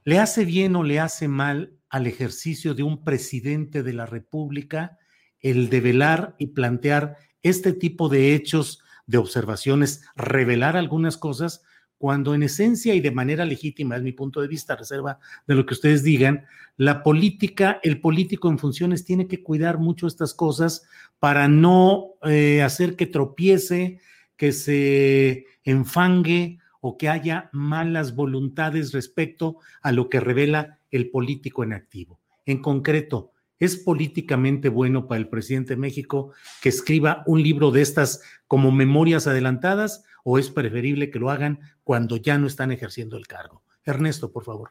¿Le 0.06 0.20
hace 0.20 0.44
bien 0.44 0.76
o 0.76 0.84
le 0.84 1.00
hace 1.00 1.26
mal 1.26 1.72
al 1.88 2.06
ejercicio 2.06 2.74
de 2.74 2.84
un 2.84 3.02
presidente 3.02 3.82
de 3.82 3.92
la 3.92 4.06
República 4.06 4.98
el 5.40 5.68
develar 5.68 6.36
y 6.38 6.46
plantear 6.46 7.16
este 7.42 7.72
tipo 7.72 8.08
de 8.08 8.32
hechos, 8.36 8.84
de 9.08 9.18
observaciones, 9.18 10.04
revelar 10.14 10.76
algunas 10.76 11.16
cosas, 11.16 11.64
cuando 11.98 12.36
en 12.36 12.44
esencia 12.44 12.94
y 12.94 13.00
de 13.00 13.10
manera 13.10 13.44
legítima, 13.44 13.96
es 13.96 14.02
mi 14.04 14.12
punto 14.12 14.40
de 14.40 14.46
vista, 14.46 14.76
reserva 14.76 15.18
de 15.48 15.56
lo 15.56 15.66
que 15.66 15.74
ustedes 15.74 16.04
digan, 16.04 16.44
la 16.76 17.02
política, 17.02 17.80
el 17.82 18.00
político 18.00 18.48
en 18.48 18.60
funciones 18.60 19.04
tiene 19.04 19.26
que 19.26 19.42
cuidar 19.42 19.78
mucho 19.78 20.06
estas 20.06 20.34
cosas 20.34 20.86
para 21.18 21.48
no 21.48 22.10
eh, 22.22 22.62
hacer 22.62 22.94
que 22.94 23.06
tropiece, 23.06 23.98
que 24.36 24.52
se 24.52 25.46
enfangue 25.64 26.60
o 26.88 26.96
que 26.96 27.08
haya 27.08 27.50
malas 27.52 28.14
voluntades 28.14 28.92
respecto 28.92 29.58
a 29.82 29.90
lo 29.90 30.08
que 30.08 30.20
revela 30.20 30.78
el 30.92 31.10
político 31.10 31.64
en 31.64 31.72
activo. 31.72 32.20
En 32.44 32.62
concreto, 32.62 33.32
¿es 33.58 33.76
políticamente 33.76 34.68
bueno 34.68 35.08
para 35.08 35.18
el 35.18 35.28
presidente 35.28 35.74
de 35.74 35.80
México 35.80 36.32
que 36.62 36.68
escriba 36.68 37.24
un 37.26 37.42
libro 37.42 37.72
de 37.72 37.82
estas 37.82 38.22
como 38.46 38.70
memorias 38.70 39.26
adelantadas 39.26 40.04
o 40.22 40.38
es 40.38 40.48
preferible 40.48 41.10
que 41.10 41.18
lo 41.18 41.30
hagan 41.30 41.58
cuando 41.82 42.18
ya 42.18 42.38
no 42.38 42.46
están 42.46 42.70
ejerciendo 42.70 43.16
el 43.16 43.26
cargo? 43.26 43.64
Ernesto, 43.84 44.30
por 44.30 44.44
favor. 44.44 44.70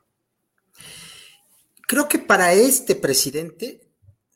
Creo 1.86 2.08
que 2.08 2.20
para 2.20 2.54
este 2.54 2.96
presidente 2.96 3.92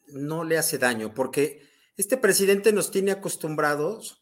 no 0.10 0.44
le 0.44 0.58
hace 0.58 0.78
daño 0.78 1.14
porque 1.14 1.62
este 1.96 2.18
presidente 2.18 2.74
nos 2.74 2.92
tiene 2.92 3.12
acostumbrados 3.12 4.19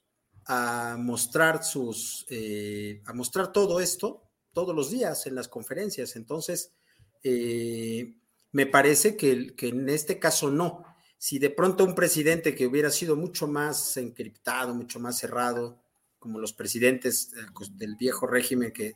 a 0.47 0.95
mostrar 0.97 1.63
sus, 1.63 2.25
eh, 2.29 3.01
a 3.05 3.13
mostrar 3.13 3.51
todo 3.51 3.79
esto 3.79 4.23
todos 4.53 4.75
los 4.75 4.89
días 4.89 5.27
en 5.27 5.35
las 5.35 5.47
conferencias. 5.47 6.15
Entonces, 6.15 6.71
eh, 7.23 8.15
me 8.51 8.65
parece 8.65 9.17
que, 9.17 9.55
que, 9.55 9.67
en 9.67 9.89
este 9.89 10.19
caso 10.19 10.49
no. 10.49 10.83
Si 11.17 11.37
de 11.37 11.49
pronto 11.49 11.83
un 11.83 11.95
presidente 11.95 12.55
que 12.55 12.65
hubiera 12.65 12.89
sido 12.89 13.15
mucho 13.15 13.47
más 13.47 13.97
encriptado, 13.97 14.73
mucho 14.73 14.99
más 14.99 15.17
cerrado, 15.17 15.83
como 16.17 16.39
los 16.39 16.53
presidentes 16.53 17.33
eh, 17.33 17.45
pues, 17.53 17.77
del 17.77 17.95
viejo 17.95 18.25
régimen 18.25 18.71
que, 18.71 18.95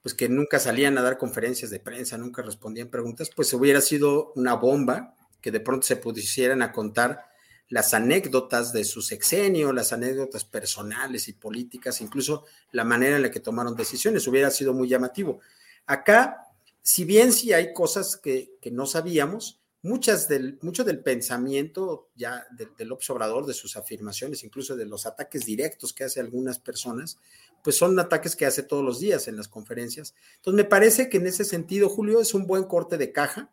pues 0.00 0.14
que 0.14 0.28
nunca 0.28 0.58
salían 0.58 0.96
a 0.96 1.02
dar 1.02 1.18
conferencias 1.18 1.70
de 1.70 1.80
prensa, 1.80 2.16
nunca 2.16 2.42
respondían 2.42 2.88
preguntas, 2.88 3.30
pues 3.34 3.52
hubiera 3.52 3.80
sido 3.80 4.32
una 4.36 4.54
bomba 4.54 5.16
que 5.40 5.50
de 5.50 5.60
pronto 5.60 5.86
se 5.86 5.96
pusieran 5.96 6.62
a 6.62 6.72
contar 6.72 7.26
las 7.74 7.92
anécdotas 7.92 8.72
de 8.72 8.84
su 8.84 9.02
sexenio, 9.02 9.72
las 9.72 9.92
anécdotas 9.92 10.44
personales 10.44 11.26
y 11.26 11.32
políticas, 11.32 12.00
incluso 12.00 12.44
la 12.70 12.84
manera 12.84 13.16
en 13.16 13.22
la 13.22 13.32
que 13.32 13.40
tomaron 13.40 13.74
decisiones, 13.74 14.28
hubiera 14.28 14.52
sido 14.52 14.72
muy 14.72 14.88
llamativo. 14.88 15.40
Acá, 15.84 16.46
si 16.82 17.04
bien 17.04 17.32
sí 17.32 17.52
hay 17.52 17.72
cosas 17.72 18.16
que, 18.16 18.56
no 18.70 18.86
sabíamos, 18.86 19.60
muchas 19.82 20.28
del, 20.28 20.56
mucho 20.62 20.84
del 20.84 21.02
pensamiento 21.02 22.10
ya 22.14 22.46
del 22.76 22.92
observador, 22.92 23.44
de 23.44 23.54
sus 23.54 23.76
afirmaciones, 23.76 24.44
incluso 24.44 24.76
de 24.76 24.86
los 24.86 25.04
ataques 25.04 25.44
directos 25.44 25.92
que 25.92 26.04
hace 26.04 26.20
algunas 26.20 26.60
personas, 26.60 27.18
pues 27.64 27.74
son 27.74 27.98
ataques 27.98 28.36
que 28.36 28.46
hace 28.46 28.62
todos 28.62 28.84
los 28.84 29.00
días 29.00 29.26
en 29.26 29.36
las 29.36 29.48
conferencias. 29.48 30.14
Entonces, 30.36 30.62
me 30.62 30.68
parece 30.70 31.08
que 31.08 31.16
en 31.16 31.26
ese 31.26 31.44
sentido, 31.44 31.88
Julio, 31.88 32.20
es 32.20 32.34
un 32.34 32.46
buen 32.46 32.62
corte 32.62 32.98
de 32.98 33.10
caja 33.10 33.52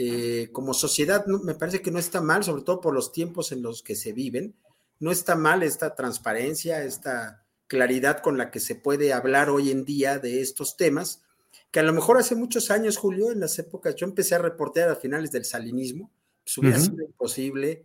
eh, 0.00 0.50
como 0.52 0.74
sociedad 0.74 1.26
me 1.26 1.56
parece 1.56 1.82
que 1.82 1.90
no 1.90 1.98
está 1.98 2.20
mal, 2.20 2.44
sobre 2.44 2.62
todo 2.62 2.80
por 2.80 2.94
los 2.94 3.10
tiempos 3.10 3.50
en 3.50 3.62
los 3.62 3.82
que 3.82 3.96
se 3.96 4.12
viven, 4.12 4.54
no 5.00 5.10
está 5.10 5.34
mal 5.34 5.64
esta 5.64 5.96
transparencia, 5.96 6.84
esta 6.84 7.44
claridad 7.66 8.22
con 8.22 8.38
la 8.38 8.52
que 8.52 8.60
se 8.60 8.76
puede 8.76 9.12
hablar 9.12 9.50
hoy 9.50 9.72
en 9.72 9.84
día 9.84 10.20
de 10.20 10.40
estos 10.40 10.76
temas, 10.76 11.24
que 11.72 11.80
a 11.80 11.82
lo 11.82 11.92
mejor 11.92 12.16
hace 12.16 12.36
muchos 12.36 12.70
años, 12.70 12.96
Julio, 12.96 13.32
en 13.32 13.40
las 13.40 13.58
épocas, 13.58 13.96
yo 13.96 14.06
empecé 14.06 14.36
a 14.36 14.38
reportear 14.38 14.88
a 14.88 14.94
finales 14.94 15.32
del 15.32 15.44
salinismo, 15.44 16.12
pues 16.44 16.56
hubiera 16.58 16.78
sido 16.78 17.04
imposible 17.04 17.84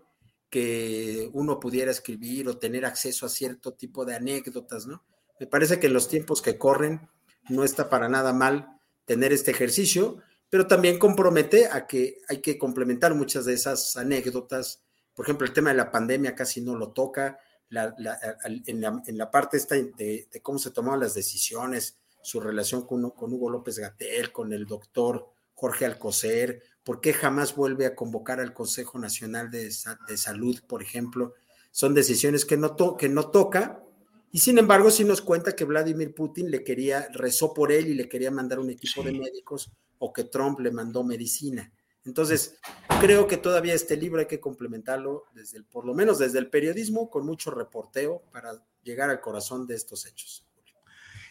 que 0.52 1.32
uno 1.34 1.60
pudiera 1.60 1.90
escribir 1.90 2.48
o 2.48 2.60
tener 2.60 2.86
acceso 2.86 3.26
a 3.26 3.30
cierto 3.30 3.74
tipo 3.74 4.06
de 4.06 4.14
anécdotas, 4.14 4.86
¿no? 4.86 5.04
Me 5.40 5.48
parece 5.48 5.80
que 5.80 5.88
en 5.88 5.94
los 5.94 6.08
tiempos 6.08 6.44
que 6.44 6.60
corren 6.60 7.10
no 7.50 7.64
está 7.64 7.90
para 7.90 8.08
nada 8.08 8.34
mal 8.34 8.80
tener 9.06 9.34
este 9.34 9.50
ejercicio, 9.50 10.20
pero 10.54 10.68
también 10.68 11.00
compromete 11.00 11.66
a 11.66 11.88
que 11.88 12.22
hay 12.30 12.40
que 12.40 12.60
complementar 12.60 13.16
muchas 13.16 13.44
de 13.46 13.56
esas 13.56 13.98
anécdotas. 13.98 14.84
Por 15.16 15.26
ejemplo, 15.26 15.48
el 15.48 15.52
tema 15.52 15.72
de 15.72 15.78
la 15.78 15.90
pandemia 15.90 16.36
casi 16.36 16.62
no 16.62 16.76
lo 16.76 16.92
toca, 16.92 17.40
en, 17.72 19.18
la, 19.18 19.32
parte 19.32 19.58
esta 19.58 19.74
de, 19.74 20.30
cómo 20.44 20.60
se 20.60 20.70
tomaban 20.70 21.00
las 21.00 21.16
decisiones, 21.16 21.98
su 22.22 22.40
relación 22.40 22.86
con, 22.86 23.10
con 23.10 23.34
Hugo 23.34 23.50
López 23.50 23.80
Gatel, 23.80 24.32
con 24.32 24.54
el 24.54 24.68
doctor 24.68 25.26
Jorge 25.56 25.88
Alcocer, 25.88 26.62
por 26.84 27.02
qué 27.02 27.14
jamás 27.14 27.56
vuelve 27.56 27.88
a 27.88 27.96
convocar 27.96 28.40
al 28.40 28.54
Consejo 28.54 29.00
Nacional 29.00 29.50
de, 29.50 29.72
Salud, 29.72 30.62
por 30.68 30.84
ejemplo. 30.84 31.34
Son 31.72 31.96
decisiones 31.96 32.46
que 32.46 32.58
no, 32.58 32.76
que 32.96 33.10
no 33.10 33.32
toca, 33.32 33.84
y 34.32 34.38
sin 34.38 34.60
embargo, 34.60 34.92
sí 34.92 35.04
nos 35.04 35.24
cuenta 35.24 35.56
que 35.56 35.66
Vladimir 35.66 36.14
Putin 36.14 36.52
le 36.52 36.64
quería, 36.64 37.08
rezó 37.12 37.56
por 37.56 37.72
él 37.72 37.88
y 37.88 37.96
le 37.96 38.08
quería 38.08 38.30
mandar 38.30 38.60
un 38.60 38.70
equipo 38.70 39.02
de 39.02 39.14
médicos 39.14 39.72
o 40.06 40.12
que 40.12 40.26
Trump 40.26 40.60
le 40.60 40.70
mandó 40.70 41.02
medicina. 41.02 41.72
Entonces, 42.04 42.58
creo 43.00 43.26
que 43.26 43.38
todavía 43.38 43.74
este 43.74 43.96
libro 43.96 44.20
hay 44.20 44.26
que 44.26 44.42
complementarlo 44.42 45.24
desde 45.34 45.60
el, 45.60 45.64
por 45.64 45.86
lo 45.86 45.94
menos 45.94 46.20
desde 46.20 46.40
el 46.40 46.50
periodismo, 46.50 47.10
con 47.10 47.26
mucho 47.26 47.52
reporteo 47.52 48.22
para 48.30 48.62
llegar 48.84 49.10
al 49.10 49.22
corazón 49.22 49.66
de 49.66 49.76
estos 49.76 50.06
hechos. 50.06 50.46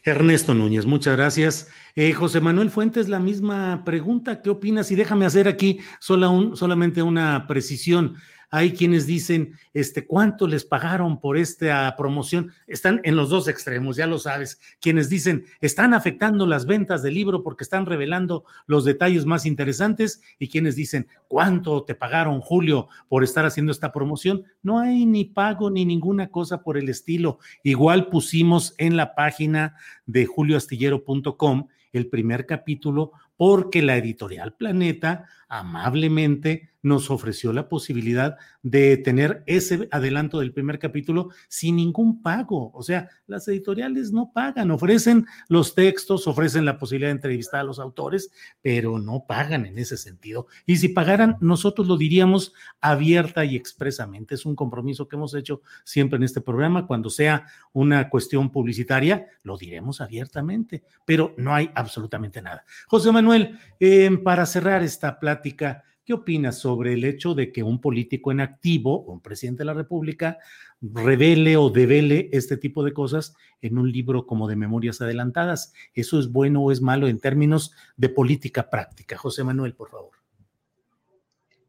Ernesto 0.02 0.54
Núñez, 0.54 0.86
muchas 0.86 1.16
gracias. 1.18 1.68
Eh, 1.94 2.14
José 2.14 2.40
Manuel 2.40 2.70
Fuentes, 2.70 3.10
la 3.10 3.20
misma 3.20 3.84
pregunta, 3.84 4.40
¿qué 4.40 4.48
opinas? 4.48 4.90
Y 4.90 4.96
déjame 4.96 5.26
hacer 5.26 5.48
aquí 5.48 5.78
solamente 6.00 7.02
una 7.02 7.46
precisión. 7.46 8.16
Hay 8.54 8.72
quienes 8.72 9.06
dicen, 9.06 9.54
este, 9.72 10.06
¿cuánto 10.06 10.46
les 10.46 10.66
pagaron 10.66 11.18
por 11.18 11.38
esta 11.38 11.96
promoción? 11.96 12.52
Están 12.66 13.00
en 13.02 13.16
los 13.16 13.30
dos 13.30 13.48
extremos, 13.48 13.96
ya 13.96 14.06
lo 14.06 14.18
sabes. 14.18 14.60
Quienes 14.78 15.08
dicen, 15.08 15.46
están 15.62 15.94
afectando 15.94 16.46
las 16.46 16.66
ventas 16.66 17.02
del 17.02 17.14
libro 17.14 17.42
porque 17.42 17.64
están 17.64 17.86
revelando 17.86 18.44
los 18.66 18.84
detalles 18.84 19.24
más 19.24 19.46
interesantes. 19.46 20.20
Y 20.38 20.48
quienes 20.48 20.76
dicen, 20.76 21.06
¿cuánto 21.28 21.82
te 21.84 21.94
pagaron, 21.94 22.42
Julio, 22.42 22.88
por 23.08 23.24
estar 23.24 23.46
haciendo 23.46 23.72
esta 23.72 23.90
promoción? 23.90 24.44
No 24.62 24.80
hay 24.80 25.06
ni 25.06 25.24
pago 25.24 25.70
ni 25.70 25.86
ninguna 25.86 26.28
cosa 26.28 26.62
por 26.62 26.76
el 26.76 26.90
estilo. 26.90 27.38
Igual 27.62 28.10
pusimos 28.10 28.74
en 28.76 28.98
la 28.98 29.14
página 29.14 29.76
de 30.04 30.26
julioastillero.com 30.26 31.68
el 31.92 32.08
primer 32.08 32.46
capítulo 32.46 33.12
porque 33.42 33.82
la 33.82 33.96
editorial 33.96 34.54
Planeta 34.54 35.26
amablemente 35.48 36.70
nos 36.82 37.10
ofreció 37.10 37.52
la 37.52 37.68
posibilidad 37.68 38.36
de 38.62 38.96
tener 38.96 39.42
ese 39.46 39.88
adelanto 39.90 40.40
del 40.40 40.52
primer 40.52 40.78
capítulo 40.78 41.30
sin 41.48 41.76
ningún 41.76 42.22
pago. 42.22 42.72
O 42.74 42.82
sea, 42.82 43.08
las 43.26 43.46
editoriales 43.48 44.12
no 44.12 44.32
pagan, 44.32 44.70
ofrecen 44.70 45.26
los 45.48 45.74
textos, 45.74 46.26
ofrecen 46.26 46.64
la 46.64 46.78
posibilidad 46.78 47.08
de 47.08 47.16
entrevistar 47.16 47.60
a 47.60 47.64
los 47.64 47.78
autores, 47.78 48.30
pero 48.62 48.98
no 48.98 49.24
pagan 49.26 49.66
en 49.66 49.78
ese 49.78 49.96
sentido. 49.96 50.46
Y 50.66 50.76
si 50.76 50.88
pagaran, 50.88 51.36
nosotros 51.40 51.86
lo 51.86 51.96
diríamos 51.96 52.52
abierta 52.80 53.44
y 53.44 53.54
expresamente. 53.54 54.34
Es 54.34 54.44
un 54.44 54.56
compromiso 54.56 55.06
que 55.06 55.16
hemos 55.16 55.34
hecho 55.34 55.62
siempre 55.84 56.16
en 56.16 56.24
este 56.24 56.40
programa. 56.40 56.86
Cuando 56.86 57.10
sea 57.10 57.46
una 57.72 58.08
cuestión 58.08 58.50
publicitaria, 58.50 59.26
lo 59.44 59.56
diremos 59.56 60.00
abiertamente, 60.00 60.82
pero 61.04 61.34
no 61.36 61.54
hay 61.54 61.70
absolutamente 61.74 62.42
nada. 62.42 62.64
José 62.88 63.12
Manuel, 63.12 63.31
eh, 63.80 64.10
para 64.22 64.46
cerrar 64.46 64.82
esta 64.82 65.18
plática, 65.18 65.84
¿Qué 66.04 66.14
opinas 66.14 66.58
sobre 66.58 66.94
el 66.94 67.04
hecho 67.04 67.32
de 67.34 67.52
que 67.52 67.62
un 67.62 67.80
político 67.80 68.32
en 68.32 68.40
activo, 68.40 69.02
un 69.02 69.20
presidente 69.20 69.60
de 69.60 69.66
la 69.66 69.74
República, 69.74 70.38
revele 70.80 71.56
o 71.56 71.70
devele 71.70 72.28
este 72.32 72.56
tipo 72.56 72.82
de 72.82 72.92
cosas 72.92 73.36
en 73.60 73.78
un 73.78 73.90
libro 73.92 74.26
como 74.26 74.48
de 74.48 74.56
memorias 74.56 75.00
adelantadas? 75.00 75.72
¿Eso 75.94 76.18
es 76.18 76.32
bueno 76.32 76.60
o 76.60 76.72
es 76.72 76.80
malo 76.80 77.06
en 77.06 77.20
términos 77.20 77.72
de 77.96 78.08
política 78.08 78.68
práctica? 78.68 79.16
José 79.16 79.44
Manuel, 79.44 79.76
por 79.76 79.90
favor. 79.90 80.10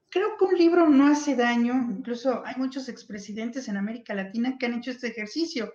Creo 0.10 0.36
que 0.38 0.46
un 0.46 0.58
libro 0.58 0.90
no 0.90 1.08
hace 1.08 1.36
daño, 1.36 1.74
incluso 1.92 2.44
hay 2.44 2.56
muchos 2.58 2.90
expresidentes 2.90 3.68
en 3.68 3.78
América 3.78 4.16
Latina 4.16 4.58
que 4.58 4.66
han 4.66 4.74
hecho 4.74 4.90
este 4.90 5.10
ejercicio, 5.10 5.74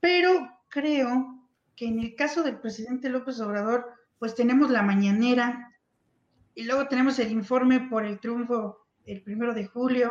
pero 0.00 0.30
creo 0.68 1.40
que 1.76 1.86
en 1.86 2.00
el 2.00 2.16
caso 2.16 2.42
del 2.42 2.58
presidente 2.58 3.08
López 3.10 3.38
Obrador, 3.40 3.95
pues 4.18 4.34
tenemos 4.34 4.70
la 4.70 4.82
mañanera, 4.82 5.72
y 6.54 6.64
luego 6.64 6.88
tenemos 6.88 7.18
el 7.18 7.30
informe 7.32 7.80
por 7.80 8.04
el 8.04 8.18
triunfo 8.18 8.86
el 9.04 9.22
primero 9.22 9.54
de 9.54 9.66
julio, 9.66 10.10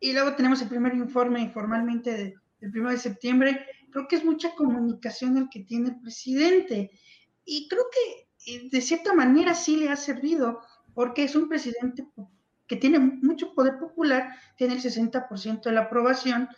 y 0.00 0.12
luego 0.12 0.34
tenemos 0.34 0.60
el 0.62 0.68
primer 0.68 0.94
informe 0.94 1.50
formalmente 1.50 2.12
del 2.60 2.70
primero 2.70 2.90
de 2.90 2.98
septiembre. 2.98 3.66
Creo 3.90 4.06
que 4.06 4.16
es 4.16 4.24
mucha 4.24 4.54
comunicación 4.54 5.36
el 5.38 5.48
que 5.48 5.64
tiene 5.64 5.88
el 5.88 6.00
presidente, 6.00 6.90
y 7.44 7.66
creo 7.68 7.84
que 7.90 8.52
eh, 8.52 8.68
de 8.70 8.80
cierta 8.80 9.14
manera 9.14 9.54
sí 9.54 9.76
le 9.76 9.88
ha 9.88 9.96
servido, 9.96 10.60
porque 10.94 11.24
es 11.24 11.34
un 11.34 11.48
presidente 11.48 12.06
que 12.66 12.76
tiene 12.76 12.98
mucho 12.98 13.54
poder 13.54 13.78
popular, 13.78 14.34
tiene 14.56 14.74
el 14.74 14.82
60% 14.82 15.62
de 15.62 15.72
la 15.72 15.82
aprobación. 15.82 16.48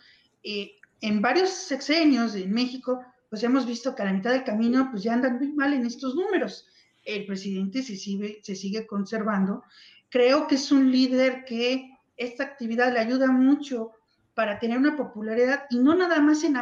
Eh, 0.43 0.73
en 0.99 1.21
varios 1.21 1.49
sexenios 1.49 2.35
en 2.35 2.51
México, 2.51 3.01
pues 3.29 3.41
hemos 3.43 3.65
visto 3.65 3.95
que 3.95 4.01
a 4.01 4.05
la 4.05 4.13
mitad 4.13 4.31
del 4.31 4.43
camino, 4.43 4.89
pues 4.91 5.03
ya 5.03 5.13
andan 5.13 5.37
muy 5.37 5.53
mal 5.53 5.73
en 5.73 5.85
estos 5.85 6.15
números 6.15 6.67
el 7.03 7.25
presidente 7.25 7.83
se 7.83 7.95
sigue, 7.95 8.39
se 8.43 8.55
sigue 8.55 8.85
conservando. 8.85 9.63
Creo 10.09 10.47
que 10.47 10.55
es 10.55 10.71
un 10.71 10.91
líder 10.91 11.45
que 11.45 11.89
esta 12.17 12.43
actividad 12.43 12.93
le 12.93 12.99
ayuda 12.99 13.27
mucho 13.27 13.91
para 14.33 14.59
tener 14.59 14.77
una 14.77 14.95
popularidad 14.95 15.63
y 15.69 15.79
no 15.79 15.95
nada 15.95 16.19
más 16.21 16.43
en, 16.43 16.55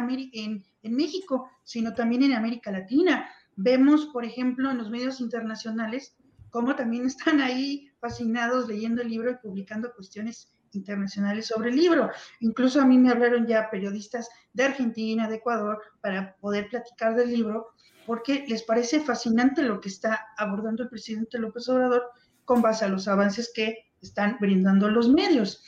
en 0.82 0.94
México, 0.94 1.50
sino 1.64 1.94
también 1.94 2.22
en 2.22 2.32
América 2.32 2.70
Latina. 2.70 3.28
Vemos, 3.56 4.06
por 4.06 4.24
ejemplo, 4.24 4.70
en 4.70 4.78
los 4.78 4.90
medios 4.90 5.20
internacionales 5.20 6.16
cómo 6.50 6.74
también 6.76 7.06
están 7.06 7.40
ahí 7.40 7.90
fascinados 8.00 8.68
leyendo 8.68 9.02
el 9.02 9.08
libro 9.08 9.30
y 9.30 9.36
publicando 9.36 9.94
cuestiones 9.94 10.50
internacionales 10.72 11.46
sobre 11.46 11.70
el 11.70 11.76
libro. 11.76 12.10
Incluso 12.40 12.80
a 12.80 12.86
mí 12.86 12.98
me 12.98 13.10
hablaron 13.10 13.46
ya 13.46 13.70
periodistas 13.70 14.28
de 14.52 14.64
Argentina, 14.64 15.28
de 15.28 15.36
Ecuador, 15.36 15.80
para 16.00 16.36
poder 16.36 16.68
platicar 16.68 17.14
del 17.14 17.30
libro 17.30 17.68
porque 18.06 18.44
les 18.48 18.62
parece 18.62 19.00
fascinante 19.00 19.62
lo 19.62 19.80
que 19.80 19.88
está 19.88 20.28
abordando 20.36 20.82
el 20.82 20.88
presidente 20.88 21.38
López 21.38 21.68
Obrador 21.68 22.10
con 22.44 22.62
base 22.62 22.84
a 22.84 22.88
los 22.88 23.08
avances 23.08 23.52
que 23.54 23.92
están 24.00 24.36
brindando 24.40 24.88
los 24.88 25.08
medios. 25.08 25.62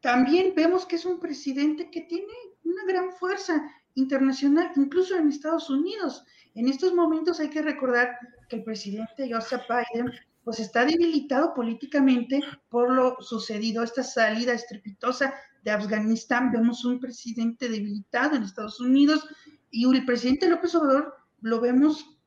También 0.00 0.54
vemos 0.56 0.86
que 0.86 0.96
es 0.96 1.04
un 1.04 1.20
presidente 1.20 1.90
que 1.90 2.02
tiene 2.02 2.32
una 2.64 2.84
gran 2.86 3.12
fuerza 3.12 3.62
internacional, 3.94 4.72
incluso 4.76 5.16
en 5.16 5.28
Estados 5.28 5.68
Unidos. 5.68 6.24
En 6.54 6.68
estos 6.68 6.94
momentos 6.94 7.38
hay 7.40 7.50
que 7.50 7.62
recordar 7.62 8.16
que 8.48 8.56
el 8.56 8.64
presidente 8.64 9.30
Joseph 9.32 9.62
Biden 9.68 10.10
pues 10.42 10.58
está 10.58 10.84
debilitado 10.84 11.54
políticamente 11.54 12.40
por 12.70 12.92
lo 12.92 13.20
sucedido, 13.20 13.82
esta 13.82 14.02
salida 14.02 14.54
estrepitosa 14.54 15.34
de 15.62 15.70
Afganistán. 15.70 16.50
Vemos 16.50 16.84
un 16.84 16.98
presidente 16.98 17.68
debilitado 17.68 18.36
en 18.36 18.44
Estados 18.44 18.80
Unidos 18.80 19.28
y 19.70 19.84
el 19.84 20.04
presidente 20.04 20.48
López 20.48 20.74
Obrador 20.74 21.14
lo 21.40 21.60
vemos 21.60 22.18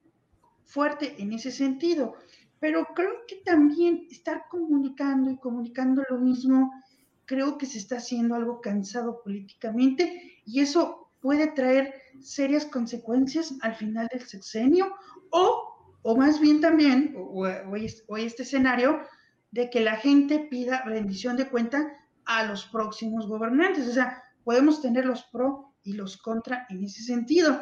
fuerte 0.63 1.21
en 1.21 1.33
ese 1.33 1.51
sentido. 1.51 2.15
Pero 2.59 2.87
creo 2.95 3.11
que 3.27 3.37
también 3.37 4.07
estar 4.09 4.45
comunicando 4.49 5.29
y 5.29 5.37
comunicando 5.37 6.03
lo 6.09 6.19
mismo, 6.19 6.71
creo 7.25 7.57
que 7.57 7.65
se 7.65 7.77
está 7.77 7.97
haciendo 7.97 8.35
algo 8.35 8.61
cansado 8.61 9.21
políticamente 9.21 10.41
y 10.45 10.61
eso 10.61 11.11
puede 11.19 11.47
traer 11.47 11.93
serias 12.21 12.65
consecuencias 12.65 13.53
al 13.61 13.75
final 13.75 14.07
del 14.11 14.21
sexenio 14.21 14.93
o, 15.31 15.97
o 16.01 16.17
más 16.17 16.39
bien 16.39 16.61
también, 16.61 17.15
o 17.17 18.17
este 18.17 18.43
escenario, 18.43 19.01
de 19.51 19.69
que 19.69 19.81
la 19.81 19.97
gente 19.97 20.39
pida 20.49 20.83
rendición 20.83 21.37
de 21.37 21.47
cuenta 21.47 21.93
a 22.25 22.43
los 22.45 22.65
próximos 22.65 23.27
gobernantes. 23.27 23.87
O 23.87 23.93
sea, 23.93 24.23
podemos 24.43 24.81
tener 24.81 25.05
los 25.05 25.23
pro 25.25 25.73
y 25.83 25.93
los 25.93 26.17
contra 26.17 26.65
en 26.69 26.83
ese 26.83 27.03
sentido. 27.03 27.61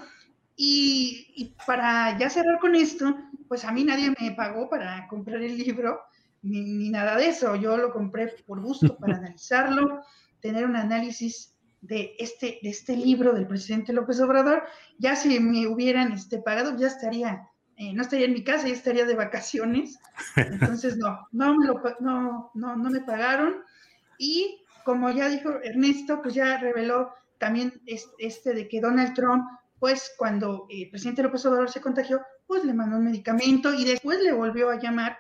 Y, 0.64 1.56
para 1.66 2.16
ya 2.20 2.30
cerrar 2.30 2.60
con 2.60 2.76
esto, 2.76 3.18
pues 3.48 3.66
a 3.66 3.72
mí 3.72 3.84
nadie 3.84 4.14
me 4.20 4.32
pagó 4.34 4.70
para 4.70 5.08
comprar 5.08 5.42
el 5.42 5.58
libro, 5.58 6.02
ni, 6.44 6.92
nada 6.92 7.18
de 7.18 7.30
eso. 7.30 7.56
Yo 7.56 7.78
lo 7.78 7.92
compré 7.92 8.28
por 8.46 8.62
gusto, 8.62 8.96
para 8.96 9.16
analizarlo, 9.18 10.04
tener 10.40 10.66
un 10.66 10.76
análisis 10.76 11.56
de 11.82 12.16
este, 12.20 12.60
de 12.62 12.70
este 12.70 12.96
libro 12.96 13.34
del 13.34 13.48
presidente 13.48 13.92
López 13.92 14.22
Obrador. 14.22 14.62
Ya 15.00 15.16
si 15.16 15.40
me 15.40 15.66
hubieran 15.66 16.12
este, 16.12 16.38
pagado, 16.38 16.78
ya 16.78 16.86
estaría, 16.86 17.50
eh, 17.76 17.92
no 17.94 18.04
estaría 18.04 18.28
en 18.28 18.34
mi 18.34 18.44
casa, 18.44 18.68
ya 18.68 18.76
estaría 18.76 19.06
de 19.06 19.16
vacaciones. 19.16 19.98
Entonces, 20.36 20.96
no, 20.96 21.28
no 21.32 21.58
me, 21.58 21.66
no, 22.02 22.52
no, 22.54 22.76
no 22.76 22.90
me 22.92 23.02
pagaron. 23.02 23.64
Y 24.20 24.64
como 24.86 25.10
ya 25.10 25.28
dijo 25.28 25.50
Ernesto, 25.64 26.22
pues 26.22 26.36
ya 26.36 26.60
reveló 26.60 27.12
también 27.40 27.82
este 27.88 28.54
de 28.54 28.68
que 28.68 28.80
Donald 28.80 29.16
Trump 29.16 29.44
pues 29.82 30.14
cuando 30.16 30.68
el 30.70 30.92
presidente 30.92 31.24
López 31.24 31.44
Obrador 31.48 31.72
se 31.72 31.82
contagió, 31.82 32.22
pues 32.46 32.64
le 32.64 32.72
mandó 32.72 32.98
un 32.98 33.06
medicamento 33.06 33.74
y 33.74 33.84
después 33.84 34.22
le 34.22 34.32
volvió 34.32 34.70
a 34.70 34.80
llamar 34.80 35.18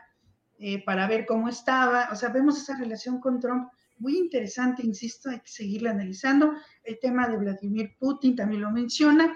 eh, 0.59 0.85
para 0.85 1.07
ver 1.07 1.25
cómo 1.25 1.49
estaba. 1.49 2.09
O 2.11 2.15
sea, 2.15 2.29
vemos 2.29 2.61
esa 2.61 2.77
relación 2.77 3.19
con 3.19 3.39
Trump 3.39 3.71
muy 3.97 4.19
interesante, 4.19 4.85
insisto, 4.85 5.31
hay 5.31 5.39
que 5.39 5.49
seguirla 5.49 5.89
analizando. 5.89 6.53
El 6.83 6.99
tema 6.99 7.27
de 7.27 7.37
Vladimir 7.37 7.95
Putin 7.97 8.35
también 8.35 8.61
lo 8.61 8.69
menciona, 8.69 9.35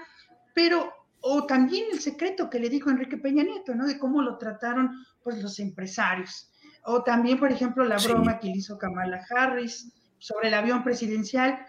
pero, 0.54 0.94
o 1.22 1.48
también 1.48 1.86
el 1.92 2.02
secreto 2.02 2.48
que 2.48 2.60
le 2.60 2.70
dijo 2.70 2.92
Enrique 2.92 3.18
Peña 3.18 3.42
Nieto, 3.42 3.74
¿no? 3.74 3.88
De 3.88 3.98
cómo 3.98 4.22
lo 4.22 4.38
trataron, 4.38 4.92
pues, 5.24 5.42
los 5.42 5.58
empresarios. 5.58 6.52
O 6.84 7.02
también, 7.02 7.40
por 7.40 7.52
ejemplo, 7.52 7.84
la 7.84 7.98
broma 7.98 8.38
que 8.38 8.50
le 8.50 8.58
hizo 8.58 8.78
Kamala 8.78 9.26
Harris 9.28 9.92
sobre 10.20 10.50
el 10.50 10.54
avión 10.54 10.84
presidencial, 10.84 11.66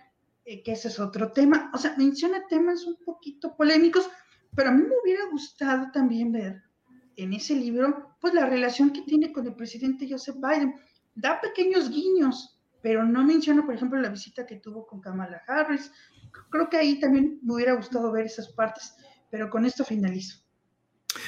eh, 0.49 0.62
que 0.62 0.72
ese 0.72 0.88
es 0.88 1.01
otro 1.01 1.32
tema. 1.32 1.70
O 1.74 1.78
sea, 1.78 1.97
menciona 1.99 2.47
temas 2.49 2.84
un 2.84 2.97
poquito 3.05 3.57
polémicos, 3.57 4.09
pero 4.55 4.70
a 4.70 4.72
mí 4.72 4.82
me 4.82 4.94
hubiera 5.03 5.28
gustado 5.30 5.90
también 5.92 6.30
ver 6.30 6.62
en 7.16 7.32
ese 7.32 7.57
libro, 7.57 8.16
pues 8.20 8.32
la 8.32 8.47
relación 8.47 8.92
que 8.92 9.03
tiene 9.03 9.32
con 9.32 9.44
el 9.47 9.57
presidente 9.57 10.07
Joseph 10.09 10.36
Biden. 10.36 10.74
Da 11.16 11.40
pequeños 11.40 11.90
guiños, 11.90 12.61
pero 12.80 13.05
no 13.05 13.24
menciona, 13.24 13.66
por 13.66 13.74
ejemplo, 13.74 14.01
la 14.01 14.11
visita 14.11 14.47
que 14.47 14.57
tuvo 14.57 14.86
con 14.86 15.01
Kamala 15.01 15.42
Harris. 15.49 15.90
Creo 16.51 16.68
que 16.68 16.76
ahí 16.76 17.01
también 17.01 17.40
me 17.42 17.55
hubiera 17.55 17.74
gustado 17.74 18.12
ver 18.12 18.26
esas 18.26 18.49
partes, 18.51 18.94
pero 19.30 19.51
con 19.51 19.64
esto 19.64 19.84
finalizo. 19.84 20.47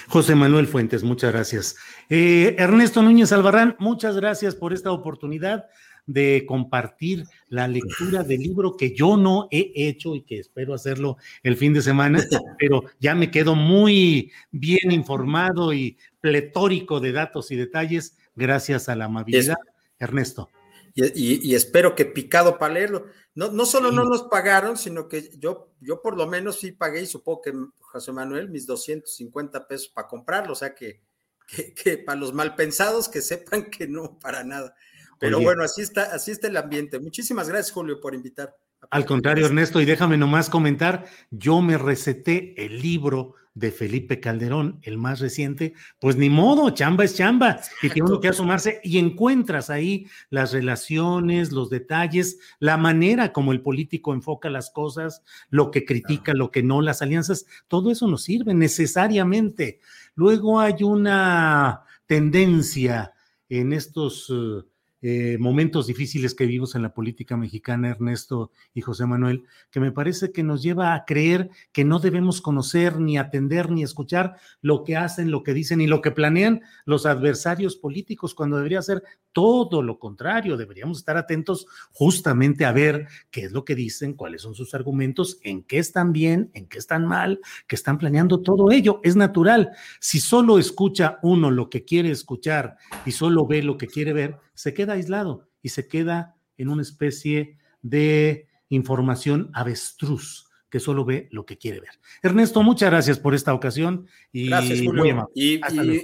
José 0.06 0.34
Manuel 0.34 0.68
Fuentes, 0.68 1.02
muchas 1.02 1.32
gracias. 1.32 1.76
Eh, 2.08 2.54
Ernesto 2.58 3.02
Núñez 3.02 3.32
Albarrán, 3.32 3.74
muchas 3.78 4.14
gracias 4.16 4.54
por 4.54 4.72
esta 4.72 4.92
oportunidad 4.92 5.66
de 6.08 6.44
compartir 6.46 7.26
la 7.50 7.68
lectura 7.68 8.22
del 8.22 8.40
libro 8.40 8.76
que 8.76 8.94
yo 8.94 9.16
no 9.16 9.46
he 9.50 9.72
hecho 9.74 10.16
y 10.16 10.22
que 10.22 10.40
espero 10.40 10.74
hacerlo 10.74 11.18
el 11.42 11.56
fin 11.56 11.74
de 11.74 11.82
semana, 11.82 12.18
pero 12.58 12.82
ya 12.98 13.14
me 13.14 13.30
quedo 13.30 13.54
muy 13.54 14.32
bien 14.50 14.90
informado 14.90 15.72
y 15.72 15.98
pletórico 16.20 16.98
de 16.98 17.12
datos 17.12 17.50
y 17.50 17.56
detalles 17.56 18.16
gracias 18.34 18.88
a 18.88 18.96
la 18.96 19.04
amabilidad. 19.04 19.56
Ernesto. 20.00 20.48
Y, 20.94 21.54
espero 21.54 21.94
que 21.94 22.06
picado 22.06 22.58
para 22.58 22.74
leerlo. 22.74 23.06
No, 23.34 23.52
no 23.52 23.66
solo 23.66 23.92
no 23.92 24.04
nos 24.04 24.22
pagaron, 24.24 24.76
sino 24.76 25.08
que 25.08 25.30
yo, 25.38 25.72
yo 25.80 26.02
por 26.02 26.16
lo 26.16 26.26
menos 26.26 26.58
sí 26.58 26.72
pagué 26.72 27.02
y 27.02 27.06
supongo 27.06 27.42
que 27.42 27.52
José 27.78 28.12
Manuel 28.12 28.48
mis 28.48 28.66
250 28.66 29.68
pesos 29.68 29.88
para 29.88 30.08
comprarlo, 30.08 30.54
o 30.54 30.56
sea 30.56 30.74
que, 30.74 31.02
que, 31.46 31.98
para 31.98 32.18
los 32.18 32.32
malpensados 32.32 33.08
que 33.08 33.20
sepan 33.20 33.70
que 33.70 33.86
no, 33.86 34.18
para 34.18 34.42
nada. 34.42 34.74
Pero 35.18 35.40
bueno, 35.40 35.62
así 35.62 35.82
está, 35.82 36.04
así 36.14 36.30
está 36.30 36.48
el 36.48 36.56
ambiente. 36.56 36.98
Muchísimas 37.00 37.48
gracias, 37.48 37.72
Julio, 37.72 38.00
por 38.00 38.14
invitar. 38.14 38.56
Al 38.90 39.04
contrario, 39.04 39.46
Ernesto, 39.46 39.80
y 39.80 39.84
déjame 39.84 40.16
nomás 40.16 40.48
comentar, 40.48 41.06
yo 41.30 41.60
me 41.60 41.76
receté 41.76 42.54
el 42.64 42.80
libro 42.80 43.34
de 43.54 43.72
Felipe 43.72 44.20
Calderón, 44.20 44.78
el 44.82 44.98
más 44.98 45.18
reciente, 45.18 45.74
pues 46.00 46.14
ni 46.14 46.30
modo, 46.30 46.70
chamba 46.70 47.02
es 47.02 47.16
chamba, 47.16 47.60
y 47.82 47.90
tiene 47.90 48.08
uno 48.08 48.20
que 48.20 48.28
asomarse 48.28 48.80
y 48.84 48.98
encuentras 48.98 49.68
ahí 49.68 50.06
las 50.30 50.52
relaciones, 50.52 51.50
los 51.50 51.68
detalles, 51.68 52.38
la 52.60 52.76
manera 52.76 53.32
como 53.32 53.50
el 53.50 53.60
político 53.60 54.14
enfoca 54.14 54.48
las 54.48 54.70
cosas, 54.70 55.24
lo 55.50 55.72
que 55.72 55.84
critica, 55.84 56.34
lo 56.34 56.52
que 56.52 56.62
no, 56.62 56.80
las 56.80 57.02
alianzas, 57.02 57.46
todo 57.66 57.90
eso 57.90 58.06
nos 58.06 58.22
sirve 58.22 58.54
necesariamente. 58.54 59.80
Luego 60.14 60.60
hay 60.60 60.84
una 60.84 61.82
tendencia 62.06 63.12
en 63.48 63.72
estos... 63.72 64.30
Uh, 64.30 64.64
eh, 65.00 65.36
momentos 65.38 65.86
difíciles 65.86 66.34
que 66.34 66.44
vivimos 66.44 66.74
en 66.74 66.82
la 66.82 66.92
política 66.92 67.36
mexicana, 67.36 67.90
Ernesto 67.90 68.50
y 68.74 68.80
José 68.80 69.06
Manuel, 69.06 69.44
que 69.70 69.80
me 69.80 69.92
parece 69.92 70.32
que 70.32 70.42
nos 70.42 70.62
lleva 70.62 70.94
a 70.94 71.04
creer 71.04 71.50
que 71.72 71.84
no 71.84 72.00
debemos 72.00 72.40
conocer, 72.40 72.98
ni 72.98 73.16
atender, 73.16 73.70
ni 73.70 73.82
escuchar 73.82 74.36
lo 74.60 74.82
que 74.82 74.96
hacen, 74.96 75.30
lo 75.30 75.42
que 75.42 75.54
dicen 75.54 75.80
y 75.80 75.86
lo 75.86 76.02
que 76.02 76.10
planean 76.10 76.62
los 76.84 77.06
adversarios 77.06 77.76
políticos, 77.76 78.34
cuando 78.34 78.56
debería 78.56 78.82
ser 78.82 79.02
todo 79.32 79.82
lo 79.82 79.98
contrario. 79.98 80.56
Deberíamos 80.56 80.98
estar 80.98 81.16
atentos 81.16 81.66
justamente 81.92 82.64
a 82.64 82.72
ver 82.72 83.06
qué 83.30 83.44
es 83.44 83.52
lo 83.52 83.64
que 83.64 83.76
dicen, 83.76 84.14
cuáles 84.14 84.42
son 84.42 84.54
sus 84.54 84.74
argumentos, 84.74 85.38
en 85.42 85.62
qué 85.62 85.78
están 85.78 86.12
bien, 86.12 86.50
en 86.54 86.66
qué 86.66 86.78
están 86.78 87.06
mal, 87.06 87.40
que 87.66 87.76
están 87.76 87.98
planeando 87.98 88.40
todo 88.40 88.72
ello. 88.72 89.00
Es 89.04 89.14
natural. 89.14 89.70
Si 90.00 90.18
solo 90.18 90.58
escucha 90.58 91.18
uno 91.22 91.50
lo 91.50 91.70
que 91.70 91.84
quiere 91.84 92.10
escuchar 92.10 92.76
y 93.06 93.12
solo 93.12 93.46
ve 93.46 93.62
lo 93.62 93.78
que 93.78 93.86
quiere 93.86 94.12
ver, 94.12 94.47
se 94.58 94.74
queda 94.74 94.94
aislado 94.94 95.48
y 95.62 95.68
se 95.68 95.86
queda 95.86 96.34
en 96.56 96.68
una 96.68 96.82
especie 96.82 97.58
de 97.80 98.48
información 98.70 99.52
avestruz 99.54 100.50
que 100.68 100.80
solo 100.80 101.04
ve 101.04 101.28
lo 101.30 101.46
que 101.46 101.58
quiere 101.58 101.78
ver. 101.78 102.00
Ernesto, 102.24 102.60
muchas 102.64 102.90
gracias 102.90 103.20
por 103.20 103.36
esta 103.36 103.54
ocasión. 103.54 104.08
Y 104.32 104.48
gracias, 104.48 104.80
Julio. 104.84 105.30
Y, 105.32 105.60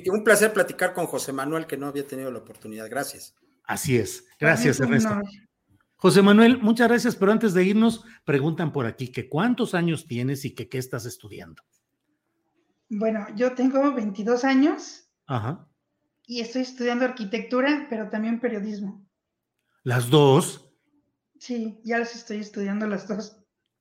un 0.08 0.22
placer 0.22 0.52
platicar 0.52 0.94
con 0.94 1.06
José 1.06 1.32
Manuel, 1.32 1.66
que 1.66 1.76
no 1.76 1.88
había 1.88 2.06
tenido 2.06 2.30
la 2.30 2.38
oportunidad. 2.38 2.88
Gracias. 2.88 3.34
Así 3.64 3.96
es. 3.96 4.24
Gracias, 4.38 4.78
Ernesto. 4.78 5.20
José 5.96 6.22
Manuel, 6.22 6.58
muchas 6.58 6.86
gracias, 6.86 7.16
pero 7.16 7.32
antes 7.32 7.54
de 7.54 7.64
irnos, 7.64 8.04
preguntan 8.24 8.72
por 8.72 8.86
aquí 8.86 9.08
que 9.08 9.28
cuántos 9.28 9.74
años 9.74 10.06
tienes 10.06 10.44
y 10.44 10.54
que 10.54 10.68
qué 10.68 10.78
estás 10.78 11.06
estudiando. 11.06 11.60
Bueno, 12.88 13.26
yo 13.34 13.52
tengo 13.52 13.92
22 13.92 14.44
años. 14.44 15.08
Ajá 15.26 15.66
y 16.26 16.40
estoy 16.40 16.62
estudiando 16.62 17.04
arquitectura, 17.04 17.86
pero 17.90 18.08
también 18.08 18.40
periodismo. 18.40 19.06
¿Las 19.82 20.08
dos? 20.08 20.70
Sí, 21.38 21.78
ya 21.84 21.98
las 21.98 22.14
estoy 22.14 22.38
estudiando 22.38 22.86
las 22.86 23.06
dos. 23.06 23.36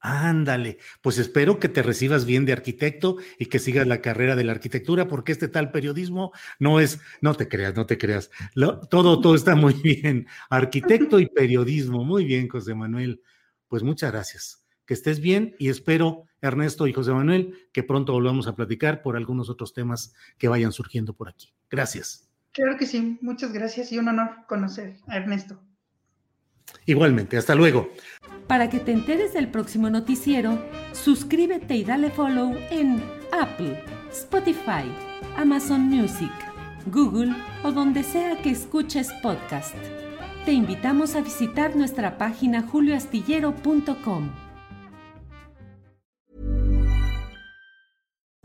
Ándale, 0.06 0.80
pues 1.02 1.18
espero 1.18 1.60
que 1.60 1.70
te 1.70 1.82
recibas 1.82 2.26
bien 2.26 2.44
de 2.44 2.52
arquitecto 2.52 3.16
y 3.40 3.46
que 3.46 3.58
sigas 3.58 3.88
la 3.88 4.02
carrera 4.02 4.36
de 4.36 4.44
la 4.44 4.52
arquitectura, 4.52 5.08
porque 5.08 5.32
este 5.32 5.48
tal 5.48 5.72
periodismo 5.72 6.34
no 6.60 6.82
es, 6.82 7.00
no 7.22 7.36
te 7.36 7.48
creas, 7.48 7.74
no 7.78 7.86
te 7.86 7.98
creas, 7.98 8.30
todo, 8.90 9.22
todo 9.22 9.34
está 9.34 9.56
muy 9.56 9.74
bien. 9.82 10.28
Arquitecto 10.50 11.22
y 11.22 11.28
periodismo, 11.28 12.04
muy 12.04 12.26
bien, 12.26 12.50
José 12.50 12.76
Manuel. 12.76 13.22
Pues 13.70 13.82
muchas 13.82 14.12
gracias. 14.12 14.68
Que 14.86 14.94
estés 14.94 15.22
bien 15.22 15.56
y 15.58 15.70
espero, 15.70 16.26
Ernesto 16.42 16.86
y 16.86 16.92
José 16.92 17.14
Manuel, 17.14 17.70
que 17.72 17.84
pronto 17.84 18.12
volvamos 18.12 18.48
a 18.48 18.58
platicar 18.58 19.02
por 19.02 19.16
algunos 19.16 19.50
otros 19.50 19.74
temas 19.74 20.14
que 20.38 20.50
vayan 20.50 20.74
surgiendo 20.74 21.14
por 21.14 21.30
aquí. 21.30 21.54
Gracias. 21.70 22.33
Claro 22.54 22.78
que 22.78 22.86
sí, 22.86 23.18
muchas 23.22 23.52
gracias 23.52 23.92
y 23.92 23.98
un 23.98 24.08
honor 24.08 24.46
conocer 24.48 24.98
a 25.08 25.18
Ernesto. 25.18 25.60
Igualmente, 26.86 27.38
hasta 27.38 27.56
luego. 27.56 27.90
Para 28.48 28.70
que 28.70 28.80
te 28.80 28.92
enteres 28.92 29.34
del 29.34 29.50
próximo 29.50 29.90
noticiero, 29.90 30.64
suscríbete 30.92 31.76
y 31.76 31.84
dale 31.84 32.12
follow 32.12 32.56
en 32.70 33.02
Apple, 33.32 33.84
Spotify, 34.12 34.86
Amazon 35.38 35.82
Music, 35.82 36.32
Google 36.88 37.34
o 37.64 37.72
donde 37.72 38.04
sea 38.04 38.38
que 38.42 38.52
escuches 38.52 39.12
podcast. 39.22 39.76
Te 40.46 40.52
invitamos 40.52 41.16
a 41.16 41.22
visitar 41.22 41.76
nuestra 41.76 42.18
página 42.18 42.62
julioastillero.com. 42.62 44.43